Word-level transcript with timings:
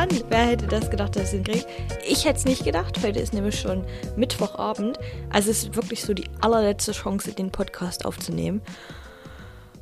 dran. 0.00 0.24
Wer 0.28 0.46
hätte 0.46 0.66
das 0.66 0.90
gedacht, 0.90 1.16
dass 1.16 1.22
ich 1.22 1.28
es 1.28 1.34
hinkriege? 1.34 1.66
Ich 2.06 2.24
hätte 2.24 2.38
es 2.38 2.44
nicht 2.44 2.64
gedacht. 2.64 2.98
Heute 3.02 3.18
ist 3.18 3.34
nämlich 3.34 3.58
schon 3.60 3.84
Mittwochabend. 4.16 4.98
Also 5.30 5.50
es 5.50 5.64
ist 5.64 5.76
wirklich 5.76 6.02
so 6.02 6.14
die 6.14 6.28
allerletzte 6.40 6.92
Chance, 6.92 7.32
den 7.32 7.50
Podcast 7.50 8.04
aufzunehmen. 8.04 8.62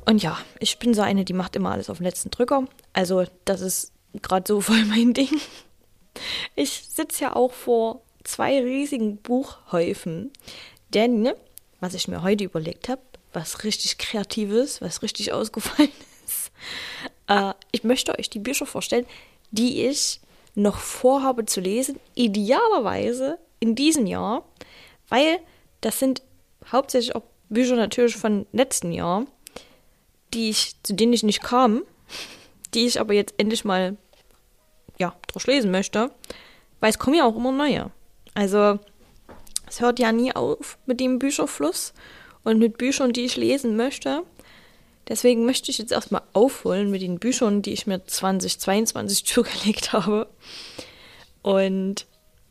Und 0.05 0.21
ja, 0.21 0.37
ich 0.59 0.79
bin 0.79 0.93
so 0.93 1.01
eine, 1.01 1.23
die 1.23 1.33
macht 1.33 1.55
immer 1.55 1.71
alles 1.71 1.89
auf 1.89 1.97
den 1.97 2.05
letzten 2.05 2.31
Drücker. 2.31 2.65
Also 2.93 3.25
das 3.45 3.61
ist 3.61 3.91
gerade 4.21 4.45
so 4.47 4.61
voll 4.61 4.83
mein 4.85 5.13
Ding. 5.13 5.29
Ich 6.55 6.83
sitze 6.89 7.25
ja 7.25 7.35
auch 7.35 7.53
vor 7.53 8.01
zwei 8.23 8.61
riesigen 8.61 9.17
Buchhäufen. 9.17 10.31
Denn, 10.93 11.21
ne, 11.21 11.35
was 11.79 11.93
ich 11.93 12.07
mir 12.07 12.23
heute 12.23 12.43
überlegt 12.43 12.89
habe, 12.89 13.01
was 13.31 13.63
richtig 13.63 13.97
Kreatives, 13.99 14.81
was 14.81 15.01
richtig 15.01 15.31
ausgefallen 15.31 15.91
ist, 16.25 16.51
äh, 17.27 17.53
ich 17.71 17.83
möchte 17.83 18.17
euch 18.17 18.29
die 18.29 18.39
Bücher 18.39 18.65
vorstellen, 18.65 19.05
die 19.51 19.85
ich 19.85 20.19
noch 20.55 20.77
vorhabe 20.77 21.45
zu 21.45 21.61
lesen, 21.61 21.99
idealerweise 22.15 23.39
in 23.59 23.75
diesem 23.75 24.05
Jahr, 24.05 24.43
weil 25.07 25.39
das 25.81 25.99
sind 25.99 26.21
hauptsächlich 26.71 27.15
auch 27.15 27.23
Bücher 27.49 27.75
natürlich 27.75 28.15
von 28.15 28.45
letzten 28.51 28.91
Jahr, 28.91 29.25
die 30.33 30.49
ich, 30.49 30.75
zu 30.83 30.93
denen 30.93 31.13
ich 31.13 31.23
nicht 31.23 31.41
kam, 31.41 31.83
die 32.73 32.85
ich 32.85 32.99
aber 32.99 33.13
jetzt 33.13 33.33
endlich 33.37 33.65
mal 33.65 33.97
ja, 34.99 35.15
durchlesen 35.31 35.71
möchte, 35.71 36.11
weil 36.79 36.91
es 36.91 36.99
kommen 36.99 37.15
ja 37.15 37.25
auch 37.25 37.35
immer 37.35 37.51
neue. 37.51 37.91
Also 38.35 38.79
es 39.67 39.81
hört 39.81 39.99
ja 39.99 40.11
nie 40.11 40.35
auf 40.35 40.77
mit 40.85 40.99
dem 40.99 41.19
Bücherfluss 41.19 41.93
und 42.43 42.59
mit 42.59 42.77
Büchern, 42.77 43.13
die 43.13 43.25
ich 43.25 43.37
lesen 43.37 43.75
möchte. 43.75 44.23
Deswegen 45.09 45.45
möchte 45.45 45.71
ich 45.71 45.79
jetzt 45.79 45.91
erstmal 45.91 46.21
aufholen 46.33 46.91
mit 46.91 47.01
den 47.01 47.19
Büchern, 47.19 47.61
die 47.61 47.73
ich 47.73 47.87
mir 47.87 48.05
2022 48.05 49.25
zugelegt 49.25 49.91
habe. 49.91 50.27
Und 51.41 52.05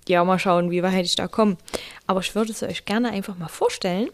ja, 0.09 0.25
mal 0.25 0.39
schauen, 0.39 0.71
wie 0.71 0.83
weit 0.83 1.05
ich 1.05 1.17
da 1.17 1.29
komme. 1.29 1.57
Aber 2.07 2.21
ich 2.21 2.35
würde 2.35 2.53
es 2.53 2.63
euch 2.63 2.85
gerne 2.85 3.11
einfach 3.11 3.39
mal 3.39 3.49
vorstellen. 3.49 4.11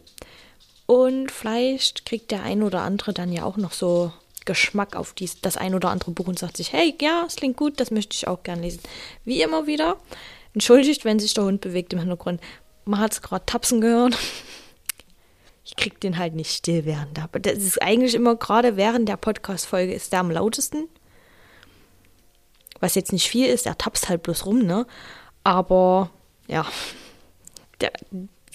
Und 0.86 1.30
vielleicht 1.30 2.04
kriegt 2.04 2.30
der 2.30 2.42
ein 2.42 2.62
oder 2.62 2.82
andere 2.82 3.12
dann 3.14 3.32
ja 3.32 3.44
auch 3.44 3.56
noch 3.56 3.72
so 3.72 4.12
Geschmack 4.44 4.96
auf 4.96 5.14
dies, 5.14 5.40
das 5.40 5.56
ein 5.56 5.74
oder 5.74 5.88
andere 5.88 6.10
Buch 6.10 6.26
und 6.26 6.38
sagt 6.38 6.58
sich, 6.58 6.72
hey, 6.72 6.94
ja, 7.00 7.24
es 7.26 7.36
klingt 7.36 7.56
gut, 7.56 7.80
das 7.80 7.90
möchte 7.90 8.14
ich 8.14 8.28
auch 8.28 8.42
gern 8.42 8.60
lesen. 8.60 8.80
Wie 9.24 9.40
immer 9.40 9.66
wieder, 9.66 9.96
entschuldigt, 10.52 11.06
wenn 11.06 11.18
sich 11.18 11.32
der 11.32 11.44
Hund 11.44 11.62
bewegt 11.62 11.94
im 11.94 12.00
Hintergrund. 12.00 12.42
Man 12.84 13.00
hat 13.00 13.12
es 13.12 13.22
gerade 13.22 13.46
tapsen 13.46 13.80
gehört. 13.80 14.18
Ich 15.64 15.76
krieg 15.76 15.98
den 16.00 16.18
halt 16.18 16.34
nicht 16.34 16.50
still 16.50 16.84
während 16.84 17.16
der. 17.16 17.28
Das 17.40 17.56
ist 17.56 17.80
eigentlich 17.80 18.14
immer 18.14 18.36
gerade 18.36 18.76
während 18.76 19.08
der 19.08 19.16
Podcast-Folge 19.16 19.94
ist 19.94 20.12
der 20.12 20.20
am 20.20 20.30
lautesten. 20.30 20.88
Was 22.80 22.94
jetzt 22.94 23.12
nicht 23.12 23.28
viel 23.28 23.46
ist, 23.46 23.66
er 23.66 23.78
tapst 23.78 24.08
halt 24.08 24.22
bloß 24.22 24.44
rum, 24.44 24.58
ne? 24.60 24.86
Aber 25.42 26.10
ja, 26.48 26.66
der, 27.80 27.92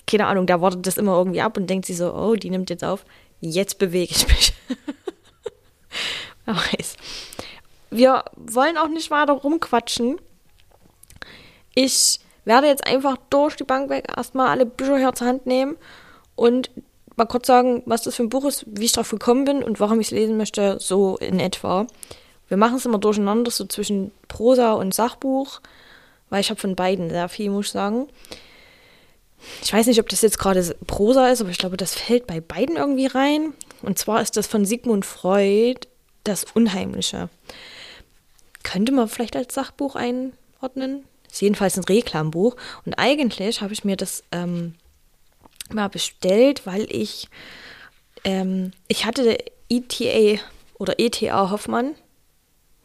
keine 0.05 0.27
Ahnung, 0.27 0.45
der 0.45 0.61
wartet 0.61 0.85
das 0.85 0.97
immer 0.97 1.17
irgendwie 1.17 1.41
ab 1.41 1.57
und 1.57 1.67
denkt 1.67 1.85
sich 1.85 1.97
so, 1.97 2.13
oh, 2.13 2.35
die 2.35 2.51
nimmt 2.51 2.69
jetzt 2.69 2.83
auf. 2.83 3.05
Jetzt 3.41 3.79
bewege 3.79 4.13
ich 4.15 4.27
mich. 4.27 4.53
Wer 6.45 6.55
weiß. 6.55 6.95
Wir 7.89 8.23
wollen 8.35 8.77
auch 8.77 8.87
nicht 8.87 9.09
weiter 9.09 9.33
rumquatschen. 9.33 10.19
Ich 11.73 12.19
werde 12.45 12.67
jetzt 12.67 12.85
einfach 12.85 13.17
durch 13.29 13.55
die 13.55 13.63
Bank 13.63 13.89
weg 13.89 14.11
erstmal 14.15 14.49
alle 14.49 14.65
Bücher 14.65 14.97
her 14.97 15.13
zur 15.13 15.27
Hand 15.27 15.45
nehmen 15.45 15.77
und 16.35 16.69
mal 17.19 17.25
kurz 17.25 17.45
sagen, 17.47 17.83
was 17.85 18.01
das 18.03 18.15
für 18.15 18.23
ein 18.23 18.29
Buch 18.29 18.45
ist, 18.45 18.65
wie 18.67 18.85
ich 18.85 18.93
darauf 18.93 19.11
gekommen 19.11 19.45
bin 19.45 19.63
und 19.63 19.79
warum 19.79 19.99
ich 19.99 20.07
es 20.07 20.11
lesen 20.11 20.37
möchte, 20.37 20.77
so 20.79 21.17
in 21.17 21.39
etwa. 21.39 21.85
Wir 22.47 22.57
machen 22.57 22.77
es 22.77 22.85
immer 22.85 22.97
durcheinander, 22.97 23.51
so 23.51 23.65
zwischen 23.65 24.11
Prosa 24.27 24.73
und 24.73 24.93
Sachbuch, 24.93 25.61
weil 26.29 26.41
ich 26.41 26.49
habe 26.49 26.59
von 26.59 26.75
beiden 26.75 27.09
sehr 27.09 27.29
viel, 27.29 27.51
muss 27.51 27.67
ich 27.67 27.71
sagen. 27.71 28.07
Ich 29.61 29.71
weiß 29.71 29.85
nicht, 29.87 29.99
ob 29.99 30.09
das 30.09 30.21
jetzt 30.21 30.39
gerade 30.39 30.75
Prosa 30.87 31.29
ist, 31.29 31.41
aber 31.41 31.49
ich 31.51 31.57
glaube, 31.57 31.77
das 31.77 31.93
fällt 31.93 32.25
bei 32.25 32.41
beiden 32.41 32.77
irgendwie 32.77 33.05
rein. 33.05 33.53
Und 33.81 33.99
zwar 33.99 34.21
ist 34.21 34.35
das 34.35 34.47
von 34.47 34.65
Sigmund 34.65 35.05
Freud 35.05 35.87
das 36.23 36.45
Unheimliche. 36.53 37.29
Könnte 38.63 38.91
man 38.91 39.07
vielleicht 39.07 39.35
als 39.35 39.53
Sachbuch 39.53 39.95
einordnen? 39.95 41.05
Ist 41.31 41.41
jedenfalls 41.41 41.77
ein 41.77 41.83
Reklambuch. 41.83 42.55
Und 42.85 42.95
eigentlich 42.95 43.61
habe 43.61 43.73
ich 43.73 43.85
mir 43.85 43.95
das 43.95 44.23
ähm, 44.31 44.75
mal 45.73 45.89
bestellt, 45.89 46.65
weil 46.65 46.87
ich, 46.89 47.27
ähm, 48.23 48.71
ich 48.87 49.05
hatte 49.05 49.37
ETA 49.69 50.41
oder 50.77 50.99
ETA 50.99 51.51
Hoffmann. 51.51 51.95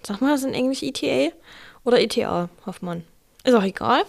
Sag 0.02 0.20
mal 0.20 0.32
das 0.32 0.44
in 0.44 0.54
Englisch 0.54 0.82
ETA 0.82 1.34
oder 1.84 2.00
ETA 2.00 2.48
Hoffmann? 2.66 3.04
Ist 3.44 3.54
auch 3.54 3.62
egal. 3.62 4.04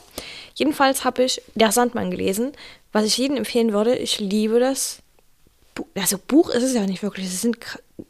Jedenfalls 0.55 1.03
habe 1.03 1.23
ich 1.23 1.41
Der 1.55 1.71
Sandmann 1.71 2.09
gelesen, 2.09 2.53
was 2.93 3.05
ich 3.05 3.17
jedem 3.17 3.37
empfehlen 3.37 3.73
würde. 3.73 3.95
Ich 3.95 4.19
liebe 4.19 4.59
das. 4.59 4.99
Also 5.93 6.17
Buch 6.17 6.49
ist 6.49 6.63
es 6.63 6.73
ja 6.73 6.85
nicht 6.85 7.03
wirklich. 7.03 7.25
Es 7.25 7.41
sind, 7.41 7.57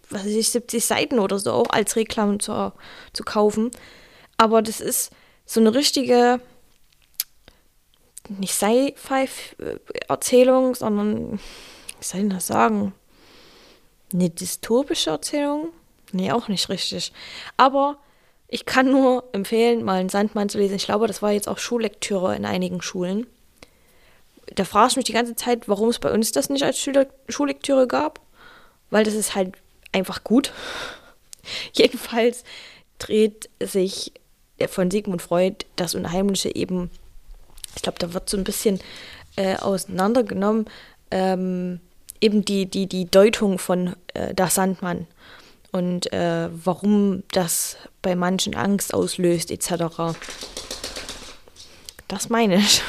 was 0.09 0.23
weiß 0.23 0.31
ich, 0.31 0.49
70 0.49 0.85
Seiten 0.85 1.19
oder 1.19 1.39
so 1.39 1.51
auch 1.51 1.69
als 1.71 1.95
Reklam 1.95 2.39
zu, 2.39 2.71
zu 3.11 3.23
kaufen. 3.23 3.71
Aber 4.37 4.61
das 4.61 4.81
ist 4.81 5.11
so 5.47 5.59
eine 5.59 5.73
richtige, 5.73 6.39
nicht 8.29 8.53
Sci-Fi-Erzählung, 8.53 10.75
sondern, 10.75 11.33
wie 11.33 12.05
soll 12.05 12.21
ich 12.21 12.29
das 12.29 12.47
sagen? 12.47 12.93
Eine 14.13 14.29
dystopische 14.29 15.09
Erzählung? 15.09 15.73
Nee, 16.11 16.31
auch 16.31 16.47
nicht 16.47 16.69
richtig. 16.69 17.11
Aber 17.57 17.97
ich 18.47 18.65
kann 18.65 18.91
nur 18.91 19.23
empfehlen, 19.33 19.83
mal 19.83 19.99
einen 19.99 20.09
Sandmann 20.09 20.49
zu 20.49 20.57
lesen. 20.57 20.75
Ich 20.75 20.85
glaube, 20.85 21.07
das 21.07 21.21
war 21.21 21.31
jetzt 21.31 21.47
auch 21.47 21.57
Schullektüre 21.57 22.35
in 22.35 22.45
einigen 22.45 22.81
Schulen. 22.81 23.27
Da 24.53 24.63
frage 24.63 24.91
ich 24.91 24.95
mich 24.97 25.05
die 25.05 25.13
ganze 25.13 25.35
Zeit, 25.35 25.67
warum 25.67 25.89
es 25.89 25.99
bei 25.99 26.11
uns 26.11 26.31
das 26.31 26.49
nicht 26.49 26.63
als 26.63 26.79
Schullektüre 27.27 27.87
gab. 27.87 28.21
Weil 28.91 29.03
das 29.03 29.15
ist 29.15 29.35
halt 29.35 29.55
einfach 29.91 30.23
gut. 30.23 30.53
Jedenfalls 31.73 32.43
dreht 32.99 33.49
sich 33.61 34.13
von 34.67 34.91
Sigmund 34.91 35.21
Freud 35.21 35.65
das 35.75 35.95
Unheimliche 35.95 36.55
eben, 36.55 36.91
ich 37.75 37.81
glaube, 37.81 37.99
da 37.99 38.13
wird 38.13 38.29
so 38.29 38.37
ein 38.37 38.43
bisschen 38.43 38.79
äh, 39.35 39.55
auseinandergenommen, 39.57 40.65
ähm, 41.11 41.79
eben 42.21 42.45
die, 42.45 42.65
die, 42.65 42.87
die 42.87 43.05
Deutung 43.05 43.59
von 43.59 43.95
äh, 44.13 44.33
der 44.33 44.47
Sandmann 44.47 45.07
und 45.71 46.11
äh, 46.13 46.49
warum 46.51 47.23
das 47.31 47.77
bei 48.01 48.15
manchen 48.15 48.55
Angst 48.55 48.93
auslöst, 48.93 49.51
etc. 49.51 50.15
Das 52.07 52.29
meine 52.29 52.55
ich. 52.55 52.81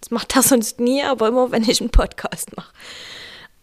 Das 0.00 0.10
macht 0.10 0.34
das 0.34 0.48
sonst 0.48 0.80
nie, 0.80 1.02
aber 1.02 1.28
immer, 1.28 1.50
wenn 1.52 1.62
ich 1.62 1.80
einen 1.80 1.90
Podcast 1.90 2.56
mache. 2.56 2.72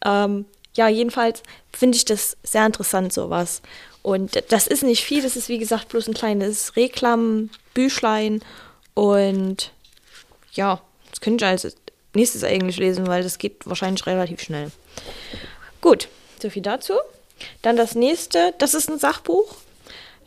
Ähm, 0.06 0.46
ja, 0.76 0.88
jedenfalls 0.88 1.44
finde 1.74 1.98
ich 1.98 2.06
das 2.06 2.38
sehr 2.44 2.66
interessant, 2.66 3.12
sowas. 3.12 3.62
Und 4.02 4.42
das 4.50 4.68
ist 4.68 4.84
nicht 4.84 5.04
viel, 5.04 5.22
das 5.22 5.36
ist 5.36 5.50
wie 5.50 5.58
gesagt 5.58 5.90
bloß 5.90 6.08
ein 6.08 6.14
kleines 6.14 6.76
Reklambüchlein. 6.76 8.42
Und 8.94 9.72
ja, 10.54 10.82
das 11.10 11.22
könnte 11.22 11.46
ich 11.46 11.50
als 11.50 11.76
nächstes 12.14 12.44
eigentlich 12.44 12.78
lesen, 12.78 13.08
weil 13.08 13.24
das 13.24 13.38
geht 13.38 13.66
wahrscheinlich 13.66 14.06
relativ 14.06 14.42
schnell. 14.42 14.72
Gut, 15.82 16.08
so 16.42 16.50
viel 16.50 16.62
dazu. 16.62 16.94
Dann 17.62 17.78
das 17.78 17.96
nächste, 17.96 18.54
das 18.58 18.74
ist 18.74 18.90
ein 18.90 19.00
Sachbuch. 19.00 19.56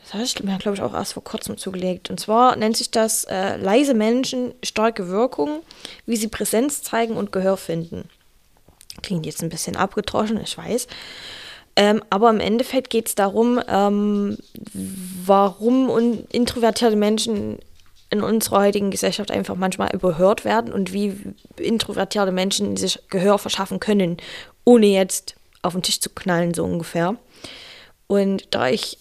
Das 0.02 0.14
habe 0.14 0.24
ich 0.24 0.42
mir, 0.42 0.58
glaube 0.58 0.76
ich, 0.76 0.82
auch 0.82 0.94
erst 0.94 1.14
vor 1.14 1.24
kurzem 1.24 1.56
zugelegt. 1.56 2.10
Und 2.10 2.18
zwar 2.18 2.56
nennt 2.56 2.76
sich 2.76 2.90
das 2.90 3.24
äh, 3.24 3.56
Leise 3.56 3.94
Menschen, 3.94 4.54
starke 4.62 5.08
Wirkung, 5.08 5.62
wie 6.06 6.16
sie 6.16 6.28
Präsenz 6.28 6.82
zeigen 6.82 7.16
und 7.16 7.32
Gehör 7.32 7.56
finden. 7.56 8.08
Klingt 9.02 9.26
jetzt 9.26 9.42
ein 9.42 9.48
bisschen 9.48 9.76
abgetroschen, 9.76 10.40
ich 10.40 10.56
weiß. 10.56 10.86
Ähm, 11.76 12.02
aber 12.10 12.28
im 12.28 12.40
Endeffekt 12.40 12.90
geht 12.90 13.08
es 13.08 13.14
darum, 13.14 13.60
ähm, 13.66 14.36
warum 14.74 16.26
introvertierte 16.30 16.96
Menschen 16.96 17.58
in 18.12 18.22
unserer 18.22 18.60
heutigen 18.60 18.90
Gesellschaft 18.90 19.30
einfach 19.30 19.56
manchmal 19.56 19.90
überhört 19.94 20.44
werden 20.44 20.70
und 20.70 20.92
wie 20.92 21.16
introvertierte 21.56 22.30
Menschen 22.30 22.76
sich 22.76 23.00
Gehör 23.08 23.38
verschaffen 23.38 23.80
können, 23.80 24.18
ohne 24.64 24.86
jetzt 24.86 25.34
auf 25.62 25.72
den 25.72 25.82
Tisch 25.82 25.98
zu 25.98 26.10
knallen, 26.10 26.52
so 26.52 26.62
ungefähr. 26.62 27.16
Und 28.08 28.54
da 28.54 28.68
ich 28.68 28.98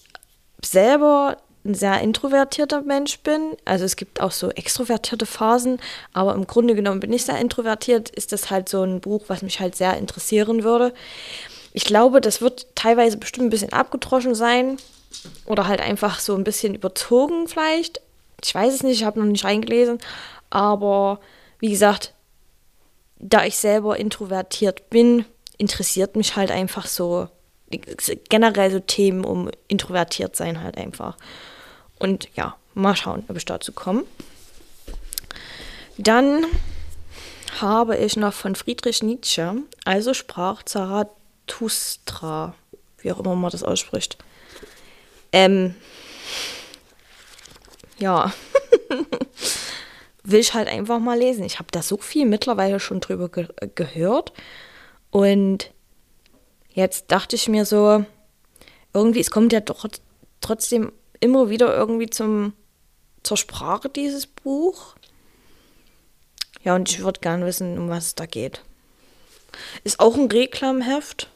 selber 0.63 1.35
ein 1.65 1.75
sehr 1.75 1.99
introvertierter 1.99 2.83
Mensch 2.83 3.19
bin, 3.19 3.57
also 3.65 3.83
es 3.83 3.97
gibt 3.97 4.21
auch 4.21 4.31
so 4.31 4.49
extrovertierte 4.49 5.25
Phasen, 5.25 5.79
aber 6.13 6.33
im 6.33 6.47
Grunde 6.47 6.73
genommen 6.73 7.01
bin 7.01 7.11
ich 7.11 7.25
sehr 7.25 7.37
introvertiert, 7.37 8.09
ist 8.11 8.31
das 8.31 8.49
halt 8.49 8.69
so 8.69 8.81
ein 8.81 9.01
Buch, 9.01 9.25
was 9.27 9.41
mich 9.41 9.59
halt 9.59 9.75
sehr 9.75 9.97
interessieren 9.97 10.63
würde. 10.63 10.93
Ich 11.73 11.83
glaube, 11.83 12.21
das 12.21 12.41
wird 12.41 12.67
teilweise 12.75 13.17
bestimmt 13.17 13.47
ein 13.47 13.51
bisschen 13.51 13.73
abgetroschen 13.73 14.35
sein 14.35 14.77
oder 15.45 15.67
halt 15.67 15.81
einfach 15.81 16.21
so 16.21 16.33
ein 16.33 16.45
bisschen 16.45 16.75
überzogen 16.75 17.49
vielleicht. 17.49 17.99
Ich 18.43 18.53
weiß 18.53 18.73
es 18.73 18.83
nicht, 18.83 18.99
ich 18.99 19.05
habe 19.05 19.19
noch 19.19 19.25
nicht 19.27 19.45
reingelesen, 19.45 19.99
aber 20.49 21.19
wie 21.59 21.69
gesagt, 21.69 22.13
da 23.19 23.45
ich 23.45 23.57
selber 23.57 23.97
introvertiert 23.97 24.89
bin, 24.89 25.25
interessiert 25.57 26.15
mich 26.15 26.35
halt 26.35 26.51
einfach 26.51 26.87
so 26.87 27.29
generell 28.29 28.71
so 28.71 28.79
Themen 28.79 29.23
um 29.23 29.49
introvertiert 29.67 30.35
sein 30.35 30.61
halt 30.61 30.77
einfach. 30.77 31.17
Und 31.99 32.27
ja, 32.35 32.55
mal 32.73 32.95
schauen, 32.95 33.23
ob 33.27 33.37
ich 33.37 33.45
dazu 33.45 33.71
komme. 33.71 34.03
Dann 35.97 36.45
habe 37.59 37.97
ich 37.97 38.17
noch 38.17 38.33
von 38.33 38.55
Friedrich 38.55 39.03
Nietzsche, 39.03 39.55
also 39.85 40.13
sprach 40.13 40.63
Zarathustra, 40.63 42.55
wie 42.99 43.11
auch 43.11 43.19
immer 43.19 43.35
man 43.35 43.51
das 43.51 43.63
ausspricht. 43.63 44.17
Ähm, 45.31 45.75
ja, 48.01 48.33
will 50.23 50.39
ich 50.39 50.53
halt 50.53 50.67
einfach 50.67 50.99
mal 50.99 51.17
lesen. 51.17 51.43
Ich 51.43 51.59
habe 51.59 51.69
da 51.71 51.81
so 51.81 51.97
viel 51.97 52.25
mittlerweile 52.25 52.79
schon 52.79 52.99
drüber 52.99 53.29
ge 53.29 53.47
gehört 53.75 54.33
und 55.09 55.71
jetzt 56.73 57.11
dachte 57.11 57.35
ich 57.35 57.47
mir 57.47 57.65
so, 57.65 58.05
irgendwie, 58.93 59.19
es 59.19 59.31
kommt 59.31 59.53
ja 59.53 59.59
doch 59.59 59.87
trotzdem 60.41 60.91
immer 61.19 61.49
wieder 61.49 61.75
irgendwie 61.75 62.09
zum, 62.09 62.53
zur 63.23 63.37
Sprache 63.37 63.89
dieses 63.89 64.27
Buch. 64.27 64.95
Ja, 66.63 66.75
und 66.75 66.89
ich 66.89 66.99
würde 67.03 67.19
gerne 67.19 67.45
wissen, 67.45 67.77
um 67.77 67.89
was 67.89 68.07
es 68.07 68.15
da 68.15 68.25
geht. 68.25 68.61
Ist 69.83 69.99
auch 69.99 70.15
ein 70.15 70.29
Reklamheft. 70.29 71.29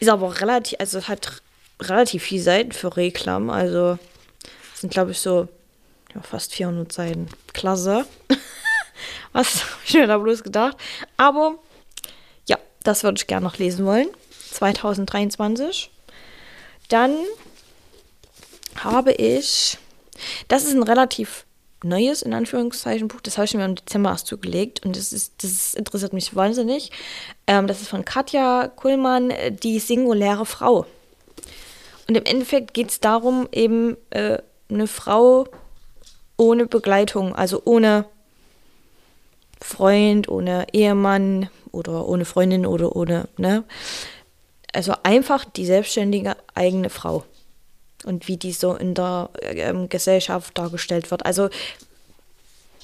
Ist 0.00 0.08
aber 0.08 0.40
relativ, 0.40 0.78
also 0.80 1.02
hat 1.02 1.42
relativ 1.80 2.24
viel 2.24 2.40
Seiten 2.40 2.72
für 2.72 2.96
Reklam. 2.96 3.50
Also 3.50 3.98
sind, 4.74 4.92
glaube 4.92 5.12
ich, 5.12 5.18
so 5.18 5.48
ja, 6.14 6.22
fast 6.22 6.54
400 6.54 6.92
Seiten. 6.92 7.28
Klasse. 7.52 8.06
was 9.32 9.64
habe 9.64 9.80
ich 9.86 9.94
mir 9.94 10.06
da 10.06 10.18
bloß 10.18 10.42
gedacht? 10.42 10.76
Aber 11.16 11.58
ja, 12.46 12.58
das 12.82 13.02
würde 13.02 13.18
ich 13.18 13.26
gerne 13.26 13.44
noch 13.44 13.58
lesen 13.58 13.84
wollen. 13.84 14.08
2023. 14.52 15.90
Dann 16.88 17.16
habe 18.76 19.12
ich, 19.12 19.78
das 20.48 20.64
ist 20.64 20.74
ein 20.74 20.82
relativ 20.82 21.44
neues, 21.84 22.22
in 22.22 22.34
Anführungszeichen, 22.34 23.08
Buch. 23.08 23.20
Das 23.20 23.36
habe 23.36 23.44
ich 23.44 23.54
mir 23.54 23.64
im 23.64 23.74
Dezember 23.74 24.10
erst 24.10 24.26
zugelegt 24.26 24.84
und 24.84 24.96
das, 24.96 25.12
ist, 25.12 25.42
das 25.42 25.74
interessiert 25.74 26.12
mich 26.12 26.34
wahnsinnig. 26.34 26.90
Ähm, 27.46 27.66
das 27.66 27.80
ist 27.82 27.88
von 27.88 28.04
Katja 28.04 28.68
Kuhlmann, 28.68 29.32
Die 29.62 29.78
singuläre 29.78 30.46
Frau. 30.46 30.86
Und 32.08 32.16
im 32.16 32.24
Endeffekt 32.24 32.74
geht 32.74 32.90
es 32.90 33.00
darum, 33.00 33.48
eben 33.52 33.96
äh, 34.10 34.38
eine 34.70 34.86
Frau 34.86 35.46
ohne 36.38 36.66
Begleitung, 36.66 37.34
also 37.34 37.60
ohne 37.66 38.06
Freund, 39.60 40.28
ohne 40.28 40.66
Ehemann 40.72 41.50
oder 41.72 42.08
ohne 42.08 42.24
Freundin 42.24 42.64
oder 42.64 42.96
ohne, 42.96 43.28
ne? 43.36 43.64
Also 44.72 44.94
einfach 45.02 45.44
die 45.44 45.66
selbstständige 45.66 46.36
eigene 46.54 46.88
Frau 46.90 47.24
und 48.04 48.28
wie 48.28 48.36
die 48.36 48.52
so 48.52 48.74
in 48.74 48.94
der 48.94 49.30
ähm, 49.42 49.88
Gesellschaft 49.88 50.56
dargestellt 50.56 51.10
wird. 51.10 51.26
Also 51.26 51.48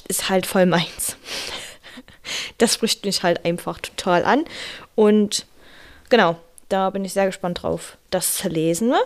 ist 0.08 0.28
halt 0.28 0.46
voll 0.46 0.66
meins. 0.66 1.16
das 2.58 2.74
spricht 2.74 3.04
mich 3.04 3.22
halt 3.22 3.44
einfach 3.44 3.78
total 3.80 4.24
an. 4.24 4.44
Und 4.94 5.46
genau, 6.10 6.36
da 6.68 6.90
bin 6.90 7.04
ich 7.04 7.12
sehr 7.12 7.26
gespannt 7.26 7.62
drauf, 7.62 7.96
das 8.10 8.34
zu 8.34 8.48
lesen. 8.48 8.88
Ne? 8.88 9.00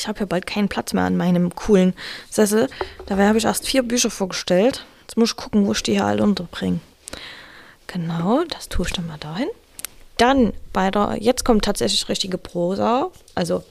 Ich 0.00 0.08
habe 0.08 0.20
ja 0.20 0.24
bald 0.24 0.46
keinen 0.46 0.70
Platz 0.70 0.94
mehr 0.94 1.04
an 1.04 1.18
meinem 1.18 1.54
coolen 1.54 1.92
Sessel. 2.30 2.70
Dabei 3.04 3.28
habe 3.28 3.36
ich 3.36 3.44
erst 3.44 3.68
vier 3.68 3.82
Bücher 3.82 4.10
vorgestellt. 4.10 4.86
Jetzt 5.02 5.18
muss 5.18 5.32
ich 5.32 5.36
gucken, 5.36 5.66
wo 5.66 5.72
ich 5.72 5.82
die 5.82 5.92
hier 5.92 6.06
alle 6.06 6.22
unterbringe. 6.22 6.80
Genau, 7.86 8.44
das 8.44 8.70
tue 8.70 8.86
ich 8.86 8.94
dann 8.94 9.06
mal 9.06 9.18
dahin. 9.18 9.48
Dann 10.16 10.54
bei 10.72 10.90
der, 10.90 11.18
jetzt 11.20 11.44
kommt 11.44 11.66
tatsächlich 11.66 12.08
richtige 12.08 12.38
Prosa, 12.38 13.10
also 13.34 13.62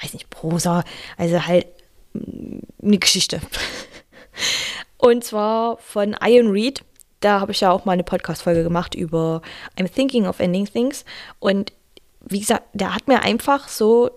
weiß 0.00 0.12
nicht, 0.12 0.30
Prosa, 0.30 0.84
also 1.16 1.44
halt 1.46 1.66
mm, 2.12 2.58
eine 2.80 2.98
Geschichte. 2.98 3.40
Und 4.98 5.24
zwar 5.24 5.78
von 5.78 6.16
Ian 6.24 6.52
Reed. 6.52 6.84
Da 7.18 7.40
habe 7.40 7.50
ich 7.50 7.60
ja 7.60 7.72
auch 7.72 7.84
mal 7.84 7.94
eine 7.94 8.04
Podcast-Folge 8.04 8.62
gemacht 8.62 8.94
über 8.94 9.42
I'm 9.76 9.92
Thinking 9.92 10.28
of 10.28 10.38
Ending 10.38 10.66
Things. 10.66 11.04
Und 11.40 11.72
wie 12.30 12.40
gesagt, 12.40 12.64
der 12.72 12.94
hat 12.94 13.08
mir 13.08 13.22
einfach 13.22 13.68
so, 13.68 14.10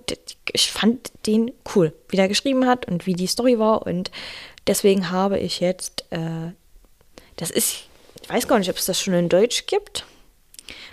ich 0.52 0.72
fand 0.72 1.12
den 1.26 1.52
cool, 1.76 1.94
wie 2.10 2.18
der 2.18 2.28
geschrieben 2.28 2.66
hat 2.66 2.86
und 2.88 3.06
wie 3.06 3.14
die 3.14 3.28
Story 3.28 3.58
war. 3.58 3.86
Und 3.86 4.12
deswegen 4.68 5.12
habe 5.12 5.40
ich 5.40 5.60
jetzt, 5.60 6.06
äh, 6.12 6.52
das 7.38 7.52
ist, 7.52 7.86
ich 8.22 8.30
weiß 8.30 8.48
gar 8.48 8.60
nicht, 8.60 8.70
ob 8.70 8.78
es 8.78 8.86
das 8.86 9.00
schon 9.00 9.14
in 9.14 9.30
Deutsch 9.30 9.66
gibt, 9.66 10.06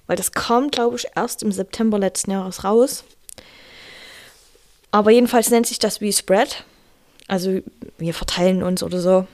weil 0.06 0.16
das 0.16 0.32
kam, 0.32 0.70
glaube 0.70 0.96
ich, 0.96 1.06
erst 1.14 1.42
im 1.42 1.52
September 1.52 1.98
letzten 1.98 2.30
Jahres 2.30 2.64
raus. 2.64 3.04
Aber 4.90 5.10
jedenfalls 5.10 5.50
nennt 5.50 5.66
sich 5.66 5.78
das 5.78 6.00
wie 6.00 6.12
Spread. 6.12 6.64
Also 7.26 7.60
wir 7.98 8.14
verteilen 8.14 8.62
uns 8.62 8.82
oder 8.82 9.00
so. 9.00 9.26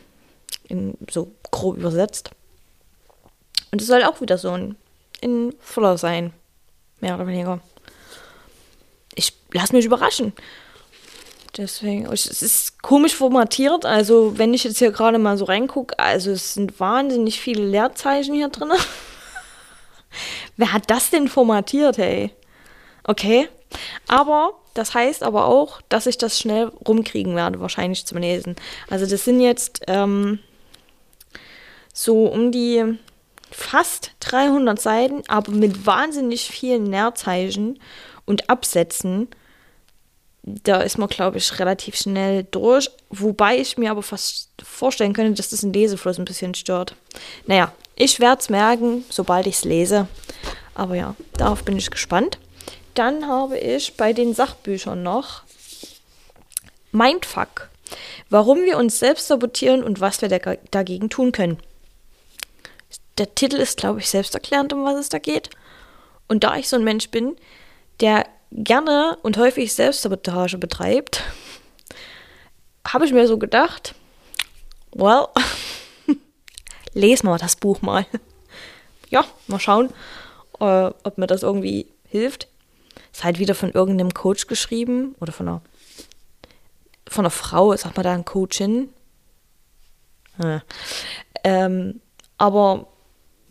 In, 0.68 0.96
so 1.10 1.30
grob 1.50 1.76
übersetzt. 1.76 2.30
Und 3.70 3.80
es 3.80 3.86
soll 3.86 4.02
auch 4.02 4.20
wieder 4.20 4.38
so 4.38 4.50
ein 4.50 4.76
in 5.20 5.54
Fuller 5.60 5.98
sein. 5.98 6.32
Mehr 7.00 7.14
oder 7.14 7.26
weniger. 7.26 7.60
Ich 9.54 9.60
lasse 9.60 9.72
mich 9.76 9.84
überraschen. 9.84 10.32
Deswegen, 11.56 12.06
es 12.12 12.26
ist 12.26 12.82
komisch 12.82 13.14
formatiert. 13.14 13.86
Also, 13.86 14.36
wenn 14.36 14.52
ich 14.52 14.64
jetzt 14.64 14.78
hier 14.78 14.90
gerade 14.90 15.20
mal 15.20 15.38
so 15.38 15.44
reingucke, 15.44 15.96
also 15.96 16.32
es 16.32 16.54
sind 16.54 16.80
wahnsinnig 16.80 17.40
viele 17.40 17.64
Leerzeichen 17.64 18.34
hier 18.34 18.48
drin. 18.48 18.72
Wer 20.56 20.72
hat 20.72 20.90
das 20.90 21.10
denn 21.10 21.28
formatiert, 21.28 21.98
hey? 21.98 22.32
Okay. 23.04 23.48
Aber 24.08 24.54
das 24.74 24.92
heißt 24.92 25.22
aber 25.22 25.44
auch, 25.44 25.80
dass 25.88 26.06
ich 26.06 26.18
das 26.18 26.36
schnell 26.36 26.72
rumkriegen 26.88 27.36
werde, 27.36 27.60
wahrscheinlich 27.60 28.06
zum 28.06 28.18
Lesen. 28.18 28.56
Also 28.90 29.06
das 29.06 29.24
sind 29.24 29.40
jetzt 29.40 29.82
ähm, 29.86 30.40
so 31.92 32.26
um 32.26 32.50
die 32.50 32.98
fast 33.52 34.10
300 34.18 34.80
Seiten, 34.80 35.22
aber 35.28 35.52
mit 35.52 35.86
wahnsinnig 35.86 36.48
vielen 36.48 36.84
Nährzeichen 36.90 37.78
und 38.24 38.50
Absätzen. 38.50 39.28
Da 40.46 40.82
ist 40.82 40.98
man, 40.98 41.08
glaube 41.08 41.38
ich, 41.38 41.58
relativ 41.58 41.96
schnell 41.96 42.44
durch. 42.50 42.90
Wobei 43.08 43.56
ich 43.56 43.78
mir 43.78 43.90
aber 43.90 44.02
fast 44.02 44.50
vorstellen 44.62 45.14
könnte, 45.14 45.34
dass 45.34 45.48
das 45.48 45.62
den 45.62 45.72
Lesefluss 45.72 46.18
ein 46.18 46.26
bisschen 46.26 46.54
stört. 46.54 46.94
Naja, 47.46 47.72
ich 47.96 48.20
werde 48.20 48.40
es 48.40 48.50
merken, 48.50 49.04
sobald 49.08 49.46
ich 49.46 49.56
es 49.56 49.64
lese. 49.64 50.06
Aber 50.74 50.96
ja, 50.96 51.14
darauf 51.38 51.64
bin 51.64 51.78
ich 51.78 51.90
gespannt. 51.90 52.38
Dann 52.92 53.26
habe 53.26 53.58
ich 53.58 53.96
bei 53.96 54.12
den 54.12 54.34
Sachbüchern 54.34 55.02
noch 55.02 55.44
Mindfuck. 56.92 57.70
Warum 58.28 58.64
wir 58.64 58.76
uns 58.76 58.98
selbst 58.98 59.28
sabotieren 59.28 59.82
und 59.82 60.00
was 60.00 60.20
wir 60.20 60.28
dagegen 60.28 61.08
tun 61.08 61.32
können. 61.32 61.58
Der 63.16 63.34
Titel 63.34 63.56
ist, 63.56 63.78
glaube 63.78 64.00
ich, 64.00 64.10
selbsterklärend, 64.10 64.72
um 64.72 64.84
was 64.84 64.96
es 64.96 65.08
da 65.08 65.18
geht. 65.18 65.50
Und 66.28 66.44
da 66.44 66.56
ich 66.56 66.68
so 66.68 66.76
ein 66.76 66.84
Mensch 66.84 67.10
bin, 67.10 67.36
der 68.00 68.26
gerne 68.54 69.18
und 69.22 69.36
häufig 69.36 69.72
Selbstsabotage 69.74 70.58
betreibt, 70.58 71.22
habe 72.86 73.04
ich 73.04 73.12
mir 73.12 73.26
so 73.26 73.38
gedacht, 73.38 73.94
well, 74.92 75.26
lesen 76.94 77.28
wir 77.28 77.38
das 77.38 77.56
Buch 77.56 77.82
mal. 77.82 78.06
Ja, 79.10 79.24
mal 79.46 79.60
schauen, 79.60 79.90
äh, 80.60 80.90
ob 81.04 81.18
mir 81.18 81.26
das 81.26 81.42
irgendwie 81.42 81.86
hilft. 82.08 82.48
Ist 83.12 83.24
halt 83.24 83.38
wieder 83.38 83.54
von 83.54 83.70
irgendeinem 83.70 84.12
Coach 84.14 84.46
geschrieben 84.46 85.14
oder 85.20 85.32
von 85.32 85.48
einer, 85.48 85.62
von 87.08 87.24
einer 87.24 87.30
Frau, 87.30 87.76
sag 87.76 87.96
mal 87.96 88.02
da 88.02 88.12
ein 88.12 88.24
Coachin. 88.24 88.88
Ja. 90.42 90.62
Ähm, 91.44 92.00
aber 92.38 92.88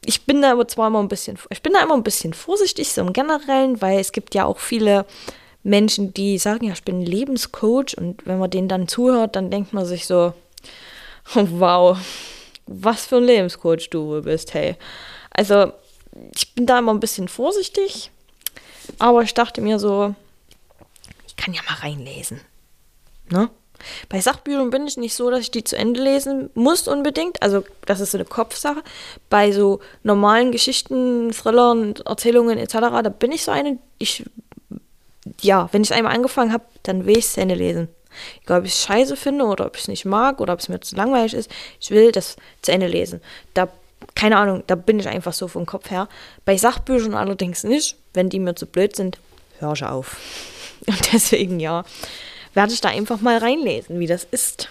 ich 0.06 0.26
bin 0.26 0.42
da 0.42 0.52
aber 0.52 0.68
zwar 0.68 0.88
immer 0.88 1.00
ein 1.00 1.08
bisschen, 1.08 1.38
ich 1.50 1.62
bin 1.62 1.74
da 1.74 1.82
immer 1.82 1.96
ein 1.96 2.04
bisschen 2.04 2.34
vorsichtig, 2.34 2.92
so 2.92 3.02
im 3.02 3.14
Generellen, 3.14 3.82
weil 3.82 4.00
es 4.00 4.12
gibt 4.12 4.36
ja 4.36 4.46
auch 4.46 4.60
viele 4.60 5.06
Menschen, 5.64 6.14
die 6.14 6.38
sagen, 6.38 6.66
ja, 6.66 6.74
ich 6.74 6.84
bin 6.84 7.02
Lebenscoach 7.02 7.98
und 7.98 8.26
wenn 8.26 8.38
man 8.38 8.50
denen 8.50 8.68
dann 8.68 8.88
zuhört, 8.88 9.36
dann 9.36 9.50
denkt 9.50 9.74
man 9.74 9.86
sich 9.86 10.06
so, 10.06 10.34
wow, 11.34 11.98
was 12.66 13.06
für 13.06 13.18
ein 13.18 13.24
Lebenscoach 13.24 13.90
du 13.90 14.22
bist, 14.22 14.54
hey. 14.54 14.76
Also, 15.32 15.74
ich 16.36 16.54
bin 16.54 16.66
da 16.66 16.80
immer 16.80 16.94
ein 16.94 17.00
bisschen 17.00 17.28
vorsichtig, 17.28 18.12
aber 19.00 19.24
ich 19.24 19.34
dachte 19.34 19.62
mir 19.62 19.80
so, 19.80 20.14
ich 21.26 21.36
kann 21.36 21.54
ja 21.54 21.62
mal 21.64 21.76
reinlesen. 21.76 22.42
Ne? 23.30 23.50
Bei 24.10 24.20
Sachbüchern 24.20 24.70
bin 24.70 24.88
ich 24.88 24.98
nicht 24.98 25.16
so, 25.16 25.30
dass 25.30 25.42
ich 25.42 25.52
die 25.52 25.64
zu 25.64 25.78
Ende 25.78 26.02
lesen 26.02 26.50
muss 26.54 26.88
unbedingt. 26.88 27.42
Also 27.42 27.64
das 27.86 28.00
ist 28.00 28.12
so 28.12 28.18
eine 28.18 28.26
Kopfsache. 28.26 28.84
Bei 29.30 29.52
so 29.52 29.80
normalen 30.04 30.52
Geschichten, 30.52 31.32
Thrillern, 31.32 31.96
Erzählungen 32.06 32.58
etc., 32.58 32.74
da 32.74 33.10
bin 33.10 33.32
ich 33.32 33.44
so 33.44 33.52
eine, 33.52 33.78
ich, 33.98 34.24
ja, 35.42 35.70
wenn 35.72 35.84
ich 35.84 35.94
einmal 35.94 36.16
angefangen 36.16 36.54
habe, 36.54 36.64
dann 36.84 37.06
will 37.06 37.18
ich 37.18 37.26
es 37.26 37.34
zu 37.34 37.42
Ende 37.42 37.56
lesen. 37.56 37.88
Egal, 38.44 38.60
ob 38.60 38.66
ich 38.66 38.74
es 38.74 38.84
scheiße 38.84 39.16
finde 39.16 39.46
oder 39.46 39.66
ob 39.66 39.76
ich 39.76 39.84
es 39.84 39.88
nicht 39.88 40.06
mag 40.06 40.40
oder 40.40 40.54
ob 40.54 40.60
es 40.60 40.70
mir 40.70 40.80
zu 40.80 40.96
langweilig 40.96 41.34
ist, 41.34 41.50
ich 41.80 41.90
will 41.90 42.12
das 42.12 42.36
zu 42.62 42.72
Ende 42.72 42.88
lesen. 42.88 43.22
Da 43.54 43.70
keine 44.16 44.38
Ahnung, 44.38 44.64
da 44.68 44.76
bin 44.76 45.00
ich 45.00 45.08
einfach 45.08 45.34
so 45.34 45.48
vom 45.48 45.66
Kopf 45.66 45.90
her. 45.90 46.08
Bei 46.46 46.58
Sachbüchern 46.58 47.14
allerdings 47.14 47.64
nicht. 47.64 47.98
Wenn 48.14 48.30
die 48.30 48.40
mir 48.40 48.56
zu 48.56 48.66
blöd 48.66 48.96
sind, 48.96 49.18
höre 49.60 49.74
ich 49.74 49.84
auf. 49.84 50.18
Und 50.88 51.14
deswegen, 51.14 51.60
ja, 51.60 51.84
werde 52.54 52.74
ich 52.74 52.82
da 52.82 52.90
einfach 52.90 53.22
mal 53.22 53.38
reinlesen, 53.38 54.00
wie 54.00 54.08
das 54.08 54.24
ist. 54.24 54.70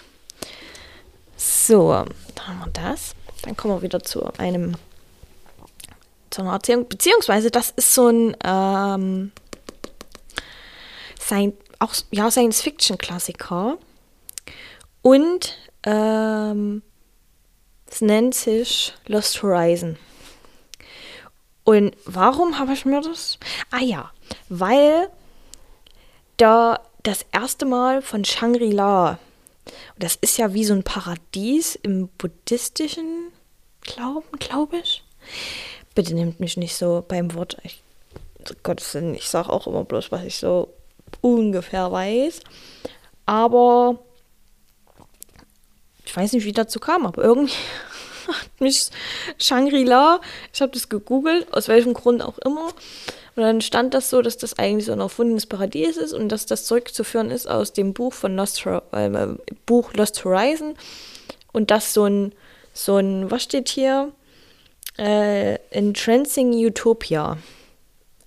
So, 1.37 1.89
da 2.35 2.47
haben 2.47 2.59
wir 2.59 2.71
das. 2.71 3.15
Dann 3.41 3.57
kommen 3.57 3.75
wir 3.75 3.81
wieder 3.81 4.01
zu 4.01 4.33
einem 4.37 4.75
zu 6.29 6.41
einer 6.41 6.53
Erzählung. 6.53 6.87
Beziehungsweise, 6.87 7.51
das 7.51 7.71
ist 7.71 7.93
so 7.93 8.07
ein 8.07 8.35
ähm, 8.43 9.31
sein, 11.19 11.53
auch, 11.79 11.93
ja, 12.11 12.29
Science-Fiction-Klassiker. 12.29 13.77
Und 15.01 15.57
ähm, 15.83 16.81
es 17.89 18.01
nennt 18.01 18.35
sich 18.35 18.93
Lost 19.05 19.43
Horizon. 19.43 19.97
Und 21.63 21.95
warum 22.05 22.59
habe 22.59 22.73
ich 22.73 22.85
mir 22.85 23.01
das? 23.01 23.37
Ah 23.71 23.79
ja, 23.79 24.11
weil 24.49 25.09
da 26.37 26.79
das 27.03 27.25
erste 27.31 27.65
Mal 27.65 28.01
von 28.01 28.23
Shangri-La, 28.25 29.19
das 29.97 30.15
ist 30.15 30.37
ja 30.37 30.53
wie 30.53 30.65
so 30.65 30.73
ein 30.73 30.83
Paradies 30.83 31.75
im 31.75 32.07
buddhistischen 32.17 33.31
Glauben, 33.81 34.39
glaube 34.39 34.77
ich. 34.77 35.03
Bitte 35.95 36.13
nehmt 36.13 36.39
mich 36.39 36.57
nicht 36.57 36.75
so 36.75 37.03
beim 37.07 37.33
Wort. 37.33 37.57
Ich, 37.63 37.83
Gottes 38.63 38.95
ich 38.95 39.27
sage 39.27 39.49
auch 39.49 39.67
immer 39.67 39.83
bloß, 39.83 40.11
was 40.11 40.23
ich 40.23 40.37
so 40.37 40.73
ungefähr 41.21 41.91
weiß. 41.91 42.41
Aber 43.25 43.99
ich 46.05 46.15
weiß 46.15 46.33
nicht, 46.33 46.45
wie 46.45 46.51
dazu 46.51 46.79
kam, 46.79 47.05
aber 47.05 47.23
irgendwie 47.23 47.53
hat 48.27 48.49
mich 48.59 48.89
Shangri-La, 49.39 50.21
ich 50.53 50.61
habe 50.61 50.71
das 50.71 50.89
gegoogelt, 50.89 51.51
aus 51.53 51.67
welchem 51.67 51.93
Grund 51.93 52.21
auch 52.21 52.37
immer. 52.39 52.73
Und 53.35 53.41
dann 53.41 53.61
stand 53.61 53.93
das 53.93 54.09
so, 54.09 54.21
dass 54.21 54.37
das 54.37 54.59
eigentlich 54.59 54.85
so 54.85 54.91
ein 54.91 54.99
erfundenes 54.99 55.47
Paradies 55.47 55.97
ist 55.97 56.13
und 56.13 56.29
dass 56.29 56.45
das 56.45 56.65
zurückzuführen 56.65 57.31
ist 57.31 57.47
aus 57.47 57.73
dem 57.73 57.93
Buch 57.93 58.13
von 58.13 58.35
Lost, 58.35 58.65
äh, 58.65 59.27
Buch 59.65 59.93
Lost 59.93 60.23
Horizon. 60.23 60.75
Und 61.51 61.71
das 61.71 61.93
so 61.93 62.05
ein, 62.05 62.33
so 62.73 62.97
ein, 62.97 63.31
was 63.31 63.43
steht 63.43 63.69
hier? 63.69 64.11
Äh, 64.97 65.55
Entrancing 65.71 66.53
Utopia. 66.53 67.37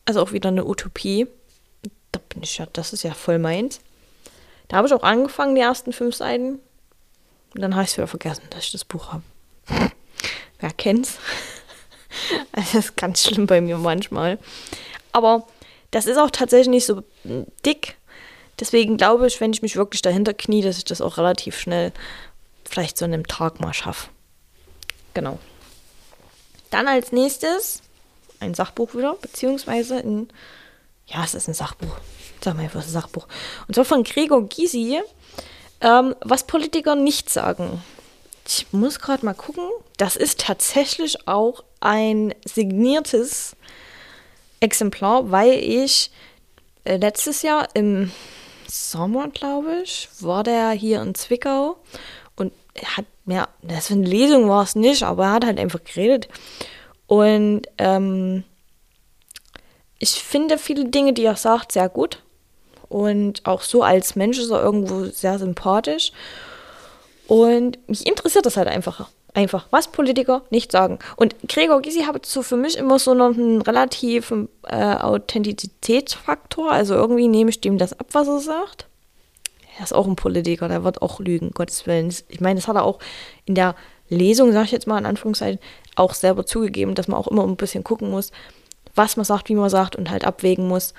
Also 0.04 0.20
auch 0.20 0.32
wieder 0.32 0.48
eine 0.48 0.64
Utopie. 0.64 1.28
Da 2.10 2.20
bin 2.28 2.42
ich 2.42 2.58
ja, 2.58 2.66
das 2.72 2.92
ist 2.92 3.04
ja 3.04 3.14
voll 3.14 3.38
meins. 3.38 3.80
Da 4.68 4.78
habe 4.78 4.88
ich 4.88 4.94
auch 4.94 5.02
angefangen, 5.02 5.54
die 5.54 5.60
ersten 5.60 5.92
fünf 5.92 6.16
Seiten. 6.16 6.58
Und 7.54 7.62
dann 7.62 7.74
habe 7.74 7.84
ich 7.84 7.90
es 7.90 7.96
wieder 7.96 8.08
vergessen, 8.08 8.42
dass 8.50 8.64
ich 8.64 8.72
das 8.72 8.84
Buch 8.84 9.12
habe. 9.12 9.22
Wer 10.60 10.72
kennt's? 10.72 11.18
das 12.52 12.74
ist 12.74 12.96
ganz 12.96 13.24
schlimm 13.24 13.46
bei 13.46 13.60
mir 13.60 13.78
manchmal. 13.78 14.38
Aber 15.12 15.46
das 15.90 16.06
ist 16.06 16.18
auch 16.18 16.30
tatsächlich 16.30 16.68
nicht 16.68 16.86
so 16.86 17.02
dick. 17.64 17.96
Deswegen 18.58 18.96
glaube 18.96 19.26
ich, 19.26 19.40
wenn 19.40 19.52
ich 19.52 19.62
mich 19.62 19.76
wirklich 19.76 20.02
dahinter 20.02 20.34
knie, 20.34 20.62
dass 20.62 20.78
ich 20.78 20.84
das 20.84 21.00
auch 21.00 21.18
relativ 21.18 21.58
schnell 21.58 21.92
vielleicht 22.64 22.96
so 22.98 23.04
in 23.04 23.14
einem 23.14 23.26
Tag 23.26 23.60
mal 23.60 23.74
schaffe. 23.74 24.08
Genau. 25.14 25.38
Dann 26.70 26.88
als 26.88 27.12
nächstes 27.12 27.82
ein 28.40 28.54
Sachbuch 28.54 28.94
wieder, 28.94 29.14
beziehungsweise 29.14 29.96
ein, 29.96 30.28
ja, 31.06 31.24
es 31.24 31.34
ist 31.34 31.48
ein 31.48 31.54
Sachbuch. 31.54 31.96
Sag 32.42 32.56
mal 32.56 32.62
einfach 32.64 32.82
ein 32.82 32.88
Sachbuch. 32.88 33.26
Und 33.66 33.74
zwar 33.74 33.84
von 33.84 34.04
Gregor 34.04 34.46
Gysi, 34.48 35.00
ähm, 35.80 36.14
was 36.20 36.46
Politiker 36.46 36.94
nicht 36.94 37.30
sagen. 37.30 37.82
Ich 38.46 38.66
muss 38.72 39.00
gerade 39.00 39.24
mal 39.24 39.34
gucken. 39.34 39.68
Das 39.96 40.16
ist 40.16 40.40
tatsächlich 40.40 41.26
auch 41.26 41.64
ein 41.80 42.34
signiertes 42.44 43.56
Exemplar, 44.60 45.30
weil 45.30 45.54
ich 45.54 46.10
äh, 46.84 46.96
letztes 46.96 47.42
Jahr 47.42 47.68
im 47.74 48.12
Sommer, 48.68 49.28
glaube 49.28 49.80
ich, 49.82 50.08
war 50.20 50.44
der 50.44 50.70
hier 50.70 51.02
in 51.02 51.14
Zwickau 51.14 51.76
und 52.36 52.52
hat 52.84 53.06
ja, 53.26 53.48
das 53.62 53.88
für 53.88 53.94
eine 53.94 54.06
Lesung 54.06 54.48
war 54.48 54.62
es 54.62 54.76
nicht, 54.76 55.02
aber 55.02 55.24
er 55.24 55.32
hat 55.32 55.44
halt 55.44 55.58
einfach 55.58 55.82
geredet. 55.82 56.28
Und 57.06 57.62
ähm, 57.78 58.44
ich 59.98 60.10
finde 60.10 60.58
viele 60.58 60.84
Dinge, 60.84 61.12
die 61.12 61.24
er 61.24 61.36
sagt, 61.36 61.72
sehr 61.72 61.88
gut. 61.88 62.22
Und 62.88 63.44
auch 63.44 63.62
so 63.62 63.82
als 63.82 64.14
Mensch 64.14 64.38
ist 64.38 64.50
er 64.50 64.62
irgendwo 64.62 65.06
sehr 65.06 65.38
sympathisch. 65.38 66.12
Und 67.26 67.78
mich 67.88 68.06
interessiert 68.06 68.46
das 68.46 68.56
halt 68.56 68.68
einfach. 68.68 69.08
Einfach, 69.34 69.66
was 69.70 69.88
Politiker 69.88 70.42
nicht 70.48 70.72
sagen. 70.72 70.98
Und 71.16 71.36
Gregor 71.46 71.82
Gysi 71.82 72.04
hat 72.04 72.24
so 72.24 72.42
für 72.42 72.56
mich 72.56 72.78
immer 72.78 72.98
so 72.98 73.12
noch 73.12 73.34
einen 73.34 73.60
relativen 73.60 74.48
äh, 74.66 74.94
Authentizitätsfaktor. 74.94 76.72
Also 76.72 76.94
irgendwie 76.94 77.28
nehme 77.28 77.50
ich 77.50 77.60
dem 77.60 77.76
das 77.76 77.92
ab, 77.92 78.06
was 78.12 78.28
er 78.28 78.40
sagt. 78.40 78.86
Er 79.78 79.84
ist 79.84 79.92
auch 79.92 80.06
ein 80.06 80.16
Politiker, 80.16 80.68
der 80.68 80.84
wird 80.84 81.02
auch 81.02 81.20
lügen, 81.20 81.50
Gottes 81.50 81.86
Willen. 81.86 82.14
Ich 82.28 82.40
meine, 82.40 82.58
das 82.58 82.66
hat 82.66 82.76
er 82.76 82.84
auch 82.84 82.98
in 83.44 83.54
der 83.54 83.74
Lesung, 84.08 84.52
sage 84.52 84.66
ich 84.66 84.72
jetzt 84.72 84.86
mal 84.86 84.98
in 84.98 85.04
Anführungszeichen, 85.06 85.60
auch 85.96 86.14
selber 86.14 86.46
zugegeben, 86.46 86.94
dass 86.94 87.08
man 87.08 87.18
auch 87.18 87.28
immer 87.28 87.44
ein 87.44 87.56
bisschen 87.56 87.84
gucken 87.84 88.10
muss, 88.10 88.32
was 88.94 89.16
man 89.16 89.24
sagt, 89.24 89.50
wie 89.50 89.54
man 89.54 89.68
sagt 89.68 89.96
und 89.96 90.10
halt 90.10 90.24
abwägen 90.24 90.66
muss, 90.66 90.94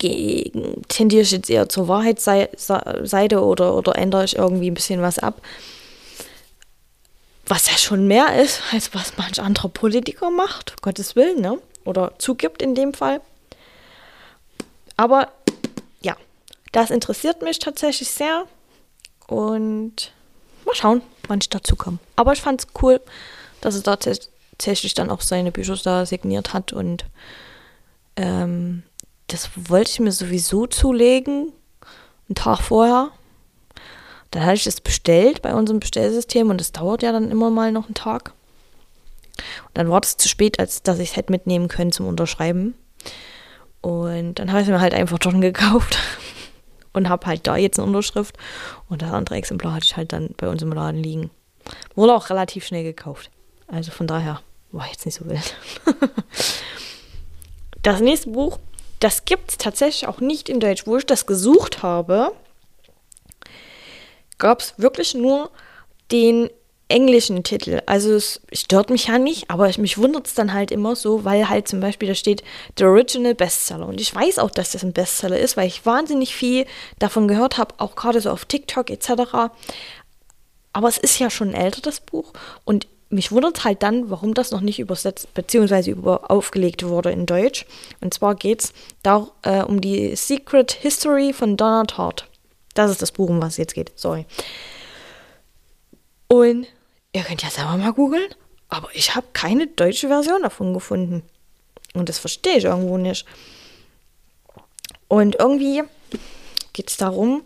tendiere 0.00 1.22
ich 1.22 1.30
jetzt 1.30 1.50
eher 1.50 1.68
zur 1.68 1.88
Wahrheitsseite 1.88 3.44
oder, 3.44 3.74
oder 3.74 3.96
ändere 3.96 4.24
ich 4.24 4.36
irgendwie 4.36 4.70
ein 4.70 4.74
bisschen 4.74 5.02
was 5.02 5.18
ab. 5.18 5.40
Was 7.46 7.70
ja 7.70 7.76
schon 7.76 8.06
mehr 8.06 8.40
ist, 8.40 8.62
als 8.72 8.94
was 8.94 9.16
manch 9.16 9.40
anderer 9.40 9.68
Politiker 9.68 10.30
macht, 10.30 10.80
Gottes 10.82 11.16
Willen, 11.16 11.40
ne? 11.40 11.58
Oder 11.84 12.12
zugibt 12.18 12.62
in 12.62 12.74
dem 12.74 12.94
Fall. 12.94 13.20
Aber 14.96 15.28
ja, 16.00 16.16
das 16.72 16.90
interessiert 16.90 17.42
mich 17.42 17.58
tatsächlich 17.58 18.10
sehr. 18.10 18.44
Und 19.26 20.12
mal 20.64 20.74
schauen, 20.74 21.02
wann 21.26 21.40
ich 21.40 21.48
dazu 21.48 21.76
komme. 21.76 21.98
Aber 22.16 22.32
ich 22.32 22.40
fand 22.40 22.60
es 22.60 22.68
cool, 22.82 23.00
dass 23.60 23.76
er 23.76 23.82
da 23.82 23.96
tatsächlich 23.96 24.94
dann 24.94 25.10
auch 25.10 25.20
seine 25.20 25.52
Bücher 25.52 25.76
da 25.82 26.06
signiert 26.06 26.52
hat 26.52 26.72
und 26.72 27.04
ähm, 28.16 28.82
das 29.32 29.50
wollte 29.54 29.90
ich 29.90 30.00
mir 30.00 30.12
sowieso 30.12 30.66
zulegen, 30.66 31.52
einen 32.28 32.34
Tag 32.34 32.60
vorher. 32.60 33.10
Dann 34.30 34.44
hatte 34.44 34.54
ich 34.54 34.64
das 34.64 34.80
bestellt 34.80 35.42
bei 35.42 35.54
unserem 35.54 35.80
Bestellsystem 35.80 36.50
und 36.50 36.60
das 36.60 36.72
dauert 36.72 37.02
ja 37.02 37.12
dann 37.12 37.30
immer 37.30 37.50
mal 37.50 37.72
noch 37.72 37.86
einen 37.86 37.94
Tag. 37.94 38.32
Und 39.66 39.78
dann 39.78 39.88
war 39.88 40.00
es 40.02 40.16
zu 40.16 40.28
spät, 40.28 40.58
als 40.58 40.82
dass 40.82 40.98
ich 40.98 41.10
es 41.10 41.16
hätte 41.16 41.32
mitnehmen 41.32 41.68
können 41.68 41.92
zum 41.92 42.06
Unterschreiben. 42.06 42.74
Und 43.80 44.34
dann 44.34 44.50
habe 44.50 44.60
ich 44.60 44.68
es 44.68 44.72
mir 44.72 44.80
halt 44.80 44.94
einfach 44.94 45.18
schon 45.22 45.40
gekauft 45.40 45.98
und 46.92 47.08
habe 47.08 47.26
halt 47.26 47.46
da 47.46 47.56
jetzt 47.56 47.78
eine 47.78 47.86
Unterschrift. 47.86 48.36
Und 48.88 49.02
das 49.02 49.12
andere 49.12 49.36
Exemplar 49.36 49.74
hatte 49.74 49.86
ich 49.86 49.96
halt 49.96 50.12
dann 50.12 50.34
bei 50.36 50.48
uns 50.48 50.62
im 50.62 50.72
Laden 50.72 51.02
liegen. 51.02 51.30
Wurde 51.94 52.14
auch 52.14 52.30
relativ 52.30 52.66
schnell 52.66 52.84
gekauft. 52.84 53.30
Also 53.68 53.90
von 53.92 54.06
daher 54.06 54.40
war 54.72 54.86
jetzt 54.88 55.06
nicht 55.06 55.14
so 55.14 55.26
wild. 55.26 55.56
das 57.82 58.00
nächste 58.00 58.30
Buch 58.30 58.58
das 59.00 59.24
gibt 59.24 59.50
es 59.50 59.58
tatsächlich 59.58 60.06
auch 60.06 60.20
nicht 60.20 60.48
in 60.48 60.60
Deutsch. 60.60 60.86
Wo 60.86 60.96
ich 60.96 61.06
das 61.06 61.26
gesucht 61.26 61.82
habe, 61.82 62.32
gab 64.38 64.60
es 64.60 64.74
wirklich 64.76 65.14
nur 65.14 65.50
den 66.12 66.50
englischen 66.88 67.42
Titel. 67.44 67.80
Also 67.86 68.12
es 68.14 68.40
stört 68.52 68.90
mich 68.90 69.06
ja 69.06 69.18
nicht, 69.18 69.48
aber 69.48 69.70
mich 69.78 69.96
wundert 69.96 70.26
es 70.26 70.34
dann 70.34 70.52
halt 70.52 70.70
immer 70.70 70.96
so, 70.96 71.24
weil 71.24 71.48
halt 71.48 71.68
zum 71.68 71.80
Beispiel 71.80 72.08
da 72.08 72.14
steht 72.14 72.42
The 72.76 72.84
Original 72.84 73.34
Bestseller. 73.34 73.86
Und 73.86 74.00
ich 74.00 74.14
weiß 74.14 74.38
auch, 74.38 74.50
dass 74.50 74.72
das 74.72 74.82
ein 74.82 74.92
Bestseller 74.92 75.38
ist, 75.38 75.56
weil 75.56 75.68
ich 75.68 75.86
wahnsinnig 75.86 76.34
viel 76.34 76.66
davon 76.98 77.28
gehört 77.28 77.58
habe, 77.58 77.74
auch 77.78 77.94
gerade 77.94 78.20
so 78.20 78.30
auf 78.30 78.44
TikTok 78.44 78.90
etc. 78.90 79.10
Aber 80.72 80.88
es 80.88 80.98
ist 80.98 81.18
ja 81.18 81.30
schon 81.30 81.54
älter, 81.54 81.80
das 81.80 82.00
Buch. 82.00 82.32
Und 82.64 82.86
mich 83.10 83.32
wundert 83.32 83.64
halt 83.64 83.82
dann, 83.82 84.08
warum 84.08 84.34
das 84.34 84.52
noch 84.52 84.60
nicht 84.60 84.78
übersetzt 84.78 85.34
bzw. 85.34 85.90
Über 85.90 86.30
aufgelegt 86.30 86.84
wurde 86.84 87.10
in 87.10 87.26
Deutsch. 87.26 87.66
Und 88.00 88.14
zwar 88.14 88.36
geht 88.36 88.62
es 88.62 88.72
äh, 89.42 89.62
um 89.62 89.80
die 89.80 90.14
Secret 90.16 90.72
History 90.72 91.32
von 91.32 91.56
Donna 91.56 91.84
Tartt. 91.84 92.26
Das 92.74 92.90
ist 92.90 93.02
das 93.02 93.12
Buch, 93.12 93.28
um 93.28 93.42
was 93.42 93.54
es 93.54 93.56
jetzt 93.58 93.74
geht. 93.74 93.92
Sorry. 93.96 94.26
Und 96.28 96.68
ihr 97.12 97.22
könnt 97.22 97.42
ja 97.42 97.50
selber 97.50 97.76
mal 97.76 97.92
googeln, 97.92 98.32
aber 98.68 98.88
ich 98.94 99.16
habe 99.16 99.26
keine 99.32 99.66
deutsche 99.66 100.06
Version 100.06 100.42
davon 100.42 100.72
gefunden. 100.72 101.24
Und 101.94 102.08
das 102.08 102.20
verstehe 102.20 102.58
ich 102.58 102.64
irgendwo 102.64 102.96
nicht. 102.96 103.26
Und 105.08 105.34
irgendwie 105.40 105.82
geht 106.72 106.88
es 106.88 106.96
darum, 106.96 107.42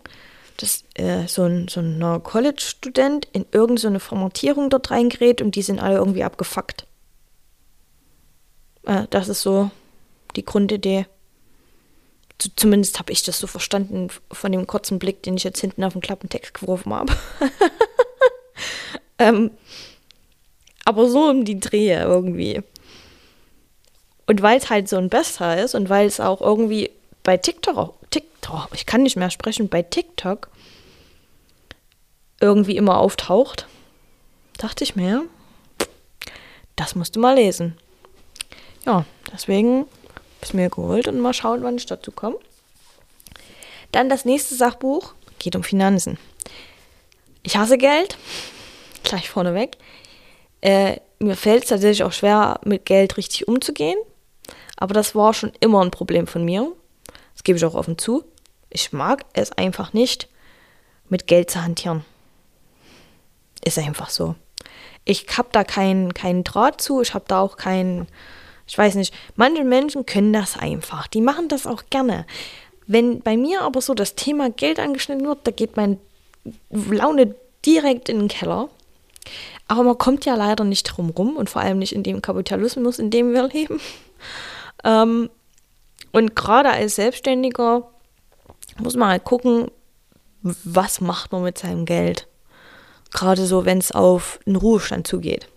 dass 0.57 0.83
äh, 0.95 1.27
so 1.27 1.43
ein, 1.43 1.67
so 1.67 1.81
ein 1.81 2.23
College-Student 2.23 3.27
in 3.33 3.45
irgendeine 3.51 3.99
so 3.99 4.05
Formatierung 4.05 4.69
dort 4.69 4.91
reingerät 4.91 5.41
und 5.41 5.55
die 5.55 5.61
sind 5.61 5.79
alle 5.79 5.97
irgendwie 5.97 6.23
abgefuckt. 6.23 6.85
Äh, 8.85 9.07
das 9.09 9.27
ist 9.27 9.41
so 9.41 9.71
die 10.35 10.45
Grundidee. 10.45 11.07
Z 12.37 12.51
zumindest 12.55 12.99
habe 12.99 13.11
ich 13.11 13.23
das 13.23 13.39
so 13.39 13.47
verstanden 13.47 14.09
von 14.31 14.51
dem 14.51 14.67
kurzen 14.67 14.99
Blick, 14.99 15.23
den 15.23 15.37
ich 15.37 15.43
jetzt 15.43 15.61
hinten 15.61 15.83
auf 15.83 15.93
den 15.93 16.01
Klappentext 16.01 16.53
geworfen 16.53 16.93
habe. 16.93 17.13
ähm, 19.19 19.51
Aber 20.83 21.09
so 21.09 21.29
um 21.29 21.45
die 21.45 21.59
Drehe 21.59 22.01
irgendwie. 22.01 22.61
Und 24.27 24.41
weil 24.41 24.57
es 24.57 24.69
halt 24.69 24.89
so 24.89 24.97
ein 24.97 25.09
Besser 25.09 25.63
ist 25.63 25.75
und 25.75 25.89
weil 25.89 26.07
es 26.07 26.19
auch 26.19 26.41
irgendwie 26.41 26.91
bei 27.23 27.37
TikTok, 27.37 27.95
TikTok, 28.11 28.34
ich 28.73 28.85
kann 28.85 29.03
nicht 29.03 29.15
mehr 29.15 29.29
sprechen, 29.29 29.69
bei 29.69 29.81
TikTok 29.81 30.49
irgendwie 32.39 32.77
immer 32.77 32.97
auftaucht, 32.97 33.67
dachte 34.57 34.83
ich 34.83 34.95
mir, 34.95 35.25
das 36.75 36.95
musst 36.95 37.15
du 37.15 37.19
mal 37.19 37.35
lesen. 37.35 37.77
Ja, 38.85 39.05
deswegen 39.31 39.85
es 40.41 40.53
mir 40.53 40.69
geholt 40.69 41.07
und 41.07 41.19
mal 41.19 41.33
schauen, 41.33 41.63
wann 41.63 41.77
ich 41.77 41.85
dazu 41.85 42.11
komme. 42.11 42.37
Dann 43.91 44.09
das 44.09 44.25
nächste 44.25 44.55
Sachbuch 44.55 45.13
geht 45.39 45.55
um 45.55 45.63
Finanzen. 45.63 46.17
Ich 47.43 47.57
hasse 47.57 47.77
Geld, 47.77 48.17
gleich 49.03 49.29
vorneweg. 49.29 49.77
Äh, 50.61 50.97
mir 51.19 51.35
fällt 51.35 51.63
es 51.63 51.69
tatsächlich 51.69 52.03
auch 52.03 52.11
schwer, 52.11 52.59
mit 52.65 52.85
Geld 52.85 53.17
richtig 53.17 53.47
umzugehen. 53.47 53.97
Aber 54.77 54.93
das 54.93 55.15
war 55.15 55.33
schon 55.33 55.53
immer 55.59 55.83
ein 55.83 55.91
Problem 55.91 56.27
von 56.27 56.43
mir. 56.43 56.71
Das 57.33 57.43
gebe 57.43 57.57
ich 57.57 57.65
auch 57.65 57.75
offen 57.75 57.97
zu. 57.97 58.25
Ich 58.75 58.91
mag 58.91 59.23
es 59.31 59.53
einfach 59.53 59.93
nicht, 59.93 60.27
mit 61.07 61.27
Geld 61.27 61.49
zu 61.49 61.63
hantieren. 61.63 62.03
Ist 63.63 63.79
einfach 63.79 64.09
so. 64.09 64.35
Ich 65.05 65.25
habe 65.37 65.47
da 65.53 65.63
keinen 65.63 66.13
kein 66.13 66.43
Draht 66.43 66.81
zu, 66.81 67.01
ich 67.01 67.13
habe 67.13 67.23
da 67.25 67.39
auch 67.39 67.55
keinen, 67.55 68.05
ich 68.67 68.77
weiß 68.77 68.95
nicht, 68.95 69.13
manche 69.37 69.63
Menschen 69.63 70.05
können 70.05 70.33
das 70.33 70.57
einfach. 70.57 71.07
Die 71.07 71.21
machen 71.21 71.47
das 71.47 71.65
auch 71.65 71.83
gerne. 71.89 72.25
Wenn 72.85 73.21
bei 73.21 73.37
mir 73.37 73.61
aber 73.61 73.79
so 73.79 73.93
das 73.93 74.15
Thema 74.15 74.49
Geld 74.49 74.77
angeschnitten 74.77 75.25
wird, 75.25 75.47
da 75.47 75.51
geht 75.51 75.77
meine 75.77 75.97
Laune 76.69 77.33
direkt 77.65 78.09
in 78.09 78.19
den 78.19 78.27
Keller. 78.27 78.67
Aber 79.69 79.83
man 79.83 79.97
kommt 79.97 80.25
ja 80.25 80.35
leider 80.35 80.65
nicht 80.65 80.83
drum 80.83 81.11
rum 81.11 81.37
und 81.37 81.49
vor 81.49 81.61
allem 81.61 81.79
nicht 81.79 81.93
in 81.93 82.03
dem 82.03 82.21
Kapitalismus, 82.21 82.99
in 82.99 83.09
dem 83.09 83.33
wir 83.33 83.47
leben. 83.47 83.79
Ähm, 84.83 85.31
und 86.11 86.35
gerade 86.35 86.69
als 86.69 86.95
Selbstständiger 86.95 87.89
muss 88.79 88.95
man 88.95 89.09
halt 89.09 89.23
gucken, 89.23 89.69
was 90.41 91.01
macht 91.01 91.31
man 91.31 91.43
mit 91.43 91.57
seinem 91.57 91.85
Geld. 91.85 92.27
Gerade 93.11 93.45
so, 93.45 93.65
wenn 93.65 93.77
es 93.77 93.91
auf 93.91 94.39
einen 94.45 94.57
Ruhestand 94.57 95.07
zugeht. 95.07 95.47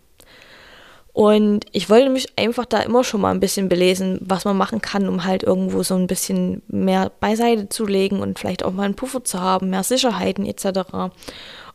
Und 1.12 1.66
ich 1.72 1.90
wollte 1.90 2.10
mich 2.10 2.38
einfach 2.38 2.64
da 2.64 2.78
immer 2.78 3.02
schon 3.02 3.20
mal 3.20 3.32
ein 3.32 3.40
bisschen 3.40 3.68
belesen, 3.68 4.20
was 4.20 4.44
man 4.44 4.56
machen 4.56 4.80
kann, 4.80 5.08
um 5.08 5.24
halt 5.24 5.42
irgendwo 5.42 5.82
so 5.82 5.96
ein 5.96 6.06
bisschen 6.06 6.62
mehr 6.68 7.10
beiseite 7.18 7.68
zu 7.68 7.86
legen 7.86 8.20
und 8.20 8.38
vielleicht 8.38 8.64
auch 8.64 8.72
mal 8.72 8.84
einen 8.84 8.94
Puffer 8.94 9.24
zu 9.24 9.40
haben, 9.40 9.70
mehr 9.70 9.82
Sicherheiten 9.82 10.46
etc. 10.46 11.10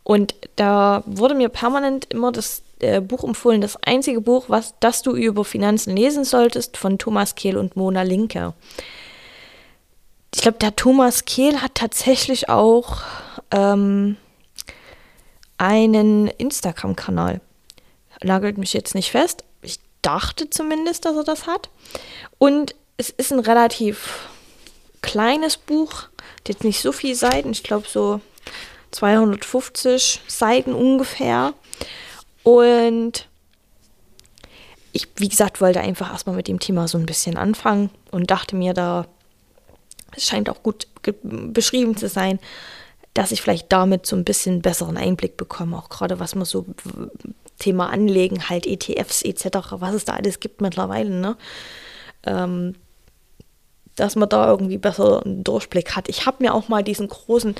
Und 0.03 0.33
da 0.55 1.03
wurde 1.05 1.35
mir 1.35 1.49
permanent 1.49 2.05
immer 2.09 2.31
das 2.31 2.63
äh, 2.79 3.01
Buch 3.01 3.25
empfohlen, 3.25 3.59
das 3.59 3.75
einzige 3.83 4.21
Buch, 4.21 4.45
was 4.47 4.75
das 4.79 5.01
du 5.01 5.13
über 5.13 5.43
Finanzen 5.43 5.95
lesen 5.95 6.23
solltest, 6.23 6.77
von 6.77 6.97
Thomas 6.97 7.35
Kehl 7.35 7.57
und 7.57 7.75
Mona 7.75 8.03
Linke. 8.03 8.53
Ich 10.35 10.41
glaube, 10.41 10.57
der 10.57 10.75
Thomas 10.75 11.25
Kehl 11.25 11.61
hat 11.61 11.75
tatsächlich 11.75 12.49
auch 12.49 13.01
ähm, 13.51 14.17
einen 15.57 16.27
Instagram-Kanal. 16.27 17.39
Nagelt 18.23 18.57
mich 18.57 18.73
jetzt 18.73 18.95
nicht 18.95 19.11
fest. 19.11 19.43
Ich 19.61 19.79
dachte 20.01 20.49
zumindest, 20.49 21.05
dass 21.05 21.15
er 21.15 21.23
das 21.23 21.45
hat. 21.45 21.69
Und 22.39 22.75
es 22.97 23.09
ist 23.09 23.31
ein 23.31 23.39
relativ 23.39 24.27
kleines 25.01 25.57
Buch, 25.57 26.09
jetzt 26.47 26.63
nicht 26.63 26.81
so 26.81 26.91
viele 26.91 27.15
Seiten. 27.15 27.51
Ich 27.51 27.63
glaube 27.63 27.87
so 27.87 28.19
250 28.91 30.21
Seiten 30.27 30.73
ungefähr. 30.73 31.53
Und 32.43 33.27
ich, 34.93 35.07
wie 35.15 35.29
gesagt, 35.29 35.61
wollte 35.61 35.81
einfach 35.81 36.11
erstmal 36.11 36.35
mit 36.35 36.47
dem 36.47 36.59
Thema 36.59 36.87
so 36.87 36.97
ein 36.97 37.05
bisschen 37.05 37.37
anfangen 37.37 37.89
und 38.11 38.31
dachte 38.31 38.55
mir, 38.55 38.73
da 38.73 39.05
es 40.15 40.25
scheint 40.25 40.49
auch 40.49 40.63
gut 40.63 40.87
beschrieben 41.23 41.97
zu 41.97 42.07
sein, 42.07 42.39
dass 43.13 43.31
ich 43.31 43.41
vielleicht 43.41 43.71
damit 43.71 44.05
so 44.05 44.15
ein 44.15 44.23
bisschen 44.23 44.61
besseren 44.61 44.97
Einblick 44.97 45.37
bekomme, 45.37 45.77
auch 45.77 45.89
gerade 45.89 46.19
was 46.19 46.35
man 46.35 46.45
so 46.45 46.65
Thema 47.59 47.89
Anlegen, 47.89 48.49
halt 48.49 48.65
ETFs 48.65 49.21
etc., 49.21 49.59
was 49.71 49.93
es 49.93 50.05
da 50.05 50.13
alles 50.13 50.39
gibt 50.39 50.61
mittlerweile, 50.61 51.09
ne? 51.09 51.37
Ähm, 52.25 52.75
dass 53.95 54.15
man 54.15 54.29
da 54.29 54.49
irgendwie 54.49 54.79
besser 54.79 55.23
einen 55.23 55.43
Durchblick 55.43 55.95
hat. 55.95 56.09
Ich 56.09 56.25
habe 56.25 56.43
mir 56.43 56.53
auch 56.53 56.67
mal 56.67 56.83
diesen 56.83 57.07
großen 57.07 57.53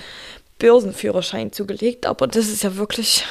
Börsenführerschein 0.58 1.52
zugelegt, 1.52 2.06
aber 2.06 2.28
das 2.28 2.48
ist 2.48 2.64
ja 2.64 2.76
wirklich. 2.76 3.26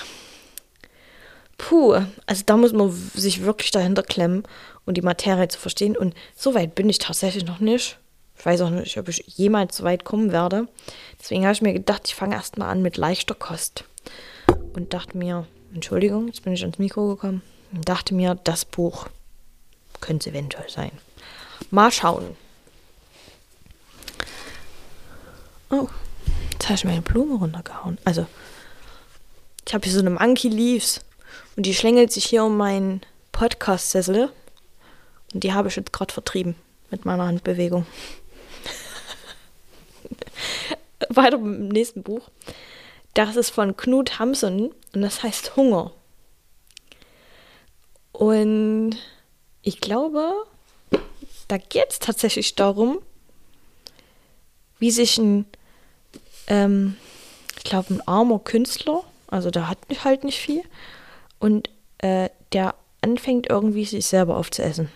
Puh, 1.58 2.00
also 2.26 2.42
da 2.44 2.56
muss 2.56 2.72
man 2.72 2.90
sich 3.14 3.42
wirklich 3.42 3.70
dahinter 3.70 4.02
klemmen 4.02 4.42
und 4.84 4.96
die 4.96 5.02
Materie 5.02 5.48
zu 5.48 5.58
verstehen. 5.58 5.96
Und 5.96 6.14
so 6.36 6.54
weit 6.54 6.74
bin 6.74 6.88
ich 6.88 6.98
tatsächlich 6.98 7.44
noch 7.44 7.60
nicht. 7.60 7.98
Ich 8.42 8.46
weiß 8.46 8.62
auch 8.62 8.70
nicht, 8.70 8.98
ob 8.98 9.06
ich 9.06 9.22
jemals 9.28 9.76
so 9.76 9.84
weit 9.84 10.02
kommen 10.02 10.32
werde. 10.32 10.66
Deswegen 11.20 11.44
habe 11.44 11.52
ich 11.52 11.62
mir 11.62 11.72
gedacht, 11.72 12.02
ich 12.06 12.16
fange 12.16 12.34
erstmal 12.34 12.70
an 12.70 12.82
mit 12.82 12.96
leichter 12.96 13.36
Kost. 13.36 13.84
Und 14.74 14.92
dachte 14.94 15.16
mir, 15.16 15.46
Entschuldigung, 15.72 16.26
jetzt 16.26 16.42
bin 16.42 16.52
ich 16.52 16.62
ans 16.62 16.80
Mikro 16.80 17.06
gekommen. 17.06 17.42
Und 17.72 17.88
dachte 17.88 18.16
mir, 18.16 18.34
das 18.42 18.64
Buch 18.64 19.06
könnte 20.00 20.28
es 20.28 20.34
eventuell 20.34 20.68
sein. 20.68 20.90
Mal 21.70 21.92
schauen. 21.92 22.36
Oh, 25.70 25.86
Jetzt 26.50 26.64
habe 26.64 26.74
ich 26.74 26.84
meine 26.84 27.02
Blume 27.02 27.36
runtergehauen. 27.36 27.96
Also, 28.04 28.26
ich 29.64 29.72
habe 29.72 29.84
hier 29.84 29.92
so 29.92 30.00
eine 30.00 30.10
Monkey 30.10 30.48
Leaves 30.48 31.00
und 31.54 31.64
die 31.64 31.74
schlängelt 31.74 32.10
sich 32.10 32.24
hier 32.24 32.42
um 32.42 32.56
meinen 32.56 33.02
Podcast-Sessel. 33.30 34.30
Und 35.32 35.44
die 35.44 35.52
habe 35.52 35.68
ich 35.68 35.76
jetzt 35.76 35.92
gerade 35.92 36.12
vertrieben 36.12 36.56
mit 36.90 37.04
meiner 37.04 37.26
Handbewegung. 37.26 37.86
Weiter 41.08 41.38
dem 41.38 41.68
nächsten 41.68 42.02
Buch. 42.02 42.28
Das 43.14 43.36
ist 43.36 43.50
von 43.50 43.76
Knut 43.76 44.18
Hamsun 44.18 44.72
und 44.94 45.02
das 45.02 45.22
heißt 45.22 45.56
Hunger. 45.56 45.92
Und 48.12 48.96
ich 49.62 49.80
glaube, 49.80 50.32
da 51.48 51.58
geht 51.58 51.90
es 51.90 51.98
tatsächlich 51.98 52.54
darum, 52.54 52.98
wie 54.78 54.90
sich 54.90 55.18
ein 55.18 55.46
ähm, 56.46 56.96
ich 57.56 57.64
glaube, 57.64 57.94
ein 57.94 58.08
armer 58.08 58.38
Künstler, 58.40 59.04
also 59.28 59.50
der 59.50 59.68
hat 59.68 59.78
halt 60.04 60.24
nicht 60.24 60.40
viel, 60.40 60.62
und 61.38 61.70
äh, 61.98 62.28
der 62.52 62.74
anfängt 63.00 63.48
irgendwie 63.48 63.84
sich 63.84 64.06
selber 64.06 64.36
aufzuessen. 64.36 64.90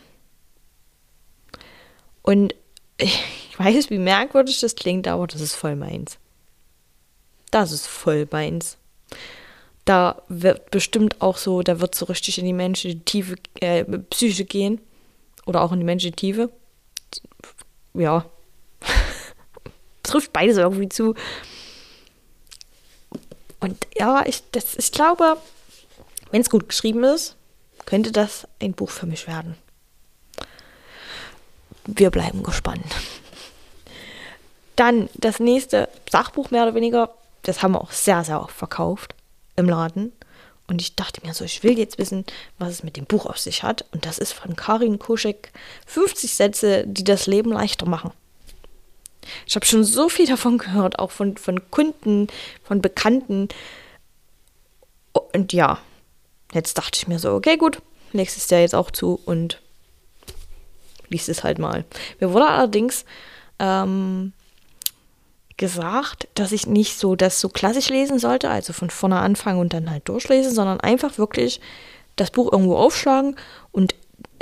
Und 2.22 2.54
ich 2.98 3.45
weiß, 3.58 3.90
wie 3.90 3.98
merkwürdig 3.98 4.60
das 4.60 4.74
klingt, 4.74 5.08
aber 5.08 5.26
das 5.26 5.40
ist 5.40 5.54
voll 5.54 5.76
meins. 5.76 6.18
Das 7.50 7.72
ist 7.72 7.86
voll 7.86 8.26
meins. 8.30 8.76
Da 9.84 10.22
wird 10.28 10.70
bestimmt 10.70 11.22
auch 11.22 11.36
so, 11.36 11.62
da 11.62 11.80
wird 11.80 11.94
so 11.94 12.06
richtig 12.06 12.38
in 12.38 12.44
die 12.44 12.52
menschliche 12.52 12.98
Tiefe, 13.04 13.36
äh, 13.60 13.84
Psyche 13.84 14.44
gehen. 14.44 14.80
Oder 15.46 15.62
auch 15.62 15.70
in 15.70 15.78
die 15.78 15.84
menschliche 15.86 16.16
Tiefe. 16.16 16.50
Ja, 17.94 18.26
trifft 20.02 20.32
beides 20.32 20.56
irgendwie 20.56 20.88
zu. 20.88 21.14
Und 23.60 23.86
ja, 23.96 24.24
ich, 24.26 24.42
das, 24.50 24.76
ich 24.76 24.90
glaube, 24.90 25.38
wenn 26.30 26.40
es 26.40 26.50
gut 26.50 26.68
geschrieben 26.68 27.04
ist, 27.04 27.36
könnte 27.86 28.10
das 28.10 28.46
ein 28.60 28.72
Buch 28.72 28.90
für 28.90 29.06
mich 29.06 29.28
werden. 29.28 29.56
Wir 31.86 32.10
bleiben 32.10 32.42
gespannt. 32.42 32.84
Dann 34.76 35.08
das 35.14 35.40
nächste 35.40 35.88
Sachbuch, 36.10 36.50
mehr 36.50 36.62
oder 36.62 36.74
weniger, 36.74 37.14
das 37.42 37.62
haben 37.62 37.72
wir 37.72 37.80
auch 37.80 37.92
sehr, 37.92 38.24
sehr 38.24 38.40
oft 38.40 38.54
verkauft 38.54 39.14
im 39.56 39.68
Laden. 39.68 40.12
Und 40.68 40.80
ich 40.80 40.96
dachte 40.96 41.24
mir 41.24 41.32
so, 41.32 41.44
ich 41.44 41.62
will 41.62 41.78
jetzt 41.78 41.98
wissen, 41.98 42.24
was 42.58 42.70
es 42.70 42.82
mit 42.82 42.96
dem 42.96 43.04
Buch 43.04 43.26
auf 43.26 43.38
sich 43.38 43.62
hat. 43.62 43.84
Und 43.92 44.04
das 44.04 44.18
ist 44.18 44.32
von 44.32 44.56
Karin 44.56 44.98
Kuschek 44.98 45.52
50 45.86 46.34
Sätze, 46.34 46.84
die 46.86 47.04
das 47.04 47.26
Leben 47.26 47.52
leichter 47.52 47.86
machen. 47.86 48.10
Ich 49.46 49.54
habe 49.54 49.66
schon 49.66 49.84
so 49.84 50.08
viel 50.08 50.26
davon 50.26 50.58
gehört, 50.58 50.98
auch 50.98 51.10
von, 51.10 51.36
von 51.36 51.70
Kunden, 51.70 52.28
von 52.64 52.82
Bekannten. 52.82 53.48
Und 55.32 55.52
ja, 55.52 55.78
jetzt 56.52 56.76
dachte 56.78 56.98
ich 56.98 57.08
mir 57.08 57.18
so, 57.18 57.32
okay, 57.32 57.56
gut, 57.56 57.80
legst 58.12 58.36
es 58.36 58.50
ja 58.50 58.58
jetzt 58.58 58.74
auch 58.74 58.90
zu 58.90 59.20
und 59.24 59.60
liest 61.08 61.28
es 61.28 61.44
halt 61.44 61.58
mal. 61.58 61.84
Mir 62.18 62.32
wurde 62.32 62.48
allerdings 62.48 63.04
ähm, 63.58 64.32
gesagt, 65.56 66.28
dass 66.34 66.52
ich 66.52 66.66
nicht 66.66 66.98
so 66.98 67.16
das 67.16 67.40
so 67.40 67.48
klassisch 67.48 67.88
lesen 67.88 68.18
sollte, 68.18 68.50
also 68.50 68.72
von 68.72 68.90
vorne 68.90 69.18
anfangen 69.18 69.60
und 69.60 69.72
dann 69.72 69.90
halt 69.90 70.08
durchlesen, 70.08 70.52
sondern 70.52 70.80
einfach 70.80 71.18
wirklich 71.18 71.60
das 72.16 72.30
Buch 72.30 72.52
irgendwo 72.52 72.76
aufschlagen 72.76 73.36
und 73.72 73.94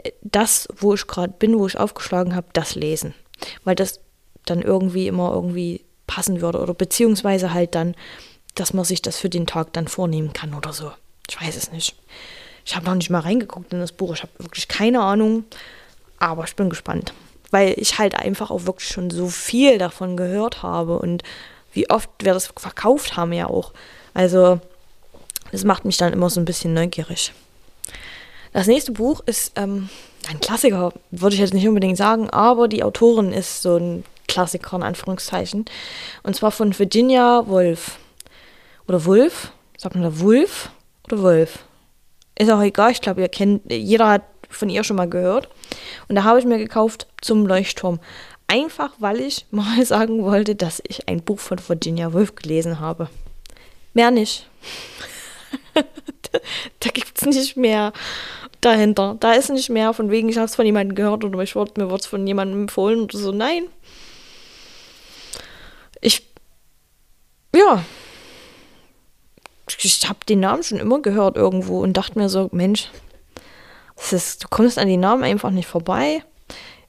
äh, 0.02 0.12
das, 0.22 0.68
wo 0.76 0.94
ich 0.94 1.06
gerade 1.06 1.32
bin, 1.32 1.58
wo 1.58 1.66
ich 1.66 1.78
aufgeschlagen 1.78 2.34
habe, 2.34 2.48
das 2.52 2.74
lesen. 2.74 3.14
Weil 3.64 3.74
das 3.74 4.00
dann 4.46 4.62
irgendwie 4.62 5.06
immer 5.06 5.32
irgendwie 5.32 5.84
passen 6.06 6.40
würde 6.40 6.60
oder 6.60 6.74
beziehungsweise 6.74 7.54
halt 7.54 7.74
dann, 7.74 7.94
dass 8.54 8.72
man 8.72 8.84
sich 8.84 9.02
das 9.02 9.18
für 9.18 9.30
den 9.30 9.46
Tag 9.46 9.72
dann 9.72 9.88
vornehmen 9.88 10.32
kann 10.32 10.54
oder 10.54 10.72
so. 10.72 10.92
Ich 11.28 11.40
weiß 11.40 11.56
es 11.56 11.72
nicht. 11.72 11.96
Ich 12.64 12.76
habe 12.76 12.86
noch 12.86 12.94
nicht 12.94 13.10
mal 13.10 13.20
reingeguckt 13.20 13.72
in 13.72 13.80
das 13.80 13.92
Buch. 13.92 14.14
Ich 14.14 14.22
habe 14.22 14.32
wirklich 14.38 14.68
keine 14.68 15.00
Ahnung. 15.00 15.44
Aber 16.18 16.44
ich 16.44 16.54
bin 16.56 16.70
gespannt. 16.70 17.12
Weil 17.54 17.74
ich 17.76 18.00
halt 18.00 18.16
einfach 18.16 18.50
auch 18.50 18.66
wirklich 18.66 18.88
schon 18.88 19.10
so 19.10 19.28
viel 19.28 19.78
davon 19.78 20.16
gehört 20.16 20.64
habe 20.64 20.98
und 20.98 21.22
wie 21.72 21.88
oft 21.88 22.10
wir 22.18 22.34
das 22.34 22.48
verkauft 22.56 23.16
haben 23.16 23.32
ja 23.32 23.46
auch. 23.46 23.72
Also, 24.12 24.58
das 25.52 25.62
macht 25.62 25.84
mich 25.84 25.96
dann 25.96 26.12
immer 26.12 26.28
so 26.30 26.40
ein 26.40 26.46
bisschen 26.46 26.74
neugierig. 26.74 27.32
Das 28.52 28.66
nächste 28.66 28.90
Buch 28.90 29.20
ist 29.26 29.52
ähm, 29.54 29.88
ein 30.28 30.40
Klassiker, 30.40 30.94
würde 31.12 31.34
ich 31.34 31.40
jetzt 31.40 31.54
nicht 31.54 31.68
unbedingt 31.68 31.96
sagen, 31.96 32.28
aber 32.28 32.66
die 32.66 32.82
Autorin 32.82 33.32
ist 33.32 33.62
so 33.62 33.76
ein 33.76 34.04
Klassiker 34.26 34.74
in 34.74 34.82
Anführungszeichen. 34.82 35.64
Und 36.24 36.34
zwar 36.34 36.50
von 36.50 36.76
Virginia 36.76 37.46
Woolf. 37.46 37.98
Oder 38.88 39.04
Wolf? 39.04 39.52
Sagt 39.76 39.94
man 39.94 40.02
da 40.02 40.18
Wolf 40.18 40.70
oder 41.04 41.22
Wolf? 41.22 41.60
Ist 42.36 42.50
auch 42.50 42.62
egal, 42.62 42.90
ich 42.90 43.00
glaube, 43.00 43.20
ihr 43.20 43.28
kennt, 43.28 43.70
jeder 43.70 44.08
hat 44.08 44.22
von 44.56 44.70
ihr 44.70 44.84
schon 44.84 44.96
mal 44.96 45.08
gehört. 45.08 45.48
Und 46.08 46.16
da 46.16 46.24
habe 46.24 46.38
ich 46.38 46.44
mir 46.44 46.58
gekauft 46.58 47.06
zum 47.20 47.46
Leuchtturm. 47.46 48.00
Einfach, 48.46 48.92
weil 48.98 49.20
ich 49.20 49.46
mal 49.50 49.84
sagen 49.84 50.22
wollte, 50.22 50.54
dass 50.54 50.82
ich 50.86 51.08
ein 51.08 51.22
Buch 51.22 51.38
von 51.38 51.58
Virginia 51.66 52.12
Woolf 52.12 52.34
gelesen 52.34 52.80
habe. 52.80 53.08
Mehr 53.92 54.10
nicht. 54.10 54.48
da 56.80 56.90
gibt 56.90 57.20
es 57.20 57.26
nicht 57.26 57.56
mehr 57.56 57.92
dahinter. 58.60 59.16
Da 59.20 59.32
ist 59.32 59.50
nicht 59.50 59.70
mehr 59.70 59.92
von 59.92 60.10
wegen, 60.10 60.28
ich 60.28 60.36
habe 60.36 60.46
es 60.46 60.56
von 60.56 60.66
jemandem 60.66 60.94
gehört 60.94 61.24
oder 61.24 61.38
ich 61.40 61.54
wurde, 61.54 61.72
mir 61.76 61.90
wurde 61.90 62.00
es 62.00 62.06
von 62.06 62.26
jemandem 62.26 62.62
empfohlen 62.62 63.02
oder 63.02 63.18
so. 63.18 63.32
Nein. 63.32 63.66
Ich, 66.00 66.26
ja, 67.54 67.84
ich 69.78 70.08
habe 70.08 70.18
den 70.28 70.40
Namen 70.40 70.62
schon 70.62 70.78
immer 70.78 71.00
gehört 71.00 71.36
irgendwo 71.36 71.80
und 71.80 71.94
dachte 71.94 72.18
mir 72.18 72.28
so, 72.28 72.48
Mensch, 72.52 72.90
ist, 74.12 74.44
du 74.44 74.48
kommst 74.48 74.78
an 74.78 74.88
die 74.88 74.96
Namen 74.96 75.24
einfach 75.24 75.50
nicht 75.50 75.68
vorbei. 75.68 76.22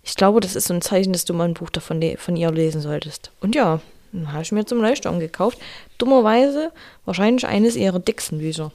Ich 0.04 0.16
glaube, 0.16 0.40
das 0.40 0.56
ist 0.56 0.68
so 0.68 0.74
ein 0.74 0.82
Zeichen, 0.82 1.14
dass 1.14 1.26
du 1.26 1.34
mal 1.34 1.46
ein 1.46 1.54
Buch 1.54 1.70
davon 1.70 2.02
von 2.18 2.36
ihr 2.36 2.52
lesen 2.52 2.82
solltest. 2.82 3.32
Und 3.42 3.56
ja, 3.56 3.80
dann 4.12 4.32
habe 4.32 4.44
ich 4.44 4.52
mir 4.52 4.66
zum 4.66 4.82
Leuchtturm 4.82 5.20
gekauft. 5.20 5.58
Dummerweise 5.98 6.72
wahrscheinlich 7.06 7.46
eines 7.46 7.76
ihrer 7.76 8.00
dicksten 8.00 8.40
Bücher. 8.40 8.72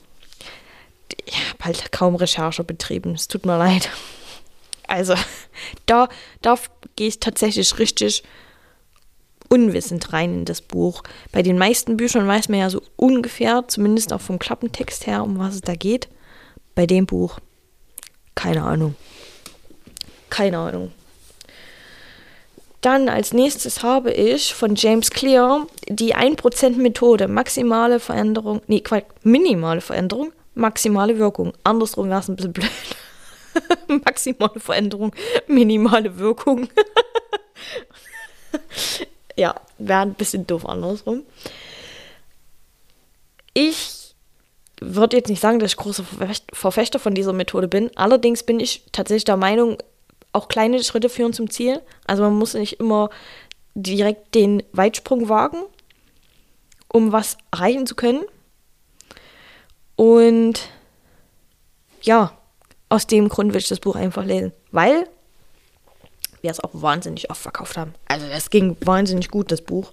Ich 1.25 1.37
habe 1.51 1.65
halt 1.65 1.93
kaum 1.93 2.15
Recherche 2.15 2.65
betrieben. 2.65 3.15
Es 3.15 3.29
tut 3.29 3.47
mir 3.47 3.59
leid. 3.59 3.89
Also, 4.87 5.15
da, 5.87 6.09
da 6.43 6.59
gehe 6.97 7.09
ich 7.09 7.21
tatsächlich 7.21 7.79
richtig 7.79 8.23
unwissend 9.49 10.13
rein 10.13 10.35
in 10.35 10.45
das 10.45 10.61
Buch. 10.61 11.03
Bei 11.33 11.43
den 11.43 11.59
meisten 11.59 11.97
Büchern 11.97 12.27
weiß 12.27 12.49
man 12.49 12.61
ja 12.61 12.71
so 12.71 12.83
ungefähr, 12.97 13.65
zumindest 13.67 14.13
auch 14.13 14.21
vom 14.21 14.39
Klappentext 14.39 15.07
her, 15.07 15.25
um 15.25 15.39
was 15.39 15.57
es 15.57 15.61
da 15.61 15.75
geht. 15.75 16.09
Bei 16.75 16.87
dem 16.87 17.07
Buch, 17.07 17.41
keine 18.41 18.63
Ahnung. 18.63 18.95
Keine 20.31 20.57
Ahnung. 20.59 20.93
Dann 22.81 23.11
als 23.11 23.35
nächstes 23.35 23.83
habe 23.83 24.13
ich 24.13 24.55
von 24.55 24.77
James 24.77 25.11
Clear 25.11 25.67
die 25.87 26.17
1% 26.17 26.77
Methode, 26.77 27.29
maximale 27.29 28.01
Veränderung, 28.01 28.63
nee, 28.67 28.83
minimale 29.23 29.83
Veränderung, 29.83 30.33
maximale 30.55 31.19
Wirkung. 31.19 31.53
Andersrum 31.65 32.09
wäre 32.09 32.21
es 32.21 32.29
ein 32.29 32.37
bisschen 32.37 32.55
blöd. 32.55 32.71
maximale 34.07 34.59
Veränderung, 34.59 35.15
minimale 35.47 36.17
Wirkung. 36.17 36.69
ja, 39.37 39.55
wäre 39.77 40.01
ein 40.01 40.15
bisschen 40.15 40.47
doof 40.47 40.65
andersrum. 40.65 41.25
Ich 43.53 44.00
würde 44.81 45.17
jetzt 45.17 45.29
nicht 45.29 45.41
sagen, 45.41 45.59
dass 45.59 45.73
ich 45.73 45.77
großer 45.77 46.05
Verfechter 46.53 46.99
von 46.99 47.15
dieser 47.15 47.33
Methode 47.33 47.69
bin. 47.69 47.91
Allerdings 47.97 48.43
bin 48.43 48.61
ich 48.61 48.85
tatsächlich 48.93 49.25
der 49.25 49.37
Meinung, 49.37 49.79
auch 50.33 50.49
kleine 50.49 50.83
Schritte 50.83 51.09
führen 51.09 51.33
zum 51.33 51.51
Ziel. 51.51 51.81
Also 52.07 52.23
man 52.23 52.35
muss 52.35 52.55
nicht 52.55 52.81
immer 52.81 53.11
direkt 53.75 54.35
den 54.35 54.63
Weitsprung 54.73 55.29
wagen, 55.29 55.59
um 56.89 57.13
was 57.13 57.37
erreichen 57.51 57.87
zu 57.87 57.95
können. 57.95 58.23
Und 59.97 60.69
ja, 62.03 62.33
aus 62.89 63.07
dem 63.07 63.29
Grund 63.29 63.53
will 63.53 63.61
ich 63.61 63.69
das 63.69 63.81
Buch 63.81 63.97
einfach 63.97 64.25
lesen, 64.25 64.53
weil 64.71 65.07
wir 66.41 66.51
es 66.51 66.61
auch 66.61 66.71
wahnsinnig 66.73 67.31
oft 67.31 67.43
verkauft 67.43 67.77
haben. 67.77 67.95
Also 68.09 68.27
es 68.27 68.51
ging 68.51 68.77
wahnsinnig 68.81 69.29
gut, 69.31 69.53
das 69.53 69.61
Buch. 69.61 69.93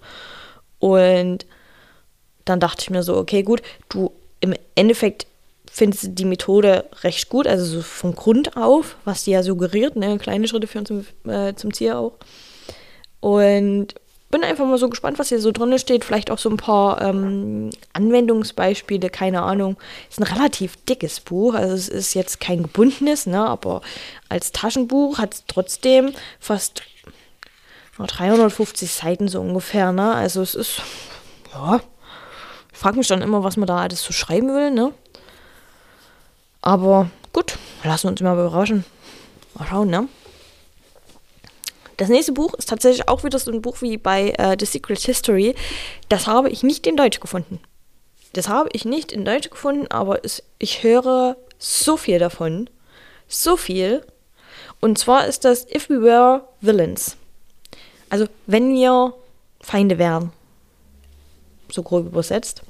Und 0.79 1.45
dann 2.45 2.59
dachte 2.59 2.83
ich 2.83 2.89
mir 2.89 3.03
so, 3.03 3.17
okay, 3.17 3.43
gut, 3.43 3.61
du 3.89 4.11
im 4.47 4.55
Endeffekt 4.75 5.27
findest 5.71 6.03
du 6.03 6.07
die 6.09 6.25
Methode 6.25 6.85
recht 7.03 7.29
gut, 7.29 7.47
also 7.47 7.65
so 7.65 7.81
vom 7.81 8.15
Grund 8.15 8.57
auf, 8.57 8.95
was 9.05 9.23
die 9.23 9.31
ja 9.31 9.43
suggeriert, 9.43 9.95
ne? 9.95 10.17
kleine 10.17 10.47
Schritte 10.47 10.67
führen 10.67 10.85
zum, 10.85 11.05
äh, 11.25 11.53
zum 11.55 11.73
Ziel 11.73 11.93
auch. 11.93 12.13
Und 13.19 13.93
bin 14.29 14.43
einfach 14.43 14.65
mal 14.65 14.77
so 14.77 14.89
gespannt, 14.89 15.19
was 15.19 15.29
hier 15.29 15.39
so 15.39 15.51
drin 15.51 15.77
steht. 15.79 16.03
Vielleicht 16.03 16.31
auch 16.31 16.37
so 16.37 16.49
ein 16.49 16.57
paar 16.57 17.01
ähm, 17.01 17.69
Anwendungsbeispiele, 17.93 19.09
keine 19.09 19.41
Ahnung. 19.43 19.77
Ist 20.09 20.19
ein 20.19 20.23
relativ 20.23 20.75
dickes 20.85 21.19
Buch, 21.19 21.53
also 21.53 21.73
es 21.73 21.87
ist 21.87 22.13
jetzt 22.13 22.39
kein 22.39 22.63
gebundenes, 22.63 23.25
ne, 23.25 23.45
aber 23.45 23.81
als 24.29 24.51
Taschenbuch 24.51 25.17
hat 25.17 25.33
es 25.33 25.43
trotzdem 25.47 26.11
fast 26.39 26.81
350 27.97 28.91
Seiten 28.91 29.27
so 29.27 29.41
ungefähr, 29.41 29.91
ne? 29.91 30.13
Also 30.13 30.41
es 30.41 30.55
ist, 30.55 30.81
ja, 31.53 31.81
ich 32.77 32.81
frage 32.81 32.99
mich 32.99 33.07
dann 33.07 33.23
immer, 33.23 33.43
was 33.43 33.57
man 33.57 33.65
da 33.65 33.77
alles 33.77 34.03
so 34.03 34.13
schreiben 34.13 34.49
will, 34.49 34.69
ne? 34.69 34.93
Aber 36.61 37.09
gut, 37.33 37.57
lassen 37.83 38.03
wir 38.03 38.11
uns 38.11 38.21
mal 38.21 38.33
überraschen. 38.33 38.85
Mal 39.55 39.65
schauen, 39.65 39.89
ne? 39.89 40.07
Das 41.97 42.07
nächste 42.07 42.33
Buch 42.33 42.53
ist 42.53 42.69
tatsächlich 42.69 43.09
auch 43.09 43.23
wieder 43.23 43.39
so 43.39 43.51
ein 43.51 43.63
Buch 43.63 43.81
wie 43.81 43.97
bei 43.97 44.29
äh, 44.37 44.55
The 44.59 44.67
Secret 44.67 44.99
History. 44.99 45.55
Das 46.09 46.27
habe 46.27 46.51
ich 46.51 46.61
nicht 46.61 46.85
in 46.85 46.95
Deutsch 46.95 47.19
gefunden. 47.19 47.59
Das 48.33 48.47
habe 48.47 48.69
ich 48.73 48.85
nicht 48.85 49.11
in 49.11 49.25
Deutsch 49.25 49.49
gefunden, 49.49 49.87
aber 49.89 50.23
es, 50.23 50.43
ich 50.59 50.83
höre 50.83 51.35
so 51.57 51.97
viel 51.97 52.19
davon. 52.19 52.69
So 53.27 53.57
viel. 53.57 54.05
Und 54.81 54.99
zwar 54.99 55.25
ist 55.25 55.45
das 55.45 55.65
If 55.67 55.89
We 55.89 56.03
Were 56.03 56.47
Villains. 56.61 57.17
Also, 58.11 58.27
wenn 58.45 58.71
wir 58.71 59.15
Feinde 59.61 59.97
wären. 59.97 60.31
So 61.71 61.81
grob 61.81 62.05
übersetzt. 62.05 62.61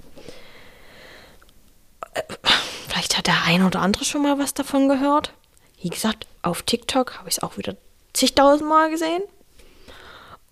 Vielleicht 2.87 3.17
hat 3.17 3.27
der 3.27 3.43
eine 3.43 3.65
oder 3.65 3.81
andere 3.81 4.05
schon 4.05 4.23
mal 4.23 4.39
was 4.39 4.53
davon 4.53 4.87
gehört. 4.87 5.33
Wie 5.81 5.89
gesagt, 5.89 6.27
auf 6.41 6.63
TikTok 6.63 7.17
habe 7.19 7.29
ich 7.29 7.37
es 7.37 7.43
auch 7.43 7.57
wieder 7.57 7.75
zigtausend 8.13 8.67
Mal 8.67 8.89
gesehen. 8.89 9.21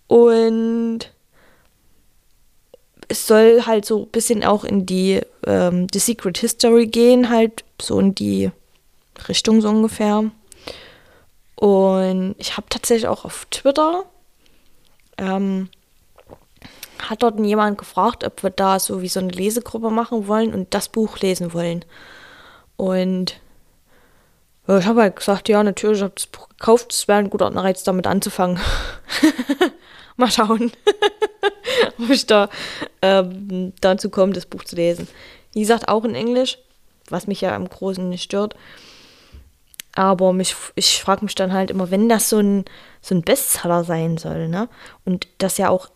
Und 0.06 1.10
es 3.08 3.26
soll 3.26 3.62
halt 3.66 3.84
so 3.84 4.02
ein 4.02 4.08
bisschen 4.08 4.44
auch 4.44 4.64
in 4.64 4.86
die 4.86 5.20
ähm, 5.46 5.86
The 5.92 5.98
Secret 5.98 6.38
History 6.38 6.86
gehen, 6.86 7.28
halt 7.28 7.64
so 7.80 7.98
in 7.98 8.14
die 8.14 8.50
Richtung 9.28 9.60
so 9.60 9.68
ungefähr. 9.68 10.30
Und 11.56 12.34
ich 12.38 12.56
habe 12.56 12.66
tatsächlich 12.68 13.08
auch 13.08 13.24
auf 13.24 13.46
Twitter, 13.50 14.04
ähm, 15.18 15.70
hat 17.10 17.22
dort 17.22 17.38
jemand 17.40 17.78
gefragt, 17.78 18.24
ob 18.24 18.42
wir 18.42 18.50
da 18.50 18.78
so 18.78 19.02
wie 19.02 19.08
so 19.08 19.20
eine 19.20 19.30
Lesegruppe 19.30 19.90
machen 19.90 20.28
wollen 20.28 20.54
und 20.54 20.74
das 20.74 20.88
Buch 20.88 21.18
lesen 21.18 21.52
wollen. 21.52 21.84
Und 22.76 23.40
ich 24.68 24.86
habe 24.86 25.02
halt 25.02 25.16
gesagt, 25.16 25.48
ja, 25.48 25.62
natürlich, 25.62 25.98
ich 25.98 26.02
habe 26.02 26.14
das 26.14 26.26
Buch 26.26 26.48
gekauft, 26.48 26.92
es 26.92 27.06
wäre 27.06 27.18
ein 27.18 27.30
guter 27.30 27.46
Anreiz, 27.46 27.84
damit 27.84 28.06
anzufangen. 28.06 28.58
Mal 30.16 30.30
schauen, 30.30 30.72
ob 31.98 32.10
ich 32.10 32.26
da 32.26 32.48
ähm, 33.02 33.72
dazu 33.80 34.10
komme, 34.10 34.32
das 34.32 34.46
Buch 34.46 34.64
zu 34.64 34.74
lesen. 34.74 35.06
Wie 35.52 35.60
gesagt, 35.60 35.88
auch 35.88 36.04
in 36.04 36.14
Englisch, 36.14 36.58
was 37.08 37.26
mich 37.26 37.40
ja 37.42 37.54
im 37.54 37.68
Großen 37.68 38.08
nicht 38.08 38.24
stört. 38.24 38.56
Aber 39.94 40.32
mich, 40.32 40.54
ich 40.74 41.00
frage 41.00 41.24
mich 41.24 41.34
dann 41.34 41.52
halt 41.52 41.70
immer, 41.70 41.90
wenn 41.90 42.08
das 42.08 42.28
so 42.28 42.38
ein, 42.38 42.64
so 43.00 43.14
ein 43.14 43.22
Bestseller 43.22 43.84
sein 43.84 44.18
soll, 44.18 44.48
ne? 44.48 44.68
Und 45.04 45.28
das 45.38 45.58
ja 45.58 45.70
auch, 45.70 45.88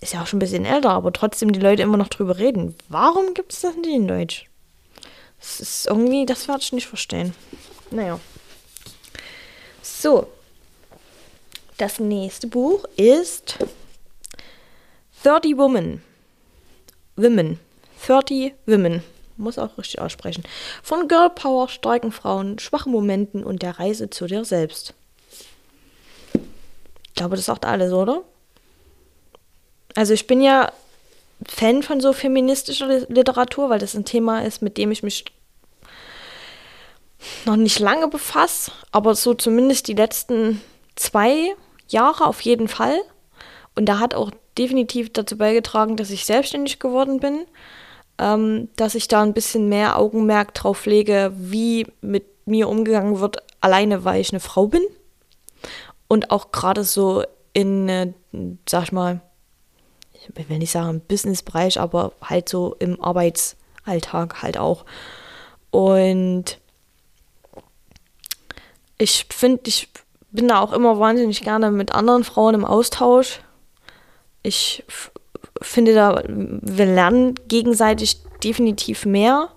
ist 0.00 0.12
ja 0.12 0.22
auch 0.22 0.26
schon 0.26 0.38
ein 0.38 0.40
bisschen 0.40 0.64
älter, 0.64 0.90
aber 0.90 1.12
trotzdem 1.12 1.52
die 1.52 1.60
Leute 1.60 1.82
immer 1.82 1.96
noch 1.96 2.08
drüber 2.08 2.38
reden. 2.38 2.74
Warum 2.88 3.34
gibt 3.34 3.52
es 3.52 3.60
das 3.60 3.76
nicht 3.76 3.88
in 3.88 4.08
Deutsch? 4.08 4.48
Das 5.38 5.60
ist 5.60 5.86
irgendwie, 5.86 6.26
das 6.26 6.48
werde 6.48 6.62
ich 6.62 6.72
nicht 6.72 6.86
verstehen. 6.86 7.34
Naja. 7.90 8.20
So. 9.82 10.28
Das 11.78 11.98
nächste 11.98 12.46
Buch 12.46 12.84
ist 12.96 13.58
30 15.22 15.56
Women. 15.56 16.02
Women. 17.16 17.58
30 18.06 18.54
Women. 18.66 19.02
Muss 19.36 19.58
auch 19.58 19.76
richtig 19.76 20.00
aussprechen. 20.00 20.44
Von 20.82 21.08
Girl 21.08 21.30
Power, 21.30 21.68
starken 21.68 22.12
Frauen, 22.12 22.58
schwachen 22.58 22.92
Momenten 22.92 23.44
und 23.44 23.62
der 23.62 23.78
Reise 23.78 24.08
zu 24.08 24.26
dir 24.26 24.44
selbst. 24.44 24.94
Ich 26.32 27.14
glaube, 27.14 27.36
das 27.36 27.46
sagt 27.46 27.66
alles, 27.66 27.92
oder? 27.92 28.22
Also 29.96 30.12
ich 30.12 30.26
bin 30.26 30.40
ja 30.40 30.70
Fan 31.44 31.82
von 31.82 32.00
so 32.00 32.12
feministischer 32.12 32.86
Literatur, 33.08 33.68
weil 33.70 33.78
das 33.78 33.94
ein 33.94 34.04
Thema 34.04 34.44
ist, 34.44 34.62
mit 34.62 34.78
dem 34.78 34.90
ich 34.92 35.02
mich 35.02 35.24
noch 37.44 37.56
nicht 37.56 37.78
lange 37.78 38.08
befasst, 38.08 38.72
aber 38.92 39.14
so 39.14 39.34
zumindest 39.34 39.88
die 39.88 39.94
letzten 39.94 40.60
zwei 40.94 41.54
Jahre 41.88 42.26
auf 42.26 42.40
jeden 42.42 42.68
Fall. 42.68 42.98
Und 43.74 43.86
da 43.86 43.98
hat 43.98 44.14
auch 44.14 44.30
definitiv 44.56 45.12
dazu 45.12 45.36
beigetragen, 45.36 45.96
dass 45.96 46.10
ich 46.10 46.24
selbstständig 46.24 46.78
geworden 46.78 47.20
bin, 47.20 47.46
ähm, 48.18 48.68
dass 48.76 48.94
ich 48.94 49.08
da 49.08 49.22
ein 49.22 49.34
bisschen 49.34 49.68
mehr 49.68 49.98
Augenmerk 49.98 50.54
drauf 50.54 50.86
lege, 50.86 51.32
wie 51.36 51.86
mit 52.00 52.24
mir 52.46 52.68
umgegangen 52.68 53.20
wird, 53.20 53.38
alleine 53.60 54.04
weil 54.04 54.20
ich 54.20 54.30
eine 54.30 54.40
Frau 54.40 54.66
bin. 54.66 54.82
Und 56.08 56.30
auch 56.30 56.52
gerade 56.52 56.84
so 56.84 57.24
in, 57.52 57.88
äh, 57.88 58.12
sag 58.68 58.84
ich 58.84 58.92
mal, 58.92 59.20
ich 60.34 60.48
will 60.48 60.58
nicht 60.58 60.72
sagen 60.72 60.90
im 60.90 61.00
Businessbereich, 61.00 61.80
aber 61.80 62.12
halt 62.22 62.48
so 62.48 62.74
im 62.78 63.00
Arbeitsalltag 63.02 64.42
halt 64.42 64.58
auch. 64.58 64.84
Und 65.70 66.58
ich 68.98 69.26
finde, 69.30 69.62
ich 69.66 69.88
bin 70.30 70.48
da 70.48 70.60
auch 70.60 70.72
immer 70.72 70.98
wahnsinnig 70.98 71.42
gerne 71.42 71.70
mit 71.70 71.92
anderen 71.92 72.24
Frauen 72.24 72.54
im 72.54 72.64
Austausch. 72.64 73.40
Ich 74.42 74.84
finde 75.62 75.94
da, 75.94 76.22
wir 76.26 76.86
lernen 76.86 77.34
gegenseitig 77.48 78.22
definitiv 78.42 79.06
mehr 79.06 79.50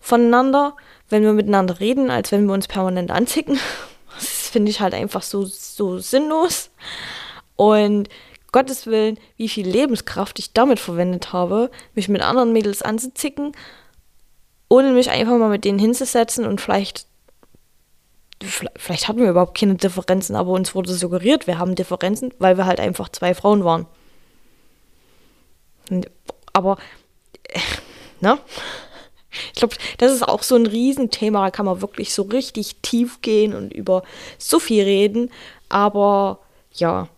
voneinander, 0.00 0.76
wenn 1.08 1.22
wir 1.22 1.32
miteinander 1.32 1.80
reden, 1.80 2.10
als 2.10 2.32
wenn 2.32 2.46
wir 2.46 2.54
uns 2.54 2.68
permanent 2.68 3.10
anzicken. 3.10 3.58
Das 4.18 4.48
finde 4.48 4.70
ich 4.70 4.80
halt 4.80 4.94
einfach 4.94 5.20
so, 5.20 5.44
so 5.44 5.98
sinnlos. 5.98 6.70
Und 7.56 8.08
Gottes 8.56 8.86
Willen, 8.86 9.18
wie 9.36 9.50
viel 9.50 9.68
Lebenskraft 9.68 10.38
ich 10.38 10.54
damit 10.54 10.80
verwendet 10.80 11.34
habe, 11.34 11.70
mich 11.94 12.08
mit 12.08 12.22
anderen 12.22 12.54
Mädels 12.54 12.80
anzuzicken, 12.80 13.52
ohne 14.70 14.92
mich 14.92 15.10
einfach 15.10 15.36
mal 15.36 15.50
mit 15.50 15.66
denen 15.66 15.78
hinzusetzen 15.78 16.46
und 16.46 16.58
vielleicht 16.58 17.06
vielleicht 18.42 19.08
hatten 19.08 19.20
wir 19.20 19.28
überhaupt 19.28 19.58
keine 19.58 19.74
Differenzen, 19.74 20.36
aber 20.36 20.52
uns 20.52 20.74
wurde 20.74 20.94
suggeriert, 20.94 21.46
wir 21.46 21.58
haben 21.58 21.74
Differenzen, 21.74 22.32
weil 22.38 22.56
wir 22.56 22.64
halt 22.64 22.80
einfach 22.80 23.10
zwei 23.10 23.34
Frauen 23.34 23.62
waren. 23.62 23.84
Aber, 26.54 26.78
ne? 28.22 28.38
Ich 29.52 29.58
glaube, 29.58 29.76
das 29.98 30.12
ist 30.12 30.26
auch 30.26 30.42
so 30.42 30.56
ein 30.56 30.64
Riesenthema, 30.64 31.44
da 31.44 31.50
kann 31.50 31.66
man 31.66 31.82
wirklich 31.82 32.14
so 32.14 32.22
richtig 32.22 32.76
tief 32.80 33.20
gehen 33.20 33.54
und 33.54 33.74
über 33.74 34.02
so 34.38 34.58
viel 34.58 34.82
reden. 34.82 35.30
Aber 35.68 36.38
ja, 36.72 37.10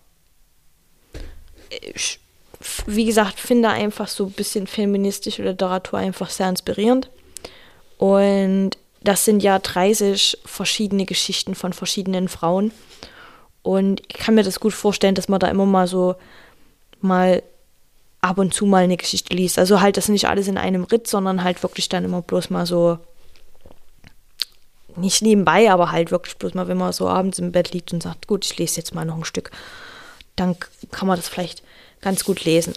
wie 2.87 3.04
gesagt, 3.04 3.38
finde 3.38 3.68
einfach 3.68 4.09
so 4.09 4.26
ein 4.26 4.33
bisschen 4.33 4.66
feministische 4.66 5.42
Literatur 5.42 5.98
einfach 5.98 6.31
sehr 6.31 6.48
inspirierend. 6.48 7.09
Und 7.98 8.70
das 9.02 9.24
sind 9.24 9.42
ja 9.42 9.59
30 9.59 10.38
verschiedene 10.44 11.04
Geschichten 11.04 11.54
von 11.54 11.72
verschiedenen 11.72 12.28
Frauen. 12.28 12.72
Und 13.62 14.02
ich 14.09 14.14
kann 14.14 14.35
mir 14.35 14.42
das 14.42 14.61
gut 14.61 14.72
vorstellen, 14.72 15.14
dass 15.14 15.28
man 15.28 15.40
da 15.40 15.48
immer 15.48 15.66
mal 15.66 15.87
so 15.87 16.16
mal 17.00 17.42
ab 18.20 18.38
und 18.38 18.52
zu 18.52 18.66
mal 18.66 18.85
eine 18.85 18.96
Geschichte 18.96 19.35
liest. 19.35 19.59
Also 19.59 19.81
halt 19.81 19.96
das 19.96 20.09
nicht 20.09 20.28
alles 20.28 20.48
in 20.48 20.59
einem 20.59 20.85
Ritt, 20.85 21.07
sondern 21.07 21.44
halt 21.44 21.62
wirklich 21.62 21.88
dann 21.88 22.04
immer 22.04 22.22
bloß 22.22 22.50
mal 22.50 22.66
so, 22.66 22.98
nicht 24.96 25.22
nebenbei, 25.22 25.70
aber 25.70 25.92
halt 25.92 26.11
wirklich 26.11 26.37
bloß 26.37 26.54
mal, 26.54 26.66
wenn 26.66 26.76
man 26.76 26.92
so 26.92 27.09
abends 27.09 27.38
im 27.38 27.52
Bett 27.52 27.72
liegt 27.72 27.92
und 27.92 28.02
sagt, 28.02 28.26
gut, 28.26 28.44
ich 28.44 28.59
lese 28.59 28.78
jetzt 28.78 28.94
mal 28.94 29.04
noch 29.04 29.16
ein 29.16 29.24
Stück, 29.24 29.50
dann 30.38 30.57
kann 30.90 31.09
man 31.09 31.16
das 31.16 31.29
vielleicht 31.29 31.62
ganz 32.01 32.24
gut 32.24 32.44
lesen. 32.44 32.74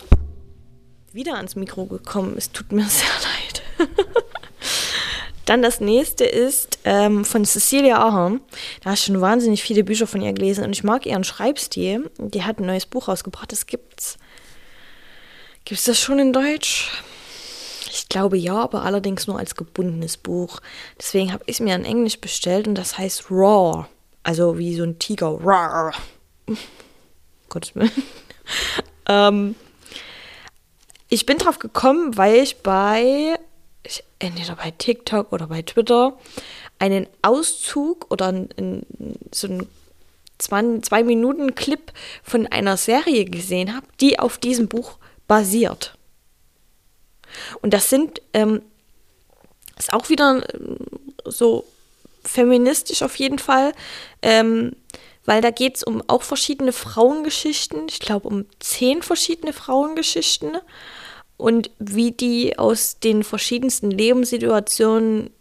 Wieder 1.13 1.35
ans 1.35 1.55
Mikro 1.55 1.85
gekommen, 1.85 2.35
es 2.37 2.51
tut 2.51 2.71
mir 2.71 2.85
sehr 2.89 3.07
leid. 3.07 3.89
Dann 5.45 5.63
das 5.63 5.81
nächste 5.81 6.23
ist 6.23 6.79
ähm, 6.85 7.25
von 7.25 7.45
Cecilia 7.45 7.97
Ahern. 7.97 8.41
Da 8.83 8.91
hast 8.91 9.03
du 9.03 9.11
schon 9.11 9.21
wahnsinnig 9.21 9.63
viele 9.63 9.83
Bücher 9.83 10.07
von 10.07 10.21
ihr 10.21 10.31
gelesen 10.33 10.63
und 10.63 10.71
ich 10.71 10.83
mag 10.83 11.05
ihren 11.05 11.23
Schreibstil. 11.23 12.09
Die 12.19 12.43
hat 12.43 12.59
ein 12.59 12.67
neues 12.67 12.85
Buch 12.85 13.07
rausgebracht. 13.07 13.51
Das 13.51 13.65
gibt's. 13.65 14.17
Gibt's 15.65 15.85
das 15.85 15.99
schon 15.99 16.19
in 16.19 16.31
Deutsch? 16.31 16.91
Ich 17.91 18.07
glaube 18.07 18.37
ja, 18.37 18.53
aber 18.53 18.83
allerdings 18.83 19.27
nur 19.27 19.39
als 19.39 19.55
gebundenes 19.55 20.15
Buch. 20.15 20.61
Deswegen 20.97 21.33
habe 21.33 21.43
ich 21.47 21.55
es 21.55 21.59
mir 21.59 21.75
in 21.75 21.85
Englisch 21.85 22.21
bestellt 22.21 22.67
und 22.67 22.75
das 22.75 22.97
heißt 22.97 23.29
Raw. 23.29 23.87
Also 24.23 24.57
wie 24.57 24.75
so 24.75 24.83
ein 24.83 24.99
Tiger. 24.99 25.39
Raw. 25.43 25.91
Gottes 27.51 27.75
Willen. 27.75 27.91
ähm, 29.07 29.55
ich 31.09 31.25
bin 31.25 31.37
drauf 31.37 31.59
gekommen, 31.59 32.17
weil 32.17 32.37
ich 32.37 32.57
bei 32.57 33.37
entweder 34.19 34.55
bei 34.55 34.71
TikTok 34.71 35.31
oder 35.31 35.47
bei 35.47 35.61
Twitter 35.61 36.17
einen 36.79 37.07
Auszug 37.21 38.07
oder 38.09 38.27
ein, 38.27 38.85
so 39.31 39.47
ein 39.47 39.67
zwei, 40.41 41.03
Minuten 41.03 41.55
Clip 41.55 41.91
von 42.23 42.47
einer 42.47 42.77
Serie 42.77 43.25
gesehen 43.25 43.75
habe, 43.75 43.85
die 43.99 44.19
auf 44.19 44.37
diesem 44.37 44.67
Buch 44.67 44.97
basiert. 45.27 45.95
Und 47.61 47.73
das 47.73 47.89
sind, 47.89 48.21
ähm, 48.33 48.61
ist 49.77 49.93
auch 49.93 50.09
wieder 50.09 50.43
ähm, 50.53 50.77
so 51.25 51.65
feministisch 52.23 53.03
auf 53.03 53.15
jeden 53.15 53.39
Fall, 53.39 53.73
ähm, 54.21 54.75
weil 55.25 55.41
da 55.41 55.51
geht 55.51 55.77
es 55.77 55.83
um 55.83 56.03
auch 56.07 56.23
verschiedene 56.23 56.73
Frauengeschichten. 56.73 57.87
Ich 57.89 57.99
glaube 57.99 58.27
um 58.27 58.45
zehn 58.59 59.01
verschiedene 59.01 59.53
Frauengeschichten 59.53 60.57
und 61.37 61.71
wie 61.79 62.11
die 62.11 62.57
aus 62.57 62.99
den 62.99 63.23
verschiedensten 63.23 63.91
Lebenssituationen 63.91 65.31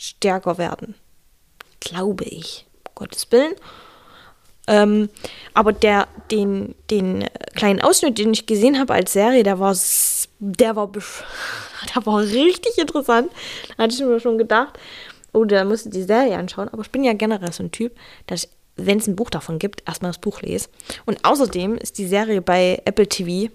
stärker 0.00 0.58
werden. 0.58 0.94
Glaube 1.80 2.24
ich. 2.24 2.66
Gottes 2.94 3.30
Willen. 3.30 3.54
Ähm, 4.66 5.08
aber 5.54 5.72
der, 5.72 6.08
den, 6.30 6.74
den 6.90 7.24
kleinen 7.54 7.80
Ausschnitt, 7.80 8.18
den 8.18 8.32
ich 8.32 8.46
gesehen 8.46 8.78
habe 8.78 8.94
als 8.94 9.12
Serie, 9.12 9.44
der 9.44 9.60
war, 9.60 9.76
der 10.40 10.76
war, 10.76 10.90
der 11.94 12.06
war 12.06 12.20
richtig 12.20 12.78
interessant. 12.78 13.30
Da 13.76 13.84
hatte 13.84 13.94
ich 13.94 14.00
mir 14.00 14.18
schon 14.18 14.38
gedacht, 14.38 14.78
oh, 15.32 15.44
da 15.44 15.64
musst 15.64 15.86
du 15.86 15.90
die 15.90 16.02
Serie 16.02 16.36
anschauen. 16.36 16.68
Aber 16.68 16.82
ich 16.82 16.90
bin 16.90 17.04
ja 17.04 17.12
generell 17.12 17.52
so 17.52 17.62
ein 17.62 17.70
Typ, 17.70 17.96
dass 18.26 18.44
ich, 18.44 18.50
wenn 18.76 18.98
es 18.98 19.06
ein 19.06 19.16
Buch 19.16 19.30
davon 19.30 19.58
gibt, 19.58 19.82
erstmal 19.86 20.10
das 20.10 20.20
Buch 20.20 20.42
lese. 20.42 20.68
Und 21.06 21.24
außerdem 21.24 21.76
ist 21.76 21.98
die 21.98 22.06
Serie 22.06 22.42
bei 22.42 22.82
Apple 22.84 23.08
TV 23.08 23.52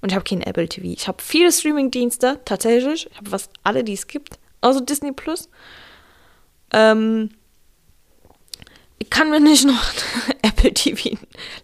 und 0.00 0.10
ich 0.10 0.14
habe 0.14 0.24
kein 0.24 0.42
Apple 0.42 0.68
TV. 0.68 0.88
Ich 0.88 1.08
habe 1.08 1.22
viele 1.22 1.50
Streaming-Dienste, 1.52 2.40
tatsächlich. 2.44 3.08
Ich 3.10 3.16
habe 3.16 3.30
fast 3.30 3.50
alle, 3.62 3.84
die 3.84 3.94
es 3.94 4.06
gibt. 4.06 4.38
Also 4.60 4.80
Disney 4.80 5.12
Plus. 5.12 5.48
Ähm, 6.72 7.30
ich 8.98 9.10
kann 9.10 9.30
mir 9.30 9.40
nicht 9.40 9.66
noch 9.66 9.82
Apple 10.42 10.72
TV 10.72 11.16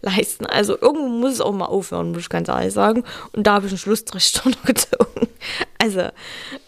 leisten. 0.03 0.47
Also 0.47 0.79
irgendwo 0.81 1.09
muss 1.09 1.35
es 1.35 1.41
auch 1.41 1.53
mal 1.53 1.67
aufhören, 1.67 2.13
muss 2.13 2.23
ich 2.23 2.29
ganz 2.29 2.49
ehrlich 2.49 2.73
sagen. 2.73 3.05
Und 3.33 3.47
da 3.47 3.55
habe 3.55 3.67
ich 3.67 3.73
einen 3.73 3.79
Schlussstrich 3.79 4.33
gezogen. 4.65 5.29
Also, 5.79 6.09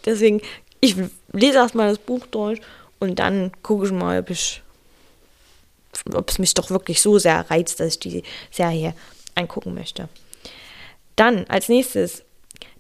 deswegen, 0.05 0.41
ich 0.81 0.97
lese 1.33 1.59
erstmal 1.59 1.89
das 1.89 1.99
Buch 1.99 2.27
durch 2.27 2.61
und 2.99 3.19
dann 3.19 3.53
gucke 3.63 3.87
ich 3.87 3.93
mal, 3.93 4.21
ob 4.21 4.31
ich 4.31 4.63
ob 6.15 6.31
es 6.31 6.39
mich 6.39 6.55
doch 6.55 6.71
wirklich 6.71 7.03
so 7.03 7.19
sehr 7.19 7.51
reizt, 7.51 7.81
dass 7.81 7.95
ich 7.95 7.99
die 7.99 8.23
Serie 8.51 8.95
angucken 9.35 9.75
möchte. 9.75 10.09
Dann 11.17 11.45
als 11.49 11.69
nächstes, 11.69 12.25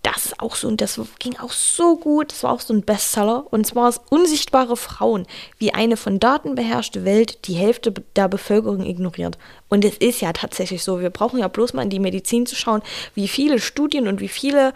das 0.02 0.26
ist 0.26 0.40
auch 0.40 0.56
so, 0.56 0.66
und 0.68 0.80
das 0.80 1.00
ging 1.18 1.38
auch 1.38 1.52
so 1.52 1.96
gut, 1.96 2.32
das 2.32 2.42
war 2.42 2.52
auch 2.52 2.60
so 2.60 2.74
ein 2.74 2.82
Bestseller, 2.82 3.46
und 3.50 3.66
zwar 3.66 3.88
ist 3.88 4.00
Unsichtbare 4.10 4.76
Frauen, 4.76 5.26
wie 5.58 5.74
eine 5.74 5.96
von 5.96 6.18
Daten 6.18 6.54
beherrschte 6.54 7.04
Welt 7.04 7.46
die 7.46 7.54
Hälfte 7.54 7.92
der 8.16 8.28
Bevölkerung 8.28 8.84
ignoriert. 8.84 9.38
Und 9.68 9.84
es 9.84 9.96
ist 9.98 10.20
ja 10.20 10.32
tatsächlich 10.32 10.82
so, 10.82 11.00
wir 11.00 11.10
brauchen 11.10 11.38
ja 11.38 11.48
bloß 11.48 11.74
mal 11.74 11.82
in 11.82 11.90
die 11.90 12.00
Medizin 12.00 12.46
zu 12.46 12.56
schauen, 12.56 12.82
wie 13.14 13.28
viele 13.28 13.60
Studien 13.60 14.08
und 14.08 14.20
wie 14.20 14.28
viele 14.28 14.72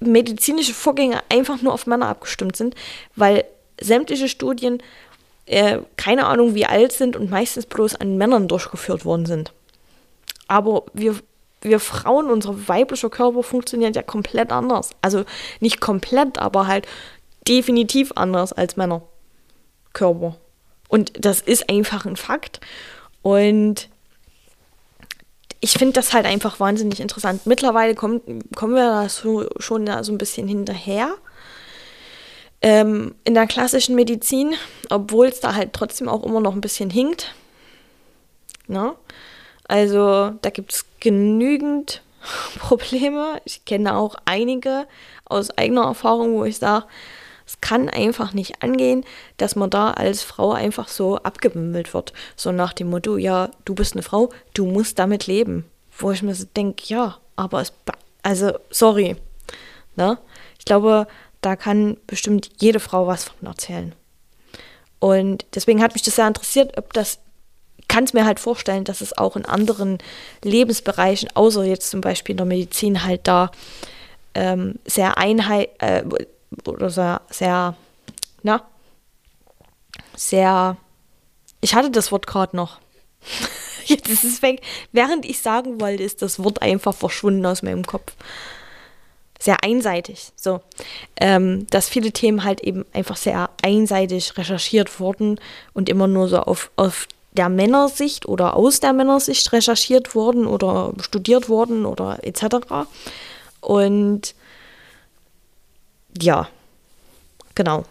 medizinische 0.00 0.74
Vorgänge 0.74 1.22
einfach 1.28 1.62
nur 1.62 1.72
auf 1.72 1.86
Männer 1.86 2.08
abgestimmt 2.08 2.56
sind, 2.56 2.74
weil 3.16 3.44
sämtliche 3.80 4.28
Studien 4.28 4.82
äh, 5.48 5.80
keine 5.96 6.26
Ahnung 6.26 6.54
wie 6.54 6.66
alt 6.66 6.92
sind 6.92 7.16
und 7.16 7.30
meistens 7.30 7.66
bloß 7.66 7.96
an 7.96 8.16
Männern 8.16 8.48
durchgeführt 8.48 9.04
worden 9.04 9.26
sind. 9.26 9.52
Aber 10.46 10.84
wir 10.94 11.16
wir 11.60 11.80
Frauen, 11.80 12.30
unser 12.30 12.68
weiblicher 12.68 13.10
Körper 13.10 13.42
funktioniert 13.42 13.96
ja 13.96 14.02
komplett 14.02 14.52
anders. 14.52 14.90
Also 15.02 15.24
nicht 15.60 15.80
komplett, 15.80 16.38
aber 16.38 16.66
halt 16.66 16.86
definitiv 17.48 18.12
anders 18.14 18.52
als 18.52 18.76
Männerkörper. 18.76 20.36
Und 20.88 21.12
das 21.24 21.40
ist 21.40 21.68
einfach 21.68 22.06
ein 22.06 22.16
Fakt. 22.16 22.60
Und 23.22 23.88
ich 25.60 25.72
finde 25.72 25.94
das 25.94 26.12
halt 26.12 26.26
einfach 26.26 26.60
wahnsinnig 26.60 27.00
interessant. 27.00 27.46
Mittlerweile 27.46 27.94
kommt, 27.94 28.22
kommen 28.54 28.74
wir 28.74 28.84
da 28.84 29.08
so, 29.08 29.48
schon 29.58 29.86
da 29.86 30.04
so 30.04 30.12
ein 30.12 30.18
bisschen 30.18 30.46
hinterher. 30.46 31.14
Ähm, 32.60 33.14
in 33.24 33.34
der 33.34 33.46
klassischen 33.46 33.94
Medizin, 33.94 34.54
obwohl 34.90 35.26
es 35.26 35.40
da 35.40 35.54
halt 35.54 35.72
trotzdem 35.72 36.08
auch 36.08 36.24
immer 36.24 36.40
noch 36.40 36.54
ein 36.54 36.60
bisschen 36.60 36.90
hinkt. 36.90 37.34
Ne? 38.66 38.94
Also 39.68 40.32
da 40.42 40.50
gibt 40.50 40.72
es 40.72 40.86
genügend 41.00 42.02
Probleme. 42.58 43.40
Ich 43.44 43.64
kenne 43.64 43.96
auch 43.96 44.16
einige 44.24 44.86
aus 45.24 45.56
eigener 45.56 45.84
Erfahrung, 45.84 46.34
wo 46.34 46.44
ich 46.44 46.58
sage, 46.58 46.86
Es 47.46 47.60
kann 47.62 47.88
einfach 47.88 48.34
nicht 48.34 48.62
angehen, 48.62 49.04
dass 49.38 49.56
man 49.56 49.70
da 49.70 49.92
als 49.92 50.22
Frau 50.22 50.52
einfach 50.52 50.88
so 50.88 51.16
abgewimmelt 51.16 51.94
wird. 51.94 52.12
So 52.36 52.52
nach 52.52 52.74
dem 52.74 52.90
Motto, 52.90 53.16
ja, 53.16 53.50
du 53.64 53.74
bist 53.74 53.94
eine 53.94 54.02
Frau, 54.02 54.30
du 54.52 54.66
musst 54.66 54.98
damit 54.98 55.26
leben. 55.26 55.64
Wo 55.96 56.10
ich 56.10 56.22
mir 56.22 56.34
so 56.34 56.44
denke, 56.56 56.84
ja, 56.86 57.16
aber 57.36 57.62
es, 57.62 57.72
also, 58.22 58.52
sorry. 58.70 59.16
Ne? 59.96 60.18
Ich 60.58 60.66
glaube, 60.66 61.06
da 61.40 61.56
kann 61.56 61.96
bestimmt 62.06 62.50
jede 62.58 62.80
Frau 62.80 63.06
was 63.06 63.24
von 63.24 63.46
erzählen. 63.46 63.94
Und 64.98 65.46
deswegen 65.54 65.82
hat 65.82 65.94
mich 65.94 66.02
das 66.02 66.16
sehr 66.16 66.26
interessiert, 66.26 66.76
ob 66.76 66.92
das, 66.92 67.18
kann 67.86 68.04
es 68.04 68.12
mir 68.12 68.26
halt 68.26 68.40
vorstellen, 68.40 68.84
dass 68.84 69.00
es 69.00 69.16
auch 69.16 69.36
in 69.36 69.44
anderen 69.44 69.98
Lebensbereichen, 70.42 71.30
außer 71.34 71.64
jetzt 71.64 71.90
zum 71.90 72.00
Beispiel 72.00 72.32
in 72.32 72.38
der 72.38 72.46
Medizin, 72.46 73.04
halt 73.04 73.26
da 73.28 73.50
ähm, 74.34 74.74
sehr 74.84 75.16
einheit, 75.18 75.70
äh, 75.78 76.04
oder 76.66 76.90
sehr, 76.90 77.20
sehr, 77.30 77.76
na, 78.42 78.62
sehr, 80.16 80.76
ich 81.60 81.74
hatte 81.74 81.90
das 81.90 82.10
Wort 82.12 82.26
gerade 82.26 82.56
noch. 82.56 82.78
Jetzt 83.86 84.08
ist 84.08 84.24
es 84.24 84.42
weg. 84.42 84.60
Während 84.92 85.24
ich 85.24 85.40
sagen 85.40 85.80
wollte, 85.80 86.02
ist 86.02 86.20
das 86.20 86.42
Wort 86.42 86.60
einfach 86.60 86.94
verschwunden 86.94 87.46
aus 87.46 87.62
meinem 87.62 87.86
Kopf 87.86 88.12
sehr 89.38 89.62
einseitig. 89.62 90.32
So, 90.36 90.60
ähm, 91.16 91.66
dass 91.70 91.88
viele 91.88 92.12
Themen 92.12 92.44
halt 92.44 92.60
eben 92.60 92.84
einfach 92.92 93.16
sehr 93.16 93.50
einseitig 93.62 94.36
recherchiert 94.36 95.00
wurden 95.00 95.40
und 95.74 95.88
immer 95.88 96.08
nur 96.08 96.28
so 96.28 96.38
auf, 96.38 96.70
auf 96.76 97.06
der 97.32 97.48
Männersicht 97.48 98.26
oder 98.26 98.56
aus 98.56 98.80
der 98.80 98.92
Männersicht 98.92 99.52
recherchiert 99.52 100.14
wurden 100.14 100.46
oder 100.46 100.92
studiert 101.00 101.48
wurden 101.48 101.86
oder 101.86 102.18
etc. 102.22 102.66
Und 103.60 104.34
ja, 106.20 106.48
genau. 107.54 107.84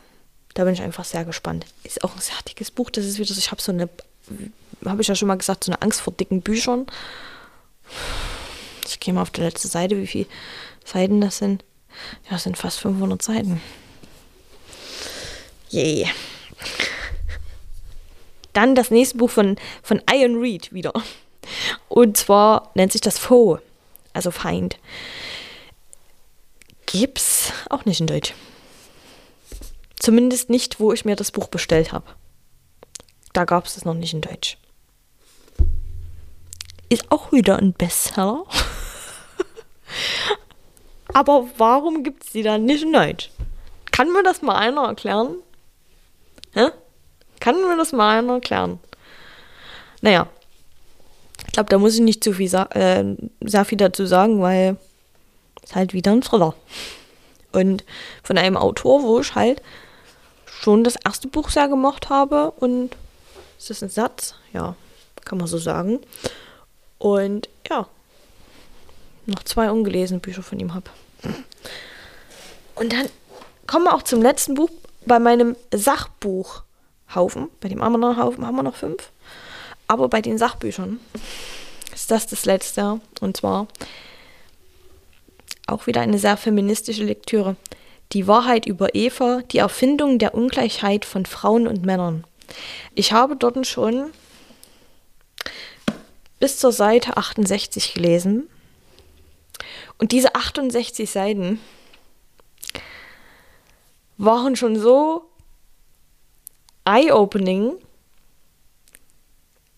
Da 0.53 0.63
bin 0.63 0.73
ich 0.73 0.81
einfach 0.81 1.05
sehr 1.05 1.23
gespannt. 1.23 1.65
Ist 1.83 2.03
auch 2.03 2.15
ein 2.15 2.21
sehr 2.21 2.35
dickes 2.47 2.71
Buch. 2.71 2.89
Das 2.89 3.05
ist 3.05 3.19
wieder 3.19 3.31
so, 3.31 3.37
ich 3.37 3.51
habe 3.51 3.61
so 3.61 3.71
eine, 3.71 3.87
habe 4.85 5.01
ich 5.01 5.07
ja 5.07 5.15
schon 5.15 5.27
mal 5.27 5.37
gesagt, 5.37 5.63
so 5.63 5.71
eine 5.71 5.81
Angst 5.81 6.01
vor 6.01 6.13
dicken 6.13 6.41
Büchern. 6.41 6.87
Ich 8.87 8.99
gehe 8.99 9.13
mal 9.13 9.21
auf 9.21 9.29
die 9.29 9.41
letzte 9.41 9.67
Seite, 9.67 9.97
wie 9.97 10.07
viel 10.07 10.25
Seiten 10.87 11.19
das 11.19 11.39
sind. 11.39 11.65
Ja, 12.25 12.31
das 12.31 12.43
sind 12.43 12.57
fast 12.57 12.79
500 12.79 13.21
Seiten. 13.21 13.61
Yay. 15.69 16.03
Yeah. 16.03 16.09
Dann 18.53 18.73
das 18.73 18.89
nächste 18.89 19.17
Buch 19.17 19.29
von, 19.29 19.57
von 19.83 20.01
Ian 20.09 20.37
Reed 20.37 20.71
wieder. 20.71 20.93
Und 21.89 22.17
zwar 22.17 22.71
nennt 22.73 22.91
sich 22.93 23.01
das 23.01 23.19
Foe, 23.19 23.61
also 24.13 24.31
Feind. 24.31 24.77
Gibt's 26.85 27.51
auch 27.69 27.85
nicht 27.85 27.99
in 27.99 28.07
Deutsch. 28.07 28.33
Zumindest 29.99 30.49
nicht, 30.49 30.79
wo 30.79 30.93
ich 30.93 31.05
mir 31.05 31.15
das 31.15 31.31
Buch 31.31 31.49
bestellt 31.49 31.91
habe. 31.91 32.05
Da 33.33 33.43
gab 33.43 33.65
es 33.65 33.75
das 33.75 33.83
noch 33.83 33.93
nicht 33.93 34.13
in 34.13 34.21
Deutsch. 34.21 34.57
Ist 36.87 37.11
auch 37.11 37.33
wieder 37.33 37.57
ein 37.57 37.73
Bestseller. 37.73 38.45
Aber 41.17 41.47
warum 41.57 42.03
gibt 42.03 42.25
es 42.25 42.31
die 42.33 42.43
dann 42.43 42.65
nicht 42.65 42.83
in 42.83 42.93
Deutsch? 42.93 43.31
Kann 43.91 44.13
mir 44.13 44.21
das 44.21 44.43
mal 44.43 44.55
einer 44.55 44.83
erklären? 44.83 45.37
Hä? 46.53 46.67
Kann 47.39 47.55
mir 47.55 47.75
das 47.75 47.91
mal 47.91 48.19
einer 48.19 48.33
erklären? 48.33 48.77
Naja, 50.01 50.27
ich 51.47 51.53
glaube, 51.53 51.71
da 51.71 51.79
muss 51.79 51.95
ich 51.95 52.01
nicht 52.01 52.23
zu 52.23 52.33
viel 52.33 52.53
äh, 52.53 53.15
sehr 53.41 53.65
viel 53.65 53.79
dazu 53.79 54.05
sagen, 54.05 54.43
weil 54.43 54.77
es 55.63 55.73
halt 55.73 55.91
wieder 55.95 56.11
ein 56.11 56.21
Thriller. 56.21 56.53
Und 57.51 57.83
von 58.21 58.37
einem 58.37 58.55
Autor, 58.55 59.01
wo 59.01 59.19
ich 59.19 59.33
halt 59.33 59.63
schon 60.45 60.83
das 60.83 60.97
erste 61.03 61.27
Buch 61.27 61.49
sehr 61.49 61.67
gemocht 61.67 62.11
habe. 62.11 62.51
Und 62.51 62.95
ist 63.57 63.71
das 63.71 63.81
ein 63.81 63.89
Satz? 63.89 64.35
Ja, 64.53 64.75
kann 65.25 65.39
man 65.39 65.47
so 65.47 65.57
sagen. 65.57 65.99
Und 66.99 67.49
ja, 67.67 67.87
noch 69.25 69.41
zwei 69.45 69.71
ungelesene 69.71 70.19
Bücher 70.19 70.43
von 70.43 70.59
ihm 70.59 70.75
habe. 70.75 70.91
Und 72.75 72.93
dann 72.93 73.09
kommen 73.65 73.85
wir 73.85 73.93
auch 73.93 74.03
zum 74.03 74.21
letzten 74.21 74.53
Buch 74.53 74.69
bei 75.05 75.19
meinem 75.19 75.55
Sachbuchhaufen. 75.73 77.49
Bei 77.59 77.69
dem 77.69 77.81
anderen 77.81 78.17
Haufen 78.17 78.45
haben 78.45 78.55
wir 78.55 78.63
noch 78.63 78.75
fünf. 78.75 79.11
Aber 79.87 80.09
bei 80.09 80.21
den 80.21 80.37
Sachbüchern 80.37 80.99
ist 81.93 82.11
das 82.11 82.27
das 82.27 82.45
letzte. 82.45 82.99
Und 83.21 83.37
zwar 83.37 83.67
auch 85.65 85.87
wieder 85.87 86.01
eine 86.01 86.19
sehr 86.19 86.37
feministische 86.37 87.03
Lektüre. 87.03 87.55
Die 88.13 88.27
Wahrheit 88.27 88.65
über 88.65 88.95
Eva, 88.95 89.41
die 89.51 89.57
Erfindung 89.57 90.17
der 90.17 90.33
Ungleichheit 90.33 91.03
von 91.03 91.25
Frauen 91.25 91.67
und 91.67 91.85
Männern. 91.85 92.25
Ich 92.95 93.11
habe 93.11 93.35
dort 93.35 93.67
schon 93.67 94.11
bis 96.39 96.57
zur 96.57 96.71
Seite 96.71 97.17
68 97.17 97.93
gelesen 97.93 98.47
und 99.97 100.11
diese 100.11 100.35
68 100.35 101.09
Seiten 101.09 101.59
waren 104.17 104.55
schon 104.55 104.79
so 104.79 105.29
eye-opening, 106.85 107.73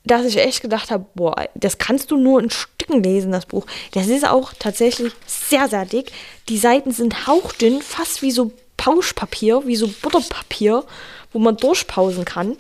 dass 0.04 0.26
ich 0.26 0.38
echt 0.38 0.62
gedacht 0.62 0.92
habe, 0.92 1.06
boah, 1.14 1.36
das 1.56 1.78
kannst 1.78 2.12
du 2.12 2.18
nur 2.18 2.42
in 2.42 2.50
Stücken 2.50 3.04
lesen, 3.04 3.32
das 3.32 3.46
Buch. 3.46 3.66
Das 3.92 4.08
ist 4.08 4.28
auch 4.28 4.54
tatsächlich 4.58 5.14
sehr, 5.26 5.68
sehr 5.68 5.86
dick. 5.86 6.12
Die 6.48 6.58
Seiten 6.58 6.92
sind 6.92 7.28
hauchdünn, 7.28 7.82
fast 7.82 8.22
wie 8.22 8.32
so 8.32 8.52
Pauschpapier, 8.78 9.66
wie 9.66 9.76
so 9.76 9.88
Butterpapier, 9.88 10.84
wo 11.32 11.40
man 11.40 11.58
durchpausen 11.58 12.26
kann. 12.26 12.58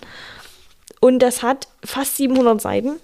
Und 0.99 1.19
das 1.19 1.41
hat 1.41 1.67
fast 1.83 2.17
700 2.17 2.61
Seiten. 2.61 2.99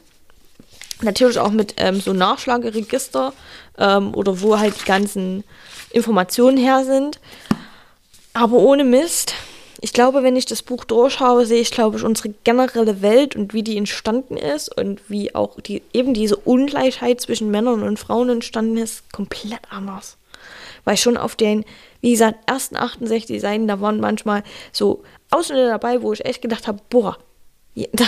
Natürlich 1.01 1.39
auch 1.39 1.51
mit 1.51 1.75
ähm, 1.77 1.99
so 1.99 2.13
Nachschlageregister 2.13 3.33
ähm, 3.77 4.13
oder 4.13 4.41
wo 4.41 4.57
halt 4.57 4.79
die 4.81 4.85
ganzen 4.85 5.43
Informationen 5.91 6.57
her 6.57 6.83
sind. 6.85 7.19
Aber 8.33 8.57
ohne 8.57 8.83
Mist. 8.83 9.33
Ich 9.81 9.93
glaube, 9.93 10.23
wenn 10.23 10.35
ich 10.35 10.45
das 10.45 10.63
Buch 10.63 10.83
durchschaue, 10.85 11.45
sehe 11.45 11.61
ich, 11.61 11.69
glaube 11.69 11.97
ich, 11.97 12.03
unsere 12.03 12.29
generelle 12.43 13.01
Welt 13.01 13.35
und 13.35 13.53
wie 13.53 13.61
die 13.61 13.77
entstanden 13.77 14.35
ist 14.37 14.75
und 14.75 15.09
wie 15.09 15.35
auch 15.35 15.59
die, 15.59 15.83
eben 15.93 16.13
diese 16.13 16.37
Ungleichheit 16.37 17.21
zwischen 17.21 17.51
Männern 17.51 17.83
und 17.83 17.99
Frauen 17.99 18.29
entstanden 18.29 18.77
ist, 18.77 19.11
komplett 19.11 19.59
anders. 19.69 20.17
Weil 20.85 20.97
schon 20.97 21.17
auf 21.17 21.35
den, 21.35 21.65
wie 22.01 22.11
gesagt, 22.11 22.39
ersten 22.49 22.77
68 22.77 23.39
Seiten, 23.39 23.67
da 23.67 23.81
waren 23.81 23.99
manchmal 23.99 24.43
so 24.71 25.03
Ausschnitte 25.29 25.67
dabei, 25.67 26.01
wo 26.01 26.13
ich 26.13 26.25
echt 26.25 26.41
gedacht 26.41 26.67
habe, 26.67 26.79
boah, 26.89 27.17
da, 27.93 28.05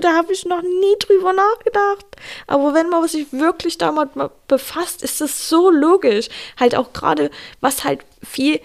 da 0.00 0.14
habe 0.14 0.32
ich 0.32 0.44
noch 0.46 0.62
nie 0.62 0.96
drüber 1.00 1.32
nachgedacht. 1.32 2.06
Aber 2.46 2.74
wenn 2.74 2.88
man 2.88 3.06
sich 3.08 3.32
wirklich 3.32 3.76
damit 3.76 4.10
befasst, 4.46 5.02
ist 5.02 5.20
das 5.20 5.48
so 5.48 5.70
logisch. 5.70 6.28
Halt 6.58 6.76
auch 6.76 6.92
gerade, 6.92 7.30
was 7.60 7.84
halt 7.84 8.00
viel, 8.22 8.60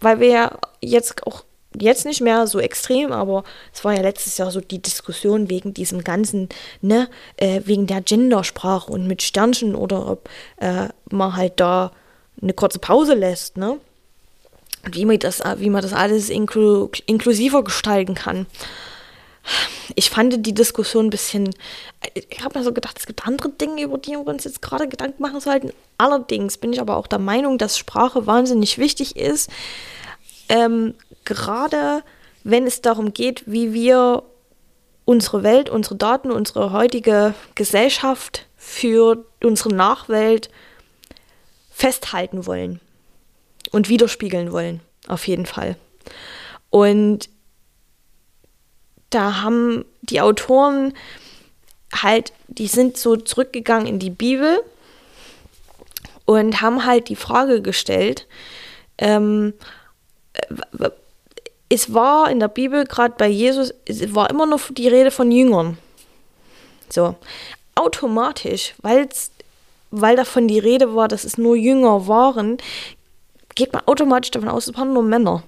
weil 0.00 0.20
wir 0.20 0.28
ja 0.28 0.58
jetzt 0.80 1.26
auch 1.26 1.44
jetzt 1.78 2.06
nicht 2.06 2.22
mehr 2.22 2.46
so 2.46 2.58
extrem, 2.58 3.12
aber 3.12 3.44
es 3.74 3.84
war 3.84 3.94
ja 3.94 4.00
letztes 4.00 4.38
Jahr 4.38 4.50
so 4.50 4.60
die 4.60 4.80
Diskussion 4.80 5.50
wegen 5.50 5.74
diesem 5.74 6.02
ganzen, 6.02 6.48
ne, 6.80 7.08
äh, 7.36 7.60
wegen 7.66 7.86
der 7.86 8.00
Gendersprache 8.00 8.90
und 8.90 9.06
mit 9.06 9.22
Sternchen 9.22 9.74
oder 9.76 10.08
ob 10.10 10.30
äh, 10.56 10.88
man 11.10 11.36
halt 11.36 11.60
da 11.60 11.92
eine 12.40 12.54
kurze 12.54 12.78
Pause 12.78 13.14
lässt, 13.14 13.58
ne? 13.58 13.78
Und 14.84 14.96
wie 14.96 15.04
man 15.04 15.18
das, 15.18 15.42
wie 15.58 15.70
man 15.70 15.82
das 15.82 15.92
alles 15.92 16.30
inklu 16.30 16.88
inklusiver 17.06 17.62
gestalten 17.62 18.14
kann 18.14 18.46
ich 19.94 20.10
fand 20.10 20.46
die 20.46 20.54
Diskussion 20.54 21.06
ein 21.06 21.10
bisschen, 21.10 21.50
ich 22.14 22.42
habe 22.42 22.58
mir 22.58 22.64
so 22.64 22.72
gedacht, 22.72 22.98
es 22.98 23.06
gibt 23.06 23.26
andere 23.26 23.50
Dinge, 23.50 23.82
über 23.82 23.98
die 23.98 24.12
wir 24.12 24.26
uns 24.26 24.44
jetzt 24.44 24.62
gerade 24.62 24.88
Gedanken 24.88 25.22
machen 25.22 25.40
sollten. 25.40 25.72
Allerdings 25.96 26.58
bin 26.58 26.72
ich 26.72 26.80
aber 26.80 26.96
auch 26.96 27.06
der 27.06 27.18
Meinung, 27.18 27.58
dass 27.58 27.78
Sprache 27.78 28.26
wahnsinnig 28.26 28.78
wichtig 28.78 29.16
ist, 29.16 29.50
ähm, 30.48 30.94
gerade 31.24 32.02
wenn 32.44 32.66
es 32.66 32.80
darum 32.80 33.12
geht, 33.12 33.42
wie 33.46 33.72
wir 33.72 34.22
unsere 35.04 35.42
Welt, 35.42 35.70
unsere 35.70 35.96
Daten, 35.96 36.30
unsere 36.30 36.72
heutige 36.72 37.34
Gesellschaft 37.54 38.46
für 38.56 39.24
unsere 39.42 39.74
Nachwelt 39.74 40.50
festhalten 41.70 42.46
wollen 42.46 42.80
und 43.70 43.88
widerspiegeln 43.88 44.52
wollen, 44.52 44.80
auf 45.06 45.26
jeden 45.26 45.46
Fall. 45.46 45.76
Und 46.70 47.30
da 49.10 49.42
haben 49.42 49.84
die 50.02 50.20
Autoren 50.20 50.94
halt, 51.94 52.32
die 52.48 52.66
sind 52.66 52.96
so 52.96 53.16
zurückgegangen 53.16 53.86
in 53.86 53.98
die 53.98 54.10
Bibel 54.10 54.62
und 56.24 56.60
haben 56.60 56.84
halt 56.84 57.08
die 57.08 57.16
Frage 57.16 57.62
gestellt, 57.62 58.26
ähm, 58.98 59.54
es 61.68 61.92
war 61.92 62.30
in 62.30 62.40
der 62.40 62.48
Bibel, 62.48 62.84
gerade 62.84 63.14
bei 63.16 63.28
Jesus, 63.28 63.72
es 63.86 64.14
war 64.14 64.30
immer 64.30 64.46
noch 64.46 64.60
die 64.70 64.88
Rede 64.88 65.10
von 65.10 65.30
Jüngern. 65.30 65.78
So, 66.88 67.16
automatisch, 67.74 68.74
weil's, 68.82 69.30
weil 69.90 70.16
davon 70.16 70.48
die 70.48 70.58
Rede 70.58 70.94
war, 70.94 71.08
dass 71.08 71.24
es 71.24 71.38
nur 71.38 71.56
Jünger 71.56 72.08
waren, 72.08 72.58
geht 73.54 73.72
man 73.72 73.82
automatisch 73.86 74.30
davon 74.30 74.48
aus, 74.48 74.68
es 74.68 74.76
waren 74.76 74.92
nur 74.92 75.02
Männer. 75.02 75.42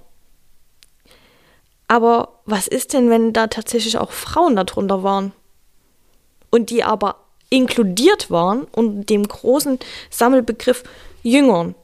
Aber 1.91 2.39
was 2.45 2.69
ist 2.69 2.93
denn, 2.93 3.09
wenn 3.09 3.33
da 3.33 3.47
tatsächlich 3.47 3.97
auch 3.97 4.13
Frauen 4.13 4.55
darunter 4.55 5.03
waren? 5.03 5.33
Und 6.49 6.69
die 6.69 6.85
aber 6.85 7.17
inkludiert 7.49 8.31
waren 8.31 8.63
unter 8.71 9.03
dem 9.03 9.27
großen 9.27 9.77
Sammelbegriff 10.09 10.83
Jüngern. 11.21 11.75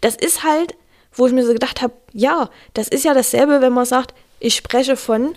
Das 0.00 0.14
ist 0.14 0.44
halt, 0.44 0.76
wo 1.12 1.26
ich 1.26 1.32
mir 1.32 1.44
so 1.44 1.52
gedacht 1.52 1.82
habe, 1.82 1.92
ja, 2.12 2.50
das 2.74 2.86
ist 2.86 3.04
ja 3.04 3.14
dasselbe, 3.14 3.60
wenn 3.60 3.72
man 3.72 3.84
sagt, 3.84 4.14
ich 4.38 4.54
spreche 4.54 4.94
von 4.94 5.34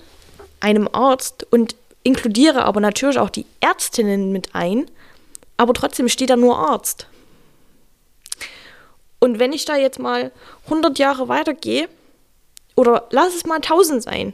einem 0.59 0.87
Arzt 0.93 1.47
und 1.49 1.75
inkludiere 2.03 2.65
aber 2.65 2.79
natürlich 2.79 3.17
auch 3.17 3.31
die 3.31 3.47
Ärztinnen 3.59 4.31
mit 4.31 4.53
ein, 4.53 4.85
aber 5.57 5.73
trotzdem 5.73 6.09
steht 6.09 6.29
da 6.29 6.35
nur 6.35 6.59
Arzt. 6.59 7.07
Und 9.17 9.39
wenn 9.39 9.51
ich 9.51 9.65
da 9.65 9.77
jetzt 9.77 9.97
mal 9.97 10.31
100 10.65 10.99
Jahre 10.99 11.27
weitergehe, 11.27 11.89
oder 12.75 13.07
lass 13.11 13.35
es 13.35 13.45
mal 13.45 13.55
1000 13.55 14.03
sein, 14.03 14.33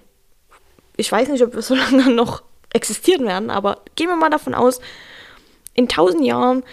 ich 0.96 1.12
weiß 1.12 1.30
nicht, 1.30 1.44
ob 1.44 1.54
wir 1.54 1.62
so 1.62 1.76
lange 1.76 2.10
noch 2.10 2.44
existieren 2.74 3.26
werden, 3.26 3.50
aber 3.50 3.82
gehen 3.96 4.10
wir 4.10 4.16
mal 4.16 4.30
davon 4.30 4.54
aus, 4.54 4.80
in 5.74 5.86
1000 5.86 6.26
Jahren 6.26 6.64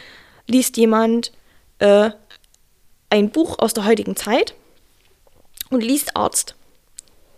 liest 0.46 0.76
jemand 0.76 1.32
äh, 1.78 2.10
ein 3.10 3.30
Buch 3.30 3.58
aus 3.58 3.74
der 3.74 3.84
heutigen 3.84 4.16
Zeit 4.16 4.54
und 5.70 5.82
liest 5.82 6.16
Arzt. 6.16 6.56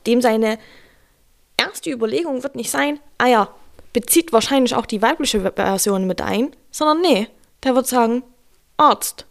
Dem 0.07 0.23
seine 0.23 0.59
erste 1.57 1.91
Überlegung 1.91 2.43
wird 2.43 2.55
nicht 2.55 2.71
sein, 2.71 3.01
ah 3.19 3.27
ja, 3.27 3.55
bezieht 3.93 4.33
wahrscheinlich 4.33 4.75
auch 4.75 4.87
die 4.87 5.03
weibliche 5.03 5.41
Version 5.41 6.07
mit 6.07 6.21
ein, 6.21 6.55
sondern 6.71 7.01
nee, 7.01 7.29
der 7.65 7.75
wird 7.75 7.87
sagen, 7.87 8.23
Arzt. 8.77 9.27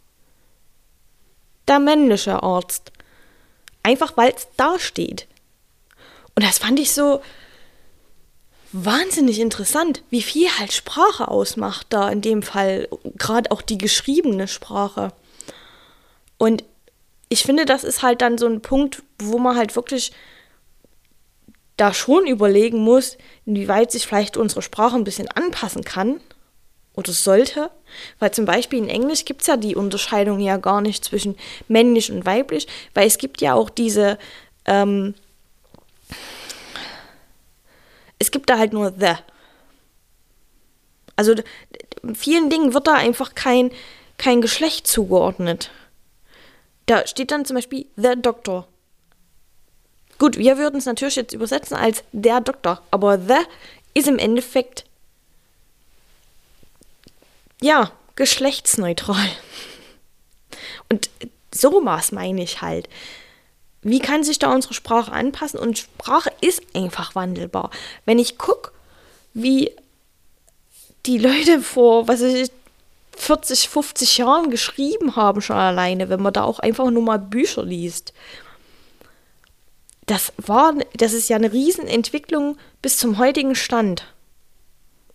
Der 1.68 1.78
männliche 1.78 2.42
Arzt. 2.42 2.92
Einfach 3.86 4.16
weil 4.16 4.32
es 4.34 4.48
da 4.56 4.80
steht. 4.80 5.28
Und 6.34 6.44
das 6.44 6.58
fand 6.58 6.80
ich 6.80 6.92
so 6.92 7.22
wahnsinnig 8.72 9.38
interessant, 9.38 10.02
wie 10.10 10.22
viel 10.22 10.48
halt 10.58 10.72
Sprache 10.72 11.28
ausmacht 11.28 11.86
da 11.90 12.08
in 12.08 12.20
dem 12.20 12.42
Fall, 12.42 12.88
gerade 13.16 13.52
auch 13.52 13.62
die 13.62 13.78
geschriebene 13.78 14.48
Sprache. 14.48 15.12
Und 16.36 16.64
ich 17.28 17.44
finde, 17.44 17.64
das 17.64 17.84
ist 17.84 18.02
halt 18.02 18.22
dann 18.22 18.38
so 18.38 18.46
ein 18.46 18.60
Punkt, 18.60 19.04
wo 19.20 19.38
man 19.38 19.56
halt 19.56 19.76
wirklich 19.76 20.10
da 21.76 21.94
schon 21.94 22.26
überlegen 22.26 22.78
muss, 22.78 23.16
inwieweit 23.44 23.92
sich 23.92 24.04
vielleicht 24.04 24.36
unsere 24.36 24.62
Sprache 24.62 24.96
ein 24.96 25.04
bisschen 25.04 25.28
anpassen 25.28 25.84
kann 25.84 26.20
oder 26.96 27.12
sollte. 27.12 27.70
Weil 28.18 28.32
zum 28.32 28.44
Beispiel 28.44 28.80
in 28.80 28.88
Englisch 28.88 29.24
gibt 29.24 29.42
es 29.42 29.46
ja 29.46 29.56
die 29.56 29.76
Unterscheidung 29.76 30.40
ja 30.40 30.56
gar 30.56 30.80
nicht 30.80 31.04
zwischen 31.04 31.36
männlich 31.68 32.10
und 32.10 32.26
weiblich, 32.26 32.66
weil 32.94 33.06
es 33.06 33.18
gibt 33.18 33.40
ja 33.40 33.54
auch 33.54 33.70
diese, 33.70 34.18
ähm, 34.64 35.14
es 38.18 38.30
gibt 38.30 38.50
da 38.50 38.58
halt 38.58 38.72
nur 38.72 38.92
the. 38.98 39.14
Also 41.14 41.34
vielen 42.14 42.50
Dingen 42.50 42.74
wird 42.74 42.86
da 42.86 42.94
einfach 42.94 43.34
kein, 43.34 43.70
kein 44.18 44.40
Geschlecht 44.40 44.86
zugeordnet. 44.86 45.70
Da 46.86 47.06
steht 47.06 47.30
dann 47.30 47.44
zum 47.44 47.56
Beispiel 47.56 47.86
the 47.96 48.14
Doctor. 48.20 48.66
Gut, 50.18 50.38
wir 50.38 50.56
würden 50.56 50.76
es 50.78 50.86
natürlich 50.86 51.16
jetzt 51.16 51.34
übersetzen 51.34 51.76
als 51.76 52.02
der 52.12 52.40
Doktor, 52.40 52.80
aber 52.90 53.18
the 53.18 53.34
ist 53.92 54.08
im 54.08 54.18
Endeffekt 54.18 54.84
ja 57.60 57.90
geschlechtsneutral. 58.14 59.28
Und 60.88 61.10
so 61.52 61.80
was 61.84 62.12
meine 62.12 62.42
ich 62.42 62.62
halt. 62.62 62.88
Wie 63.82 64.00
kann 64.00 64.24
sich 64.24 64.38
da 64.38 64.52
unsere 64.52 64.74
Sprache 64.74 65.12
anpassen? 65.12 65.60
Und 65.60 65.78
Sprache 65.78 66.32
ist 66.40 66.62
einfach 66.74 67.14
wandelbar. 67.14 67.70
Wenn 68.04 68.18
ich 68.18 68.36
gucke, 68.36 68.72
wie 69.32 69.70
die 71.06 71.18
Leute 71.18 71.60
vor, 71.60 72.08
was 72.08 72.20
weiß 72.20 72.34
ich, 72.34 72.50
40, 73.16 73.68
50 73.68 74.18
Jahren 74.18 74.50
geschrieben 74.50 75.16
haben 75.16 75.40
schon 75.40 75.56
alleine, 75.56 76.08
wenn 76.08 76.20
man 76.20 76.32
da 76.32 76.42
auch 76.42 76.58
einfach 76.58 76.90
nur 76.90 77.02
mal 77.02 77.18
Bücher 77.18 77.62
liest. 77.62 78.12
Das 80.04 80.32
war, 80.36 80.74
das 80.94 81.12
ist 81.12 81.28
ja 81.28 81.36
eine 81.36 81.52
Riesenentwicklung 81.52 82.58
bis 82.82 82.98
zum 82.98 83.18
heutigen 83.18 83.54
Stand. 83.54 84.04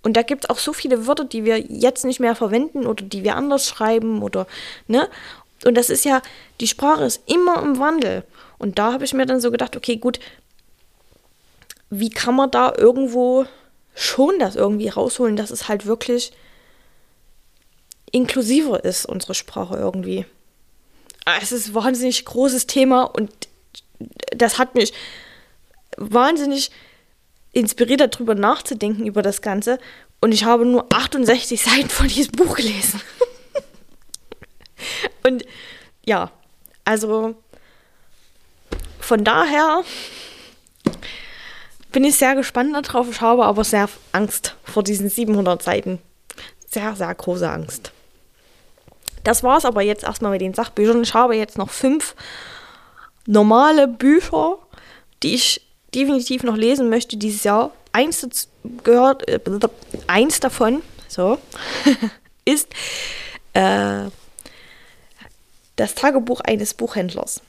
Und 0.03 0.17
da 0.17 0.23
gibt 0.23 0.45
es 0.45 0.49
auch 0.49 0.57
so 0.57 0.73
viele 0.73 1.05
Wörter, 1.07 1.25
die 1.25 1.45
wir 1.45 1.59
jetzt 1.59 2.05
nicht 2.05 2.19
mehr 2.19 2.35
verwenden 2.35 2.87
oder 2.87 3.03
die 3.03 3.23
wir 3.23 3.35
anders 3.35 3.67
schreiben 3.67 4.23
oder, 4.23 4.47
ne? 4.87 5.09
Und 5.63 5.75
das 5.75 5.91
ist 5.91 6.05
ja, 6.05 6.21
die 6.59 6.67
Sprache 6.67 7.03
ist 7.03 7.21
immer 7.27 7.61
im 7.61 7.77
Wandel. 7.77 8.23
Und 8.57 8.79
da 8.79 8.93
habe 8.93 9.05
ich 9.05 9.13
mir 9.13 9.27
dann 9.27 9.39
so 9.39 9.51
gedacht, 9.51 9.75
okay, 9.75 9.97
gut, 9.97 10.19
wie 11.91 12.09
kann 12.09 12.35
man 12.35 12.49
da 12.49 12.73
irgendwo 12.75 13.45
schon 13.93 14.39
das 14.39 14.55
irgendwie 14.55 14.87
rausholen, 14.87 15.35
dass 15.35 15.51
es 15.51 15.67
halt 15.67 15.85
wirklich 15.85 16.31
inklusiver 18.11 18.83
ist, 18.83 19.05
unsere 19.05 19.35
Sprache 19.35 19.75
irgendwie. 19.75 20.25
Ah, 21.25 21.37
es 21.41 21.51
ist 21.51 21.69
ein 21.69 21.75
wahnsinnig 21.75 22.25
großes 22.25 22.65
Thema 22.65 23.03
und 23.03 23.31
das 24.35 24.57
hat 24.57 24.73
mich 24.73 24.93
wahnsinnig 25.97 26.71
inspiriert, 27.51 28.15
darüber 28.15 28.35
nachzudenken, 28.35 29.05
über 29.05 29.21
das 29.21 29.41
Ganze. 29.41 29.79
Und 30.19 30.33
ich 30.33 30.45
habe 30.45 30.65
nur 30.65 30.85
68 30.91 31.61
Seiten 31.63 31.89
von 31.89 32.07
diesem 32.07 32.33
Buch 32.33 32.55
gelesen. 32.55 33.01
und 35.23 35.45
ja, 36.05 36.31
also 36.85 37.35
von 38.99 39.23
daher 39.23 39.83
bin 41.91 42.03
ich 42.03 42.15
sehr 42.15 42.35
gespannt 42.35 42.73
darauf. 42.73 43.09
Ich 43.09 43.21
habe 43.21 43.45
aber 43.45 43.63
sehr 43.63 43.89
Angst 44.11 44.55
vor 44.63 44.83
diesen 44.83 45.09
700 45.09 45.61
Seiten. 45.61 45.99
Sehr, 46.69 46.95
sehr 46.95 47.13
große 47.13 47.49
Angst. 47.49 47.91
Das 49.23 49.43
war 49.43 49.57
es 49.57 49.65
aber 49.65 49.81
jetzt 49.81 50.03
erstmal 50.03 50.31
mit 50.31 50.41
den 50.41 50.53
Sachbüchern. 50.53 51.03
Ich 51.03 51.13
habe 51.13 51.35
jetzt 51.35 51.57
noch 51.57 51.69
fünf 51.69 52.15
normale 53.25 53.87
Bücher, 53.87 54.57
die 55.21 55.35
ich 55.35 55.61
definitiv 55.93 56.43
noch 56.43 56.55
lesen 56.55 56.89
möchte 56.89 57.17
dieses 57.17 57.43
Jahr. 57.43 57.71
Eins 57.91 58.47
gehört, 58.83 59.27
äh, 59.27 59.39
eins 60.07 60.39
davon, 60.39 60.81
so, 61.07 61.37
ist 62.45 62.69
äh, 63.53 64.05
das 65.75 65.95
Tagebuch 65.95 66.41
eines 66.41 66.73
Buchhändlers. 66.73 67.41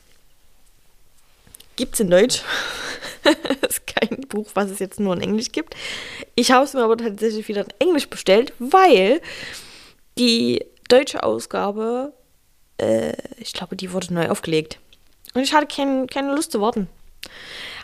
Gibt 1.76 1.94
es 1.94 2.00
in 2.00 2.10
Deutsch. 2.10 2.42
das 3.22 3.70
ist 3.70 3.86
kein 3.86 4.20
Buch, 4.28 4.50
was 4.54 4.70
es 4.70 4.78
jetzt 4.78 5.00
nur 5.00 5.14
in 5.14 5.22
Englisch 5.22 5.52
gibt. 5.52 5.74
Ich 6.34 6.50
habe 6.50 6.64
es 6.64 6.74
mir 6.74 6.82
aber 6.82 6.96
tatsächlich 6.96 7.46
wieder 7.48 7.62
in 7.62 7.72
Englisch 7.78 8.08
bestellt, 8.08 8.52
weil 8.58 9.20
die 10.18 10.64
deutsche 10.88 11.22
Ausgabe, 11.22 12.12
äh, 12.78 13.12
ich 13.38 13.52
glaube, 13.52 13.76
die 13.76 13.92
wurde 13.92 14.12
neu 14.12 14.28
aufgelegt. 14.28 14.78
Und 15.34 15.42
ich 15.42 15.54
hatte 15.54 15.66
kein, 15.66 16.06
keine 16.08 16.34
Lust 16.34 16.52
zu 16.52 16.60
warten. 16.60 16.88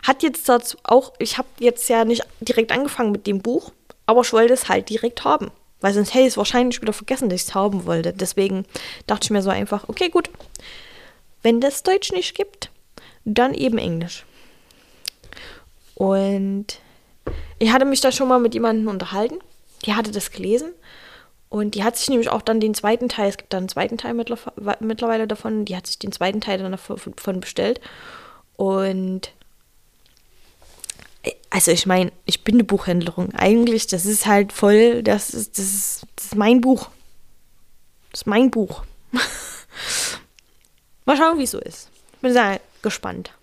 Hat 0.05 0.23
jetzt 0.23 0.47
dazu 0.49 0.77
auch, 0.83 1.13
ich 1.19 1.37
habe 1.37 1.47
jetzt 1.59 1.89
ja 1.89 2.05
nicht 2.05 2.23
direkt 2.41 2.71
angefangen 2.71 3.11
mit 3.11 3.27
dem 3.27 3.41
Buch, 3.41 3.71
aber 4.05 4.21
ich 4.21 4.33
wollte 4.33 4.53
es 4.53 4.69
halt 4.69 4.89
direkt 4.89 5.23
haben. 5.23 5.51
Weil 5.81 5.93
sonst 5.93 6.13
hätte 6.13 6.25
ich 6.25 6.29
es 6.29 6.37
wahrscheinlich 6.37 6.81
wieder 6.81 6.93
vergessen, 6.93 7.29
dass 7.29 7.41
ich 7.41 7.47
es 7.47 7.55
haben 7.55 7.85
wollte. 7.85 8.11
Deswegen 8.11 8.65
dachte 9.07 9.25
ich 9.25 9.29
mir 9.29 9.41
so 9.41 9.49
einfach, 9.49 9.87
okay, 9.87 10.09
gut. 10.09 10.29
Wenn 11.41 11.61
das 11.61 11.83
Deutsch 11.83 12.11
nicht 12.11 12.35
gibt, 12.35 12.69
dann 13.23 13.53
eben 13.53 13.77
Englisch. 13.77 14.25
Und 15.95 16.65
ich 17.59 17.71
hatte 17.71 17.85
mich 17.85 18.01
da 18.01 18.11
schon 18.11 18.27
mal 18.27 18.39
mit 18.39 18.53
jemandem 18.53 18.87
unterhalten. 18.87 19.39
Die 19.85 19.93
hatte 19.93 20.11
das 20.11 20.31
gelesen 20.31 20.73
und 21.47 21.75
die 21.75 21.83
hat 21.83 21.95
sich 21.95 22.09
nämlich 22.09 22.29
auch 22.29 22.41
dann 22.41 22.59
den 22.59 22.73
zweiten 22.73 23.07
Teil, 23.07 23.29
es 23.29 23.37
gibt 23.37 23.53
dann 23.53 23.59
einen 23.59 23.69
zweiten 23.69 23.97
Teil 23.97 24.13
mittlerweile 24.13 25.27
davon, 25.27 25.65
die 25.65 25.75
hat 25.75 25.87
sich 25.87 25.97
den 25.97 26.11
zweiten 26.11 26.41
Teil 26.41 26.59
dann 26.59 26.71
davon 26.71 27.39
bestellt. 27.39 27.79
Und 28.57 29.31
also 31.49 31.71
ich 31.71 31.85
meine, 31.85 32.11
ich 32.25 32.43
bin 32.43 32.55
eine 32.55 32.63
Buchhändlerin. 32.63 33.33
Eigentlich, 33.35 33.87
das 33.87 34.05
ist 34.05 34.25
halt 34.25 34.53
voll, 34.53 35.03
das 35.03 35.31
ist, 35.31 35.57
das 35.57 35.65
ist, 35.65 36.05
das 36.15 36.25
ist 36.25 36.35
mein 36.35 36.61
Buch. 36.61 36.89
Das 38.11 38.21
ist 38.21 38.27
mein 38.27 38.51
Buch. 38.51 38.83
Mal 41.05 41.17
schauen, 41.17 41.37
wie 41.39 41.43
es 41.43 41.51
so 41.51 41.59
ist. 41.59 41.89
Bin 42.21 42.33
sehr 42.33 42.59
gespannt. 42.81 43.33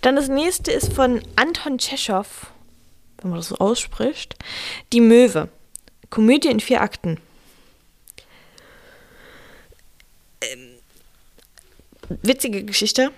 Dann 0.00 0.16
das 0.16 0.28
nächste 0.28 0.70
ist 0.70 0.92
von 0.92 1.22
Anton 1.36 1.78
Tschechow, 1.78 2.26
wenn 3.18 3.30
man 3.30 3.38
das 3.38 3.48
so 3.48 3.56
ausspricht. 3.56 4.36
Die 4.92 5.00
Möwe. 5.00 5.48
Komödie 6.10 6.48
in 6.48 6.60
vier 6.60 6.82
Akten. 6.82 7.20
Ähm, 10.40 10.74
witzige 12.22 12.64
Geschichte. 12.64 13.10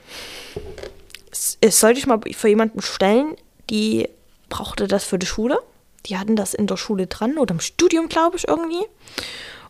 Es, 1.31 1.59
es 1.61 1.81
sollte 1.81 1.99
ich 1.99 2.07
mal 2.07 2.21
für 2.33 2.49
jemanden 2.49 2.81
stellen, 2.81 3.37
die 3.71 4.09
brauchte 4.49 4.87
das 4.87 5.05
für 5.05 5.19
die 5.19 5.27
Schule. 5.27 5.59
Die 6.07 6.19
hatten 6.19 6.37
das 6.37 6.55
in 6.55 6.67
der 6.67 6.77
Schule 6.77 7.07
dran 7.07 7.39
oder 7.39 7.55
im 7.55 7.61
Studium, 7.61 8.09
glaube 8.09 8.37
ich, 8.37 8.47
irgendwie. 8.47 8.85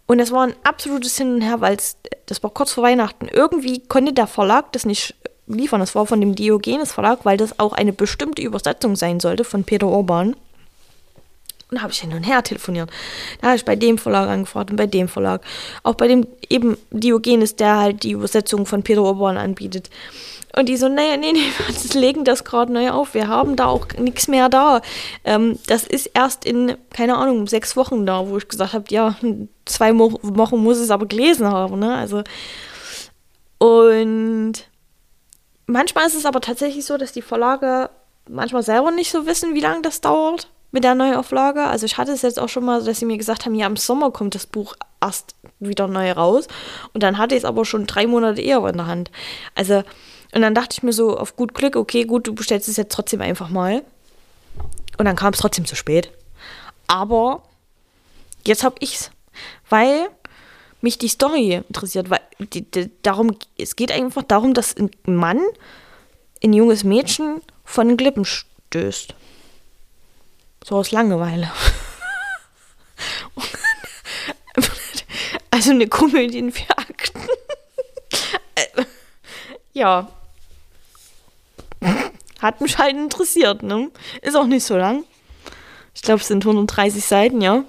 Und 0.06 0.20
es 0.20 0.30
war 0.30 0.46
ein 0.46 0.54
absolutes 0.62 1.16
Hin 1.16 1.34
und 1.34 1.40
Her, 1.40 1.60
weil 1.60 1.76
das 2.26 2.42
war 2.42 2.50
kurz 2.50 2.72
vor 2.72 2.84
Weihnachten. 2.84 3.28
Irgendwie 3.28 3.80
konnte 3.80 4.12
der 4.12 4.26
Verlag 4.26 4.72
das 4.72 4.84
nicht 4.84 5.14
liefern. 5.46 5.80
Das 5.80 5.94
war 5.94 6.06
von 6.06 6.20
dem 6.20 6.34
Diogenes 6.34 6.92
Verlag, 6.92 7.20
weil 7.24 7.36
das 7.36 7.58
auch 7.58 7.72
eine 7.72 7.92
bestimmte 7.92 8.42
Übersetzung 8.42 8.96
sein 8.96 9.20
sollte 9.20 9.44
von 9.44 9.64
Peter 9.64 9.88
Urban. 9.88 10.34
Und 11.68 11.78
da 11.78 11.82
habe 11.82 11.92
ich 11.92 11.98
hin 11.98 12.12
und 12.12 12.22
her 12.22 12.44
telefoniert. 12.44 12.90
Da 13.40 13.48
habe 13.48 13.56
ich 13.56 13.64
bei 13.64 13.74
dem 13.74 13.98
Verlag 13.98 14.28
angefragt 14.28 14.70
und 14.70 14.76
bei 14.76 14.86
dem 14.86 15.08
Verlag. 15.08 15.42
Auch 15.82 15.94
bei 15.94 16.06
dem 16.06 16.26
eben 16.48 16.76
Diogenes, 16.92 17.56
der 17.56 17.76
halt 17.78 18.04
die 18.04 18.12
Übersetzung 18.12 18.66
von 18.66 18.84
Peter 18.84 19.02
Urban 19.02 19.36
anbietet. 19.36 19.90
Und 20.58 20.70
die 20.70 20.78
so, 20.78 20.88
nee, 20.88 21.16
nee, 21.18 21.32
nee, 21.32 21.52
wir 21.92 22.00
legen 22.00 22.24
das 22.24 22.44
gerade 22.44 22.72
neu 22.72 22.90
auf. 22.90 23.14
Wir 23.14 23.28
haben 23.28 23.56
da 23.56 23.66
auch 23.66 23.86
nichts 23.98 24.26
mehr 24.26 24.48
da. 24.48 24.80
Ähm, 25.24 25.58
das 25.66 25.86
ist 25.86 26.06
erst 26.14 26.44
in, 26.44 26.76
keine 26.90 27.16
Ahnung, 27.16 27.46
sechs 27.46 27.76
Wochen 27.76 28.06
da, 28.06 28.28
wo 28.28 28.38
ich 28.38 28.48
gesagt 28.48 28.72
habe, 28.72 28.86
ja, 28.88 29.14
zwei 29.66 29.96
Wochen 29.98 30.56
muss 30.56 30.78
es 30.78 30.90
aber 30.90 31.06
gelesen 31.06 31.46
haben. 31.46 31.78
Ne? 31.78 31.94
Also, 31.94 32.24
und 33.58 34.54
manchmal 35.66 36.06
ist 36.06 36.14
es 36.14 36.26
aber 36.26 36.40
tatsächlich 36.40 36.86
so, 36.86 36.96
dass 36.96 37.12
die 37.12 37.22
Verlage 37.22 37.90
manchmal 38.28 38.62
selber 38.62 38.90
nicht 38.90 39.10
so 39.10 39.26
wissen, 39.26 39.54
wie 39.54 39.60
lange 39.60 39.82
das 39.82 40.00
dauert 40.00 40.48
mit 40.72 40.84
der 40.84 40.94
Neuauflage. 40.94 41.64
Also 41.64 41.86
ich 41.86 41.96
hatte 41.98 42.12
es 42.12 42.22
jetzt 42.22 42.38
auch 42.38 42.48
schon 42.48 42.64
mal, 42.64 42.82
dass 42.82 42.98
sie 42.98 43.06
mir 43.06 43.18
gesagt 43.18 43.44
haben, 43.44 43.54
ja, 43.54 43.66
im 43.66 43.76
Sommer 43.76 44.10
kommt 44.10 44.34
das 44.34 44.46
Buch 44.46 44.74
erst 45.00 45.34
wieder 45.60 45.86
neu 45.86 46.12
raus. 46.12 46.48
Und 46.92 47.02
dann 47.02 47.18
hatte 47.18 47.34
ich 47.34 47.42
es 47.42 47.44
aber 47.44 47.64
schon 47.64 47.86
drei 47.86 48.06
Monate 48.06 48.40
eher 48.40 48.64
in 48.66 48.76
der 48.76 48.86
Hand. 48.86 49.10
Also, 49.54 49.82
und 50.36 50.42
dann 50.42 50.54
dachte 50.54 50.74
ich 50.76 50.82
mir 50.82 50.92
so 50.92 51.16
auf 51.16 51.34
gut 51.34 51.54
Glück, 51.54 51.76
okay, 51.76 52.04
gut, 52.04 52.26
du 52.26 52.34
bestellst 52.34 52.68
es 52.68 52.76
jetzt 52.76 52.92
trotzdem 52.92 53.22
einfach 53.22 53.48
mal. 53.48 53.82
Und 54.98 55.06
dann 55.06 55.16
kam 55.16 55.32
es 55.32 55.38
trotzdem 55.38 55.64
zu 55.64 55.74
spät. 55.76 56.12
Aber 56.86 57.42
jetzt 58.46 58.62
habe 58.62 58.76
ich's. 58.80 59.10
Weil 59.70 60.10
mich 60.82 60.98
die 60.98 61.08
Story 61.08 61.62
interessiert, 61.66 62.10
weil 62.10 62.20
die, 62.38 62.70
die, 62.70 62.90
darum, 63.02 63.38
es 63.56 63.76
geht 63.76 63.90
einfach 63.90 64.24
darum, 64.24 64.52
dass 64.52 64.76
ein 64.76 64.90
Mann 65.06 65.40
ein 66.44 66.52
junges 66.52 66.84
Mädchen 66.84 67.40
von 67.64 67.88
den 67.88 67.96
Klippen 67.96 68.26
stößt. 68.26 69.14
So 70.62 70.76
aus 70.76 70.90
Langeweile. 70.90 71.50
also 75.50 75.70
eine 75.70 75.88
Komödie 75.88 76.52
vier 76.52 76.78
Akten. 76.78 77.22
ja. 79.72 80.12
Hat 82.40 82.60
mich 82.60 82.78
halt 82.78 82.94
interessiert, 82.94 83.62
ne? 83.62 83.90
Ist 84.22 84.36
auch 84.36 84.46
nicht 84.46 84.64
so 84.64 84.76
lang. 84.76 85.04
Ich 85.94 86.02
glaube, 86.02 86.20
es 86.20 86.28
sind 86.28 86.44
130 86.44 87.04
Seiten, 87.04 87.40
ja. 87.40 87.64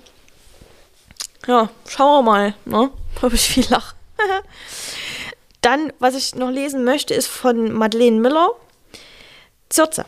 Ja, 1.48 1.70
schauen 1.88 2.26
wir 2.26 2.32
mal, 2.32 2.54
ne? 2.66 2.92
Ob 3.22 3.34
ich 3.34 3.48
viel 3.48 3.66
lache. 3.70 3.96
Dann, 5.62 5.94
was 6.00 6.16
ich 6.16 6.36
noch 6.36 6.52
lesen 6.52 6.84
möchte, 6.84 7.14
ist 7.14 7.28
von 7.28 7.72
Madeleine 7.72 8.20
Miller. 8.20 8.50
Zürze. 9.70 10.06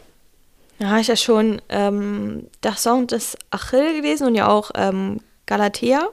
Da 0.79 0.87
habe 0.87 1.01
ich 1.01 1.07
ja 1.07 1.17
schon 1.17 1.61
ähm, 1.69 2.47
der 2.63 2.75
Song 2.75 3.07
des 3.07 3.37
Achill 3.51 4.01
gelesen 4.01 4.27
und 4.27 4.35
ja 4.35 4.47
auch 4.47 4.71
ähm, 4.75 5.19
Galatea. 5.45 6.09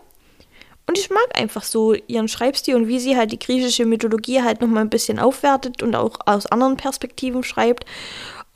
Und 0.89 0.99
ich 0.99 1.11
mag 1.11 1.27
einfach 1.35 1.63
so 1.63 1.95
ihren 1.95 2.29
Schreibstil 2.29 2.77
und 2.77 2.89
wie 2.89 3.01
sie 3.01 3.17
halt 3.17 3.33
die 3.33 3.39
griechische 3.39 3.87
Mythologie 3.87 4.43
halt 4.43 4.61
nochmal 4.61 4.83
ein 4.83 4.91
bisschen 4.91 5.19
aufwertet 5.19 5.83
und 5.83 5.97
auch 5.97 6.19
aus 6.27 6.47
anderen 6.47 6.77
Perspektiven 6.77 7.43
schreibt. 7.43 7.85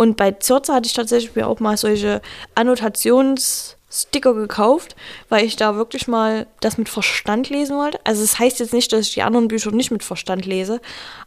Und 0.01 0.17
bei 0.17 0.31
Zürze 0.31 0.73
hatte 0.73 0.87
ich 0.87 0.95
tatsächlich 0.95 1.37
mir 1.37 1.47
auch 1.47 1.61
mal 1.61 1.77
solche 1.77 2.23
Annotations- 2.55 3.77
Sticker 3.93 4.35
gekauft, 4.35 4.95
weil 5.29 5.45
ich 5.45 5.57
da 5.57 5.75
wirklich 5.75 6.07
mal 6.07 6.47
das 6.61 6.79
mit 6.79 6.89
Verstand 6.89 7.51
lesen 7.51 7.77
wollte. 7.77 7.99
Also 8.05 8.23
es 8.23 8.31
das 8.31 8.39
heißt 8.39 8.61
jetzt 8.61 8.73
nicht, 8.73 8.93
dass 8.93 9.09
ich 9.09 9.15
die 9.15 9.23
anderen 9.23 9.49
Bücher 9.49 9.73
nicht 9.73 9.91
mit 9.91 10.05
Verstand 10.05 10.47
lese, 10.47 10.81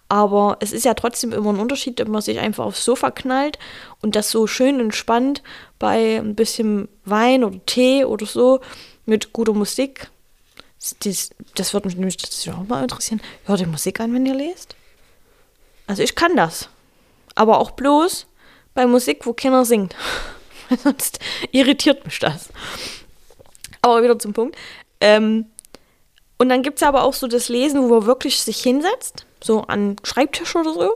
aber 0.07 0.55
es 0.61 0.71
ist 0.71 0.86
ja 0.86 0.93
trotzdem 0.93 1.34
immer 1.34 1.51
ein 1.51 1.59
Unterschied, 1.59 1.99
ob 1.99 2.07
man 2.07 2.21
sich 2.21 2.39
einfach 2.39 2.63
aufs 2.63 2.86
Sofa 2.86 3.11
knallt 3.11 3.59
und 4.01 4.15
das 4.15 4.32
so 4.32 4.47
schön 4.47 4.80
entspannt 4.80 5.43
bei 5.78 6.19
ein 6.19 6.36
bisschen 6.36 6.88
Wein 7.03 7.43
oder 7.43 7.59
Tee 7.65 8.05
oder 8.05 8.26
so 8.26 8.61
mit 9.05 9.34
guter 9.34 9.53
Musik. 9.53 10.09
Das, 11.01 11.32
das 11.55 11.74
würde 11.74 11.89
mich 11.89 11.97
nämlich 11.97 12.15
das 12.15 12.47
auch 12.47 12.65
mal 12.65 12.84
interessieren. 12.84 13.21
Hört 13.43 13.59
ihr 13.59 13.67
Musik 13.67 13.99
an, 13.99 14.13
wenn 14.13 14.26
ihr 14.26 14.36
lest? 14.36 14.78
Also 15.86 16.01
ich 16.01 16.15
kann 16.15 16.38
das. 16.38 16.69
Aber 17.36 17.59
auch 17.59 17.71
bloß 17.71 18.26
bei 18.74 18.86
Musik, 18.88 19.26
wo 19.26 19.34
keiner 19.34 19.65
singt. 19.65 19.95
sonst 20.84 21.19
irritiert 21.51 22.05
mich 22.05 22.19
das. 22.19 22.49
Aber 23.82 24.01
wieder 24.03 24.17
zum 24.17 24.34
Punkt. 24.34 24.55
Ähm, 25.01 25.45
und 26.38 26.49
dann 26.49 26.63
gibt 26.63 26.78
es 26.78 26.84
aber 26.84 27.03
auch 27.03 27.13
so 27.13 27.28
das 27.28 27.49
Lesen, 27.49 27.84
wo 27.84 27.88
man 27.88 28.05
wirklich 28.05 28.41
sich 28.41 28.61
hinsetzt, 28.61 29.26
so 29.41 29.61
an 29.61 29.95
Schreibtisch 30.03 30.55
oder 30.55 30.74
so, 30.74 30.95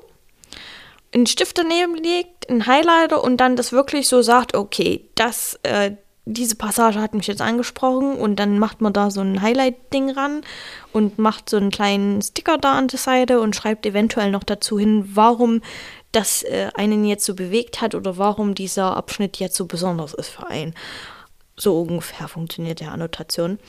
einen 1.14 1.28
Stift 1.28 1.58
daneben 1.58 1.96
legt, 1.96 2.50
einen 2.50 2.66
Highlighter 2.66 3.24
und 3.24 3.38
dann 3.38 3.56
das 3.56 3.72
wirklich 3.72 4.08
so 4.08 4.22
sagt, 4.22 4.56
okay, 4.56 5.10
das, 5.16 5.60
äh, 5.64 5.92
diese 6.26 6.56
Passage 6.56 7.00
hat 7.00 7.14
mich 7.14 7.28
jetzt 7.28 7.42
angesprochen 7.42 8.18
und 8.18 8.38
dann 8.38 8.60
macht 8.60 8.82
man 8.82 8.92
da 8.92 9.10
so 9.10 9.22
ein 9.22 9.42
Highlight-Ding 9.42 10.12
ran 10.12 10.42
und 10.92 11.18
macht 11.18 11.50
so 11.50 11.56
einen 11.56 11.72
kleinen 11.72 12.22
Sticker 12.22 12.58
da 12.58 12.74
an 12.74 12.90
der 12.90 13.00
Seite 13.00 13.40
und 13.40 13.56
schreibt 13.56 13.86
eventuell 13.86 14.32
noch 14.32 14.44
dazu 14.44 14.78
hin, 14.78 15.10
warum 15.14 15.62
das 16.12 16.44
äh, 16.44 16.70
einen 16.74 17.06
jetzt 17.06 17.26
so 17.26 17.36
bewegt 17.36 17.82
hat 17.82 17.96
oder 17.96 18.18
warum 18.18 18.56
dieser 18.56 18.96
Abschnitt 18.96 19.38
jetzt 19.38 19.56
so 19.56 19.66
besonders 19.66 20.14
ist 20.14 20.30
für 20.30 20.48
einen. 20.48 20.74
So 21.56 21.82
ungefähr 21.82 22.28
funktioniert 22.28 22.80
der 22.80 22.92
Annotation. 22.92 23.60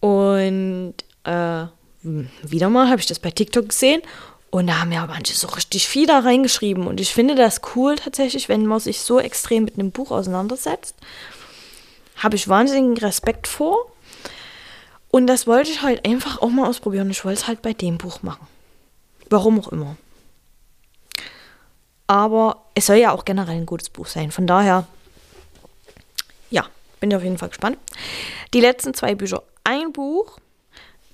Und 0.00 0.94
äh, 1.24 1.66
wieder 2.02 2.68
mal 2.68 2.88
habe 2.88 3.00
ich 3.00 3.06
das 3.06 3.18
bei 3.18 3.30
TikTok 3.30 3.70
gesehen 3.70 4.02
und 4.50 4.68
da 4.68 4.80
haben 4.80 4.92
ja 4.92 5.04
manche 5.06 5.34
so 5.34 5.48
richtig 5.48 5.88
viel 5.88 6.06
da 6.06 6.20
reingeschrieben. 6.20 6.86
Und 6.86 7.00
ich 7.00 7.12
finde 7.12 7.34
das 7.34 7.60
cool 7.74 7.96
tatsächlich, 7.96 8.48
wenn 8.48 8.66
man 8.66 8.78
sich 8.78 9.00
so 9.00 9.18
extrem 9.18 9.64
mit 9.64 9.78
einem 9.78 9.90
Buch 9.90 10.12
auseinandersetzt. 10.12 10.94
Habe 12.18 12.36
ich 12.36 12.48
wahnsinnigen 12.48 12.96
Respekt 12.98 13.48
vor. 13.48 13.90
Und 15.10 15.26
das 15.26 15.48
wollte 15.48 15.72
ich 15.72 15.82
halt 15.82 16.06
einfach 16.06 16.40
auch 16.40 16.50
mal 16.50 16.68
ausprobieren. 16.68 17.10
Ich 17.10 17.24
wollte 17.24 17.40
es 17.40 17.48
halt 17.48 17.62
bei 17.62 17.72
dem 17.72 17.98
Buch 17.98 18.22
machen. 18.22 18.46
Warum 19.28 19.58
auch 19.58 19.72
immer. 19.72 19.96
Aber 22.06 22.64
es 22.74 22.86
soll 22.86 22.96
ja 22.96 23.12
auch 23.12 23.24
generell 23.24 23.56
ein 23.56 23.66
gutes 23.66 23.88
Buch 23.88 24.06
sein. 24.06 24.30
Von 24.30 24.46
daher, 24.46 24.86
ja, 26.50 26.66
bin 27.00 27.10
ich 27.10 27.16
auf 27.16 27.22
jeden 27.22 27.38
Fall 27.38 27.48
gespannt. 27.48 27.78
Die 28.52 28.60
letzten 28.60 28.94
zwei 28.94 29.14
Bücher. 29.14 29.42
Ein 29.64 29.92
Buch. 29.92 30.38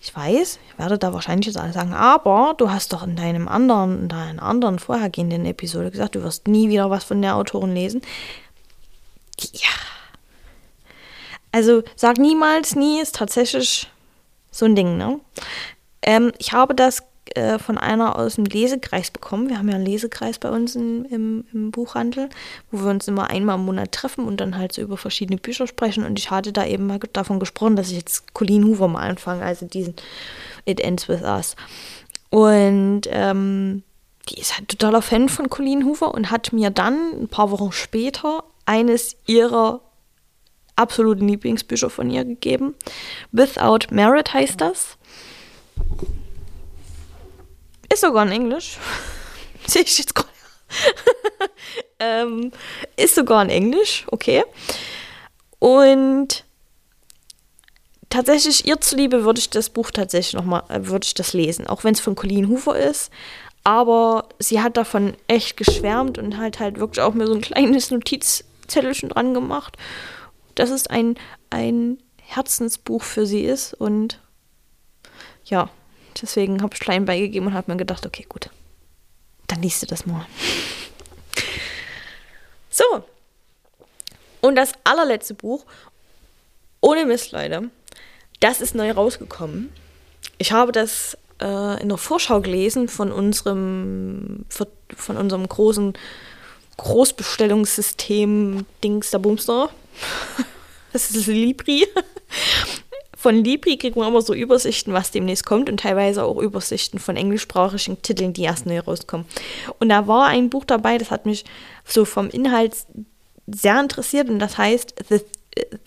Ich 0.03 0.17
weiß, 0.17 0.59
ich 0.67 0.79
werde 0.79 0.99
da 0.99 1.13
wahrscheinlich 1.13 1.47
jetzt 1.47 1.59
alle 1.59 1.75
sagen, 1.75 1.93
aber 1.93 2.55
du 2.57 2.71
hast 2.71 2.93
doch 2.95 3.03
in 3.03 3.17
deinem 3.17 3.49
anderen, 3.49 4.03
in 4.03 4.09
deiner 4.09 4.43
anderen 4.43 4.79
vorhergehenden 4.79 5.45
Episode 5.45 5.91
gesagt, 5.91 6.15
du 6.15 6.23
wirst 6.23 6.49
nie 6.49 6.71
wieder 6.71 6.89
was 6.89 7.05
von 7.05 7.21
der 7.21 7.37
Autorin 7.37 7.75
lesen. 7.75 8.01
Ja. 9.53 9.69
Also 11.53 11.83
sag 11.97 12.17
niemals 12.17 12.77
nie 12.77 13.01
ist 13.01 13.17
tatsächlich 13.17 13.91
so 14.51 14.65
ein 14.65 14.75
Ding, 14.75 14.97
ne? 14.97 15.21
Ähm, 16.03 16.33
ich 16.39 16.55
habe 16.55 16.75
das 16.75 17.03
äh, 17.35 17.59
von 17.59 17.79
einer 17.79 18.19
aus 18.19 18.35
dem 18.35 18.45
Lesekreis 18.45 19.11
bekommen. 19.11 19.49
Wir 19.49 19.59
haben 19.59 19.69
ja 19.69 19.77
einen 19.77 19.87
Lesekreis 19.87 20.39
bei 20.39 20.51
uns 20.51 20.75
in, 20.75 21.05
im, 21.05 21.45
im, 21.53 21.71
Buchhandel, 21.71 22.29
wo 22.71 22.81
wir 22.81 22.91
uns 22.91 23.07
immer 23.07 23.31
einmal 23.31 23.57
im 23.57 23.67
Monat 23.67 23.93
treffen 23.93 24.25
und 24.25 24.41
dann 24.41 24.57
halt 24.59 24.73
so 24.73 24.83
über 24.83 24.97
verschiedene 24.97 25.39
Bücher 25.39 25.67
sprechen. 25.67 26.05
Und 26.05 26.19
ich 26.19 26.31
hatte 26.31 26.53
da 26.53 26.67
eben 26.67 26.87
mal 26.87 26.99
davon 27.13 27.39
gesprochen, 27.39 27.77
dass 27.77 27.91
ich 27.91 27.99
jetzt 27.99 28.35
Colleen 28.35 28.65
Hoover 28.65 28.89
mal 28.89 29.09
anfange, 29.09 29.45
also 29.45 29.67
diesen 29.67 29.95
It 30.65 30.81
Ends 30.81 31.09
With 31.09 31.23
Us. 31.23 31.55
Und 32.31 33.03
ähm, 33.11 33.83
die 34.29 34.41
ist 34.41 34.57
halt 34.57 34.69
totaler 34.69 35.03
Fan 35.03 35.29
von 35.29 35.49
Colleen 35.51 35.85
Hoover 35.85 36.13
und 36.15 36.31
hat 36.31 36.53
mir 36.53 36.71
dann 36.71 37.23
ein 37.23 37.29
paar 37.29 37.51
Wochen 37.51 37.73
später 37.73 38.45
eines 38.67 39.17
ihrer 39.27 39.81
absoluten 40.77 41.29
Lieblingsbücher 41.29 41.91
von 41.91 42.11
ihr 42.11 42.25
gegeben. 42.25 42.75
Without 43.33 43.87
Merit 43.91 44.33
heißt 44.33 44.61
das. 44.61 44.97
Ist 47.93 48.03
sogar 48.03 48.25
in 48.25 48.33
Englisch. 48.33 48.79
Sehe 49.67 49.83
ich 49.83 49.99
jetzt 49.99 50.15
gerade. 50.15 50.29
ähm, 51.99 52.53
ist 52.97 53.15
sogar 53.15 53.43
in 53.43 53.51
Englisch, 53.51 54.07
okay. 54.11 54.45
Und 55.59 56.45
tatsächlich 58.09 58.67
ihr 58.67 58.81
zuliebe 58.81 59.25
würde 59.25 59.41
ich 59.41 59.51
das 59.51 59.71
Buch 59.71 59.91
tatsächlich 59.91 60.35
nochmal, 60.35 60.63
äh, 60.69 60.87
würde 60.87 61.05
ich 61.05 61.15
das 61.15 61.33
lesen, 61.33 61.67
auch 61.67 61.85
wenn 61.85 61.95
es 61.95 62.01
von 62.01 62.15
Colleen 62.15 62.49
Hoover 62.49 62.79
ist. 62.79 63.11
Aber 63.63 64.29
sie 64.39 64.63
hat 64.63 64.77
davon 64.77 65.15
echt 65.27 65.57
geschwärmt 65.57 66.19
und 66.19 66.39
hat 66.39 66.61
halt 66.61 66.79
wirklich 66.79 67.03
auch 67.03 67.15
mir 67.15 67.27
so 67.27 67.35
ein 67.35 67.43
kleines 67.43 67.91
Notizzettelchen 67.91 69.11
dran 69.11 69.35
gemacht, 69.35 69.77
dass 70.55 70.71
es 70.71 70.87
ein, 70.87 71.17
ein 71.51 71.99
Herzensbuch 72.23 73.03
für 73.03 73.27
sie 73.27 73.43
ist. 73.43 73.75
Und 73.75 74.21
ja, 75.45 75.69
Deswegen 76.21 76.63
habe 76.63 76.75
ich 76.75 76.81
klein 76.81 77.05
beigegeben 77.05 77.49
und 77.49 77.55
habe 77.55 77.71
mir 77.71 77.79
gedacht, 77.79 78.07
okay, 78.07 78.27
gut, 78.29 78.51
dann 79.47 79.63
liest 79.63 79.83
du 79.83 79.87
das 79.87 80.07
mal. 80.07 80.27
So. 82.71 83.05
Und 84.41 84.57
das 84.57 84.73
allerletzte 84.85 85.35
Buch, 85.35 85.67
ohne 86.81 87.05
Mist, 87.05 87.33
Leute, 87.33 87.71
das 88.41 88.61
ist 88.61 88.75
neu 88.75 88.91
rausgekommen. 88.91 89.71
Ich 90.39 90.53
habe 90.53 90.73
das 90.73 91.19
äh, 91.41 91.83
in 91.83 91.89
der 91.89 91.99
Vorschau 91.99 92.41
gelesen 92.41 92.89
von 92.89 93.13
unserem, 93.13 94.47
von 94.97 95.17
unserem 95.17 95.47
großen 95.47 95.95
Großbestellungssystem 96.79 98.65
Dings 98.83 99.11
der 99.11 99.19
Bumster. 99.19 99.71
Das 100.93 101.09
ist 101.13 101.29
Libri. 101.29 101.87
Von 103.21 103.45
Libri 103.45 103.77
kriegt 103.77 103.97
man 103.97 104.09
immer 104.09 104.23
so 104.23 104.33
Übersichten, 104.33 104.95
was 104.95 105.11
demnächst 105.11 105.45
kommt 105.45 105.69
und 105.69 105.81
teilweise 105.81 106.25
auch 106.25 106.39
Übersichten 106.39 106.99
von 106.99 107.19
englischsprachigen 107.19 108.01
Titeln, 108.01 108.33
die 108.33 108.45
erst 108.45 108.65
neu 108.65 108.81
rauskommen. 108.81 109.27
Und 109.79 109.91
da 109.91 110.07
war 110.07 110.29
ein 110.29 110.49
Buch 110.49 110.65
dabei, 110.65 110.97
das 110.97 111.11
hat 111.11 111.27
mich 111.27 111.45
so 111.85 112.07
vom 112.07 112.31
Inhalt 112.31 112.75
sehr 113.47 113.79
interessiert 113.79 114.31
und 114.31 114.39
das 114.39 114.57
heißt 114.57 114.95
The, 115.11 115.21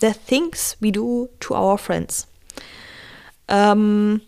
The 0.00 0.12
Things 0.28 0.76
We 0.78 0.92
Do 0.92 1.28
to 1.40 1.56
Our 1.56 1.76
Friends. 1.76 2.28
Ähm, 3.48 4.20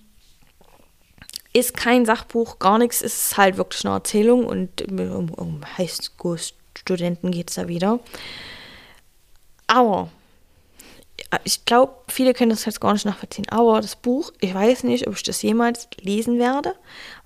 ist 1.53 1.77
kein 1.77 2.07
Sachbuch, 2.07 2.59
gar 2.59 2.79
nichts, 2.79 3.03
ist 3.03 3.37
halt 3.37 3.57
wirklich 3.57 3.85
eine 3.85 3.95
Erzählung 3.95 4.45
und 4.45 4.83
um, 4.91 5.31
um 5.31 5.61
Highschool-Studenten 5.79 7.31
geht 7.31 7.51
es 7.51 7.55
da 7.55 7.69
wieder. 7.69 8.01
Aber 9.69 10.11
ich 11.45 11.65
glaube, 11.65 11.95
viele 12.09 12.35
können 12.35 12.51
das 12.51 12.65
jetzt 12.65 12.81
gar 12.81 12.93
nicht 12.93 13.07
nachvollziehen, 13.07 13.49
aber 13.49 13.81
das 13.81 13.97
Buch, 13.97 14.33
ich 14.41 14.55
weiß 14.55 14.85
nicht, 14.85 15.07
ob 15.07 15.15
ich 15.15 15.23
das 15.23 15.43
jemals 15.43 15.89
lesen 16.01 16.39
werde, 16.39 16.75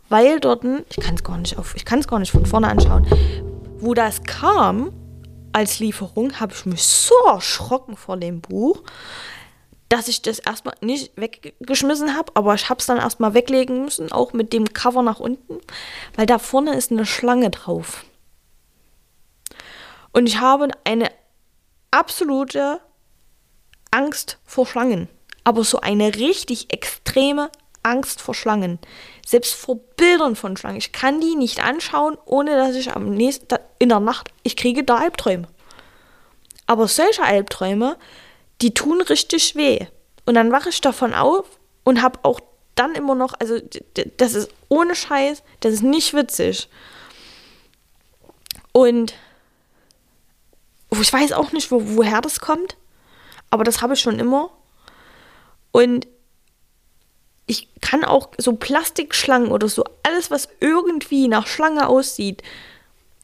weil 0.09 0.41
dort, 0.41 0.65
ich 0.65 0.97
kann 0.97 1.15
es 1.15 1.25
gar 1.25 1.39
nicht 1.39 1.59
auf, 1.59 1.75
ich 1.77 1.85
kann 1.85 2.01
es 2.01 2.09
gar 2.09 2.19
nicht 2.19 2.33
von 2.33 2.47
vorne 2.47 2.69
anschauen, 2.69 3.07
wo 3.79 3.95
das 3.95 4.23
kam 4.23 4.93
als 5.53 5.81
Lieferung, 5.81 6.39
habe 6.39 6.53
ich 6.53 6.67
mich 6.67 6.83
so 6.83 7.15
erschrocken 7.27 7.97
vor 7.97 8.17
dem 8.17 8.41
Buch, 8.41 8.83
dass 9.89 10.07
ich 10.07 10.23
das 10.23 10.39
erstmal 10.39 10.75
nicht 10.81 11.13
weggeschmissen 11.17 12.17
habe, 12.17 12.33
aber 12.35 12.55
ich 12.55 12.71
habe 12.71 12.79
es 12.79 12.87
dann 12.87 12.99
erstmal 12.99 13.35
weglegen 13.35 13.85
müssen, 13.85 14.13
auch 14.13 14.33
mit 14.33 14.53
dem 14.53 14.73
Cover 14.73 15.03
nach 15.03 15.19
unten, 15.19 15.59
weil 16.15 16.27
da 16.27 16.39
vorne 16.39 16.75
ist 16.75 16.93
eine 16.93 17.07
Schlange 17.07 17.51
drauf. 17.51 18.05
Und 20.13 20.29
ich 20.29 20.41
habe 20.41 20.69
eine 20.85 21.11
absolute 21.91 22.81
Angst 23.91 24.39
vor 24.45 24.67
Schlangen, 24.67 25.09
aber 25.45 25.65
so 25.65 25.81
eine 25.81 26.15
richtig 26.15 26.73
extreme 26.73 27.51
Angst 27.83 28.21
vor 28.21 28.35
Schlangen. 28.35 28.79
Selbst 29.27 29.55
vor 29.55 29.77
Bildern 29.97 30.37
von 30.37 30.57
Schlangen. 30.57 30.79
Ich 30.79 30.93
kann 30.93 31.21
die 31.21 31.35
nicht 31.35 31.63
anschauen, 31.63 32.19
ohne 32.25 32.57
dass 32.57 32.75
ich 32.75 32.93
am 32.93 33.11
nächsten 33.11 33.47
in 33.79 33.89
der 33.89 34.01
Nacht, 34.01 34.29
ich 34.43 34.57
kriege 34.57 34.85
da 34.85 34.97
Albträume. 34.97 35.49
Aber 36.67 36.89
solche 36.89 37.23
Albträume, 37.23 37.97
die 38.61 38.75
tun 38.75 39.01
richtig 39.01 39.57
weh. 39.57 39.87
Und 40.27 40.35
dann 40.35 40.53
wache 40.53 40.69
ich 40.69 40.81
davon 40.81 41.15
auf 41.15 41.47
und 41.85 42.03
habe 42.03 42.21
auch 42.23 42.41
dann 42.75 42.95
immer 42.95 43.15
noch, 43.15 43.35
also 43.39 43.59
das 44.19 44.35
ist 44.35 44.51
ohne 44.69 44.95
Scheiß, 44.95 45.43
das 45.61 45.75
ist 45.75 45.83
nicht 45.83 46.15
witzig. 46.15 46.69
Und 48.73 49.15
ich 50.93 51.13
weiß 51.13 51.33
auch 51.33 51.53
nicht, 51.53 51.71
wo, 51.71 51.81
woher 51.97 52.21
das 52.21 52.41
kommt, 52.41 52.77
aber 53.51 53.65
das 53.65 53.83
habe 53.83 53.95
ich 53.95 54.01
schon 54.01 54.19
immer. 54.19 54.51
Und 55.73 56.07
ich 57.47 57.69
kann 57.81 58.05
auch 58.05 58.31
so 58.39 58.55
Plastikschlangen 58.55 59.51
oder 59.51 59.69
so, 59.69 59.85
alles, 60.05 60.31
was 60.31 60.49
irgendwie 60.61 61.29
nach 61.29 61.47
Schlange 61.47 61.89
aussieht, 61.89 62.43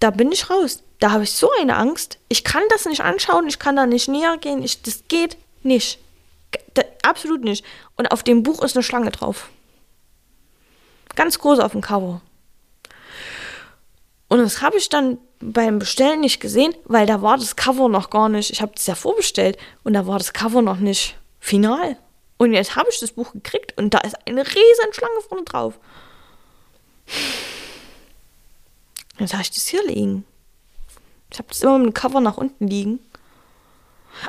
da 0.01 0.11
bin 0.11 0.33
ich 0.33 0.51
raus. 0.51 0.83
Da 0.99 1.13
habe 1.13 1.25
ich 1.25 1.33
so 1.33 1.51
eine 1.61 1.77
Angst. 1.77 2.19
Ich 2.29 2.43
kann 2.43 2.63
das 2.71 2.87
nicht 2.87 3.03
anschauen, 3.03 3.47
ich 3.47 3.59
kann 3.59 3.77
da 3.77 3.87
nicht 3.87 4.09
näher 4.09 4.37
gehen. 4.39 4.63
Ich, 4.63 4.83
das 4.83 5.05
geht 5.09 5.37
nicht. 5.63 5.99
Da, 6.75 6.83
absolut 7.03 7.45
nicht. 7.45 7.65
Und 7.97 8.11
auf 8.11 8.23
dem 8.23 8.43
Buch 8.43 8.63
ist 8.63 8.77
eine 8.77 8.83
Schlange 8.83 9.11
drauf. 9.11 9.49
Ganz 11.15 11.39
groß 11.39 11.61
auf 11.61 11.73
dem 11.73 11.81
Cover. 11.81 12.21
Und 14.29 14.39
das 14.39 14.61
habe 14.61 14.77
ich 14.77 14.89
dann 14.89 15.19
beim 15.41 15.79
Bestellen 15.79 16.21
nicht 16.21 16.41
gesehen, 16.41 16.75
weil 16.85 17.07
da 17.07 17.23
war 17.23 17.37
das 17.37 17.57
Cover 17.57 17.89
noch 17.89 18.11
gar 18.11 18.29
nicht. 18.29 18.51
Ich 18.51 18.61
habe 18.61 18.73
das 18.75 18.87
ja 18.87 18.95
vorbestellt 18.95 19.59
und 19.85 19.93
da 19.93 20.07
war 20.07 20.19
das 20.19 20.33
Cover 20.33 20.63
noch 20.63 20.79
nicht 20.79 21.17
final. 21.39 21.97
Und 22.39 22.53
jetzt 22.53 22.77
habe 22.77 22.89
ich 22.91 23.01
das 23.01 23.13
Buch 23.13 23.33
gekriegt 23.33 23.77
und 23.79 23.95
da 23.95 23.99
ist 23.99 24.17
eine 24.27 24.47
riesen 24.47 24.93
Schlange 24.93 25.21
vorne 25.29 25.45
drauf. 25.45 25.75
Jetzt 29.19 29.33
habe 29.33 29.43
ich 29.43 29.51
das 29.51 29.67
hier 29.67 29.85
liegen. 29.87 30.25
Ich 31.31 31.39
habe 31.39 31.49
das 31.49 31.63
immer 31.63 31.79
mit 31.79 31.87
dem 31.87 31.95
Cover 31.95 32.21
nach 32.21 32.37
unten 32.37 32.67
liegen. 32.67 33.01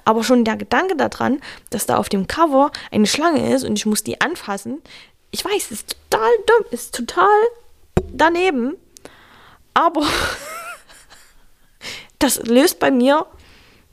Aber 0.06 0.24
schon 0.24 0.44
der 0.44 0.58
Gedanke 0.58 0.96
daran, 0.96 1.42
dass 1.70 1.86
da 1.86 1.98
auf 1.98 2.10
dem 2.10 2.28
Cover 2.28 2.72
eine 2.92 3.08
Schlange 3.08 3.54
ist 3.54 3.64
und 3.64 3.78
ich 3.78 3.86
muss 3.86 4.04
die 4.04 4.20
anfassen, 4.22 4.82
ich 5.32 5.44
weiß, 5.44 5.72
ist 5.72 5.96
total 6.10 6.32
dumm, 6.46 6.66
ist 6.72 6.96
total 6.96 7.38
daneben. 8.12 8.76
Aber 9.78 10.02
das 12.20 12.38
löst 12.38 12.80
bei 12.80 12.90
mir 12.90 13.28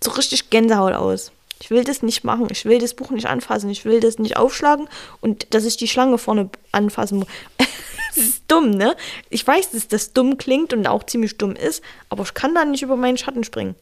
so 0.03 0.13
richtig 0.13 0.49
Gänsehaut 0.49 0.95
aus. 0.95 1.31
Ich 1.61 1.71
will 1.71 1.85
das 1.85 2.03
nicht 2.03 2.25
machen. 2.25 2.49
Ich 2.51 2.65
will 2.65 2.79
das 2.79 2.95
Buch 2.95 3.11
nicht 3.11 3.27
anfassen. 3.27 3.69
Ich 3.69 3.85
will 3.85 4.01
das 4.01 4.19
nicht 4.19 4.39
aufschlagen 4.39 4.89
und 5.21 5.53
dass 5.53 5.67
ich 5.67 5.77
die 5.77 5.87
Schlange 5.87 6.17
vorne 6.17 6.49
anfassen 6.73 7.19
muss. 7.19 7.29
das 7.59 8.17
ist 8.17 8.45
dumm, 8.49 8.71
ne? 8.71 8.97
Ich 9.29 9.47
weiß, 9.47 9.73
dass 9.73 9.87
das 9.87 10.15
dumm 10.15 10.39
klingt 10.39 10.73
und 10.73 10.87
auch 10.87 11.05
ziemlich 11.05 11.37
dumm 11.37 11.55
ist, 11.55 11.85
aber 12.09 12.23
ich 12.23 12.33
kann 12.33 12.55
da 12.55 12.65
nicht 12.65 12.83
über 12.83 12.97
meinen 12.97 13.19
Schatten 13.19 13.45
springen. 13.45 13.75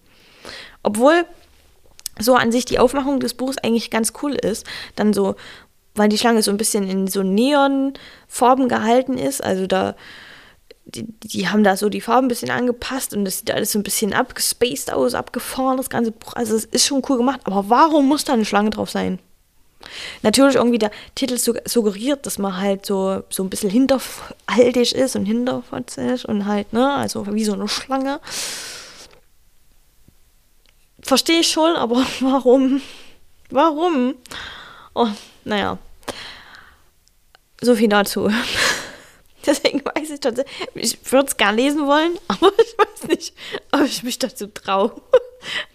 Obwohl 0.82 1.24
so 2.18 2.34
an 2.34 2.50
sich 2.50 2.64
die 2.64 2.80
Aufmachung 2.80 3.20
des 3.20 3.34
Buches 3.34 3.59
eigentlich 3.59 3.92
ganz 3.92 4.12
cool 4.22 4.32
ist. 4.32 4.66
Dann 4.96 5.12
so, 5.12 5.36
weil 5.94 6.09
die 6.09 6.18
Schlange 6.18 6.42
so 6.42 6.50
ein 6.50 6.57
bisschen 6.57 6.88
in 6.88 7.07
so 7.07 7.22
Neonfarben 7.22 8.68
gehalten 8.68 9.18
ist. 9.18 9.40
Also 9.40 9.68
da 9.68 9.94
die, 10.95 11.07
die, 11.22 11.49
haben 11.49 11.64
da 11.64 11.76
so 11.76 11.88
die 11.88 12.01
Farben 12.01 12.26
ein 12.26 12.28
bisschen 12.28 12.51
angepasst 12.51 13.14
und 13.14 13.24
das 13.24 13.38
sieht 13.38 13.51
alles 13.51 13.72
so 13.72 13.78
ein 13.78 13.82
bisschen 13.82 14.12
abgespaced 14.12 14.93
aus, 14.93 15.14
abgefahren, 15.14 15.76
das 15.76 15.90
ganze 15.90 16.12
Buch. 16.12 16.34
Also 16.34 16.55
es 16.55 16.64
ist 16.66 16.86
schon 16.86 17.03
cool 17.09 17.16
gemacht, 17.16 17.40
aber 17.45 17.68
warum 17.68 18.09
muss 18.09 18.24
da 18.24 18.34
eine 18.34 18.45
Schlange 18.45 18.70
drauf 18.70 18.90
sein? 18.90 19.18
Natürlich 20.22 20.57
irgendwie 20.57 20.78
der 20.78 20.90
Titel 21.14 21.38
suggeriert, 21.38 22.26
dass 22.26 22.38
man 22.38 22.57
halt 22.59 22.86
so, 22.86 23.22
so 23.30 23.43
ein 23.43 23.51
bisschen 23.51 23.70
hinterhaltig 23.70 24.93
ist 24.93 25.16
und 25.16 25.26
hinterfotzig 25.26 26.28
und 26.28 26.47
halt, 26.47 26.72
ne, 26.72 26.93
also 26.93 27.26
wie 27.34 27.45
so 27.45 27.55
eine 27.55 27.68
Schlange. 27.68 28.20
Verstehe 31.01 31.40
ich 31.40 31.51
schon, 31.51 31.74
aber 31.74 32.07
warum? 32.20 32.80
Warum? 33.51 34.14
Oh, 34.95 35.09
naja. 35.45 35.78
So 37.61 37.74
viel 37.74 37.88
dazu. 37.88 38.30
Deswegen 39.47 39.84
weiß 39.84 40.11
ich 40.11 40.20
tatsächlich, 40.20 40.68
ich 40.74 41.12
würde 41.12 41.26
es 41.26 41.36
gar 41.36 41.53
lesen 41.53 41.86
wollen, 41.86 42.18
aber 42.28 42.53
ich 42.59 42.76
weiß 42.78 43.09
nicht, 43.09 43.34
ob 43.72 43.82
ich 43.82 44.03
mich 44.03 44.18
dazu 44.18 44.47
traue. 44.47 44.93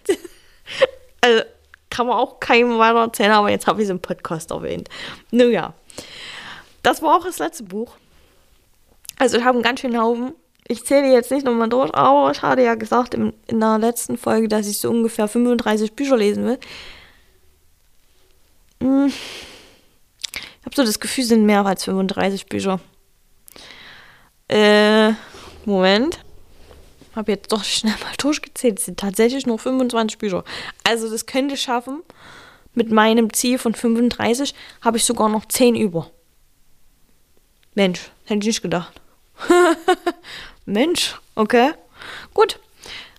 also 1.20 1.42
kann 1.90 2.06
man 2.06 2.16
auch 2.16 2.40
keinem 2.40 2.78
weiter 2.78 3.00
erzählen, 3.00 3.32
aber 3.32 3.50
jetzt 3.50 3.66
habe 3.66 3.80
ich 3.80 3.86
es 3.86 3.90
im 3.90 4.00
Podcast 4.00 4.50
erwähnt. 4.50 4.88
Nun 5.30 5.50
ja, 5.50 5.74
das 6.82 7.02
war 7.02 7.16
auch 7.16 7.24
das 7.24 7.38
letzte 7.38 7.64
Buch. 7.64 7.96
Also 9.18 9.38
ich 9.38 9.44
habe 9.44 9.56
einen 9.56 9.62
ganz 9.62 9.80
schönen 9.80 10.00
Haufen. 10.00 10.34
Ich 10.68 10.84
zähle 10.84 11.10
jetzt 11.10 11.30
nicht 11.30 11.44
nochmal 11.44 11.68
durch, 11.68 11.92
aber 11.94 12.30
ich 12.30 12.42
hatte 12.42 12.62
ja 12.62 12.74
gesagt 12.74 13.14
in, 13.14 13.32
in 13.46 13.58
der 13.58 13.78
letzten 13.78 14.18
Folge, 14.18 14.48
dass 14.48 14.68
ich 14.68 14.78
so 14.78 14.90
ungefähr 14.90 15.26
35 15.26 15.94
Bücher 15.94 16.16
lesen 16.16 16.44
will. 16.44 16.58
Hm. 18.82 19.06
Ich 19.06 20.66
habe 20.66 20.76
so 20.76 20.84
das 20.84 21.00
Gefühl, 21.00 21.22
es 21.22 21.28
sind 21.28 21.46
mehr 21.46 21.64
als 21.64 21.84
35 21.84 22.46
Bücher. 22.46 22.80
Äh, 24.48 25.12
Moment. 25.64 26.20
Habe 27.14 27.32
jetzt 27.32 27.52
doch 27.52 27.64
schnell 27.64 27.94
mal 28.02 28.14
durchgezählt. 28.18 28.78
Es 28.78 28.86
sind 28.86 28.98
tatsächlich 28.98 29.46
nur 29.46 29.58
25 29.58 30.18
Bücher. 30.18 30.44
Also 30.84 31.10
das 31.10 31.26
könnte 31.26 31.54
ich 31.54 31.62
schaffen. 31.62 32.02
Mit 32.74 32.90
meinem 32.90 33.32
Ziel 33.32 33.58
von 33.58 33.74
35 33.74 34.54
habe 34.82 34.98
ich 34.98 35.04
sogar 35.04 35.28
noch 35.28 35.46
10 35.46 35.74
über. 35.74 36.10
Mensch, 37.74 38.10
hätte 38.24 38.40
ich 38.40 38.46
nicht 38.46 38.62
gedacht. 38.62 39.00
Mensch, 40.66 41.16
okay. 41.34 41.72
Gut. 42.34 42.58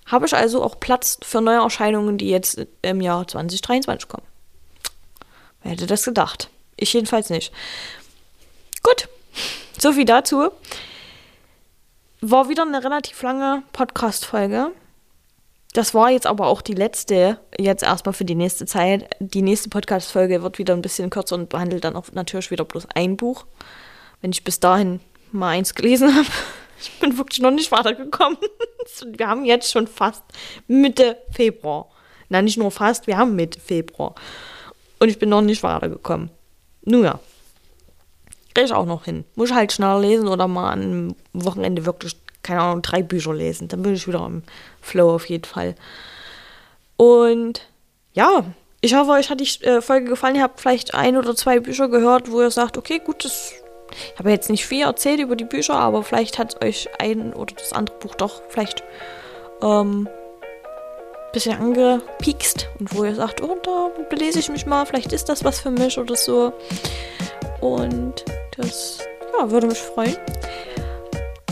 Habe 0.05 0.25
ich 0.25 0.33
also 0.33 0.63
auch 0.63 0.79
Platz 0.79 1.17
für 1.21 1.41
neue 1.41 1.61
Erscheinungen, 1.61 2.17
die 2.17 2.29
jetzt 2.29 2.65
im 2.81 3.01
Jahr 3.01 3.27
2023 3.27 4.09
kommen. 4.09 4.25
Wer 5.61 5.73
hätte 5.73 5.87
das 5.87 6.03
gedacht? 6.03 6.49
Ich 6.77 6.93
jedenfalls 6.93 7.29
nicht. 7.29 7.51
Gut. 8.81 9.07
So 9.77 9.93
viel 9.93 10.05
dazu. 10.05 10.51
War 12.21 12.49
wieder 12.49 12.63
eine 12.63 12.83
relativ 12.83 13.21
lange 13.21 13.63
Podcast-Folge. 13.71 14.71
Das 15.71 15.93
war 15.93 16.09
jetzt 16.09 16.27
aber 16.27 16.47
auch 16.47 16.61
die 16.61 16.73
letzte, 16.73 17.39
jetzt 17.57 17.81
erstmal 17.81 18.11
für 18.11 18.25
die 18.25 18.35
nächste 18.35 18.65
Zeit. 18.65 19.09
Die 19.19 19.41
nächste 19.41 19.69
Podcast-Folge 19.69 20.43
wird 20.43 20.57
wieder 20.57 20.73
ein 20.73 20.81
bisschen 20.81 21.09
kürzer 21.09 21.35
und 21.35 21.47
behandelt 21.47 21.85
dann 21.85 21.95
auch 21.95 22.11
natürlich 22.11 22.51
wieder 22.51 22.65
bloß 22.65 22.87
ein 22.93 23.15
Buch. 23.15 23.45
Wenn 24.19 24.31
ich 24.31 24.43
bis 24.43 24.59
dahin 24.59 24.99
mal 25.31 25.49
eins 25.49 25.75
gelesen 25.75 26.13
habe. 26.13 26.27
Ich 26.81 26.97
bin 26.97 27.17
wirklich 27.17 27.41
noch 27.41 27.51
nicht 27.51 27.73
weitergekommen. 27.73 28.37
Wir 29.17 29.27
haben 29.27 29.43
jetzt 29.43 29.69
schon 29.69 29.85
fast 29.85 30.23
Mitte 30.65 31.17
Februar. 31.29 31.89
Nein, 32.29 32.45
nicht 32.45 32.57
nur 32.57 32.71
fast, 32.71 33.05
wir 33.05 33.17
haben 33.17 33.35
Mitte 33.35 33.59
Februar. 33.59 34.15
Und 34.99 35.09
ich 35.09 35.19
bin 35.19 35.27
noch 35.27 35.41
nicht 35.41 35.61
weitergekommen. 35.61 36.29
Nun 36.83 37.03
ja. 37.03 37.19
Ich 38.63 38.73
auch 38.73 38.85
noch 38.85 39.05
hin. 39.05 39.25
Muss 39.35 39.49
ich 39.49 39.55
halt 39.55 39.71
schneller 39.71 39.99
lesen 39.99 40.27
oder 40.27 40.47
mal 40.47 40.71
einem 40.71 41.15
Wochenende 41.33 41.85
wirklich, 41.85 42.15
keine 42.43 42.61
Ahnung, 42.61 42.81
drei 42.81 43.03
Bücher 43.03 43.33
lesen. 43.33 43.67
Dann 43.67 43.81
bin 43.81 43.93
ich 43.93 44.07
wieder 44.07 44.25
im 44.25 44.43
Flow 44.81 45.15
auf 45.15 45.29
jeden 45.29 45.45
Fall. 45.45 45.75
Und 46.97 47.67
ja, 48.13 48.43
ich 48.81 48.95
hoffe, 48.95 49.11
euch 49.11 49.29
hat 49.29 49.39
die 49.39 49.65
äh, 49.65 49.81
Folge 49.81 50.09
gefallen. 50.09 50.35
Ihr 50.35 50.43
habt 50.43 50.59
vielleicht 50.59 50.93
ein 50.93 51.17
oder 51.17 51.35
zwei 51.35 51.59
Bücher 51.59 51.89
gehört, 51.89 52.31
wo 52.31 52.41
ihr 52.41 52.51
sagt, 52.51 52.77
okay, 52.77 52.99
gut, 53.03 53.25
das 53.25 53.53
ich 53.91 54.19
habe 54.19 54.29
jetzt 54.29 54.49
nicht 54.49 54.65
viel 54.65 54.83
erzählt 54.83 55.19
über 55.19 55.35
die 55.35 55.45
Bücher, 55.45 55.75
aber 55.75 56.03
vielleicht 56.03 56.37
hat 56.37 56.63
euch 56.63 56.89
ein 56.99 57.33
oder 57.33 57.55
das 57.55 57.73
andere 57.73 57.97
Buch 57.97 58.15
doch 58.15 58.41
vielleicht 58.49 58.83
ähm, 59.61 60.07
bisschen 61.31 61.57
angepiekst 61.59 62.67
und 62.79 62.95
wo 62.95 63.03
ihr 63.03 63.15
sagt, 63.15 63.41
oh, 63.41 63.57
da 63.61 63.91
belese 64.09 64.39
ich 64.39 64.49
mich 64.49 64.65
mal, 64.65 64.85
vielleicht 64.85 65.13
ist 65.13 65.29
das 65.29 65.43
was 65.43 65.59
für 65.59 65.71
mich 65.71 65.97
oder 65.97 66.15
so. 66.15 66.53
Und 67.61 68.25
das 68.59 68.99
ja, 69.37 69.49
würde 69.49 69.67
mich 69.67 69.79
freuen. 69.79 70.17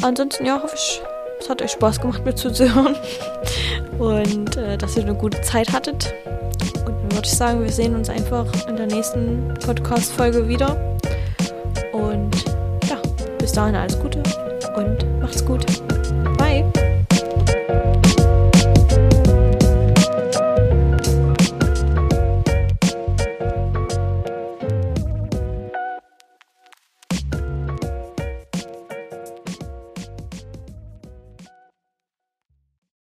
Ansonsten, 0.01 0.45
ja, 0.45 0.61
hoffe 0.61 0.75
ich, 0.75 1.01
es 1.39 1.49
hat 1.49 1.61
euch 1.61 1.71
Spaß 1.71 2.01
gemacht, 2.01 2.23
mir 2.23 2.35
zuzuhören. 2.35 2.95
Und 3.99 4.57
äh, 4.57 4.77
dass 4.77 4.95
ihr 4.95 5.03
eine 5.03 5.15
gute 5.15 5.41
Zeit 5.41 5.71
hattet. 5.71 6.13
Und 6.85 6.87
dann 6.87 7.11
würde 7.11 7.25
ich 7.25 7.35
sagen, 7.35 7.63
wir 7.63 7.71
sehen 7.71 7.95
uns 7.95 8.09
einfach 8.09 8.45
in 8.67 8.77
der 8.77 8.87
nächsten 8.87 9.53
Podcast-Folge 9.65 10.47
wieder. 10.47 10.97
Und 11.93 12.45
ja, 12.87 12.97
bis 13.39 13.53
dahin 13.53 13.75
alles 13.75 13.99
Gute 13.99 14.21
und 14.75 15.19
macht's 15.19 15.43
gut. 15.43 15.65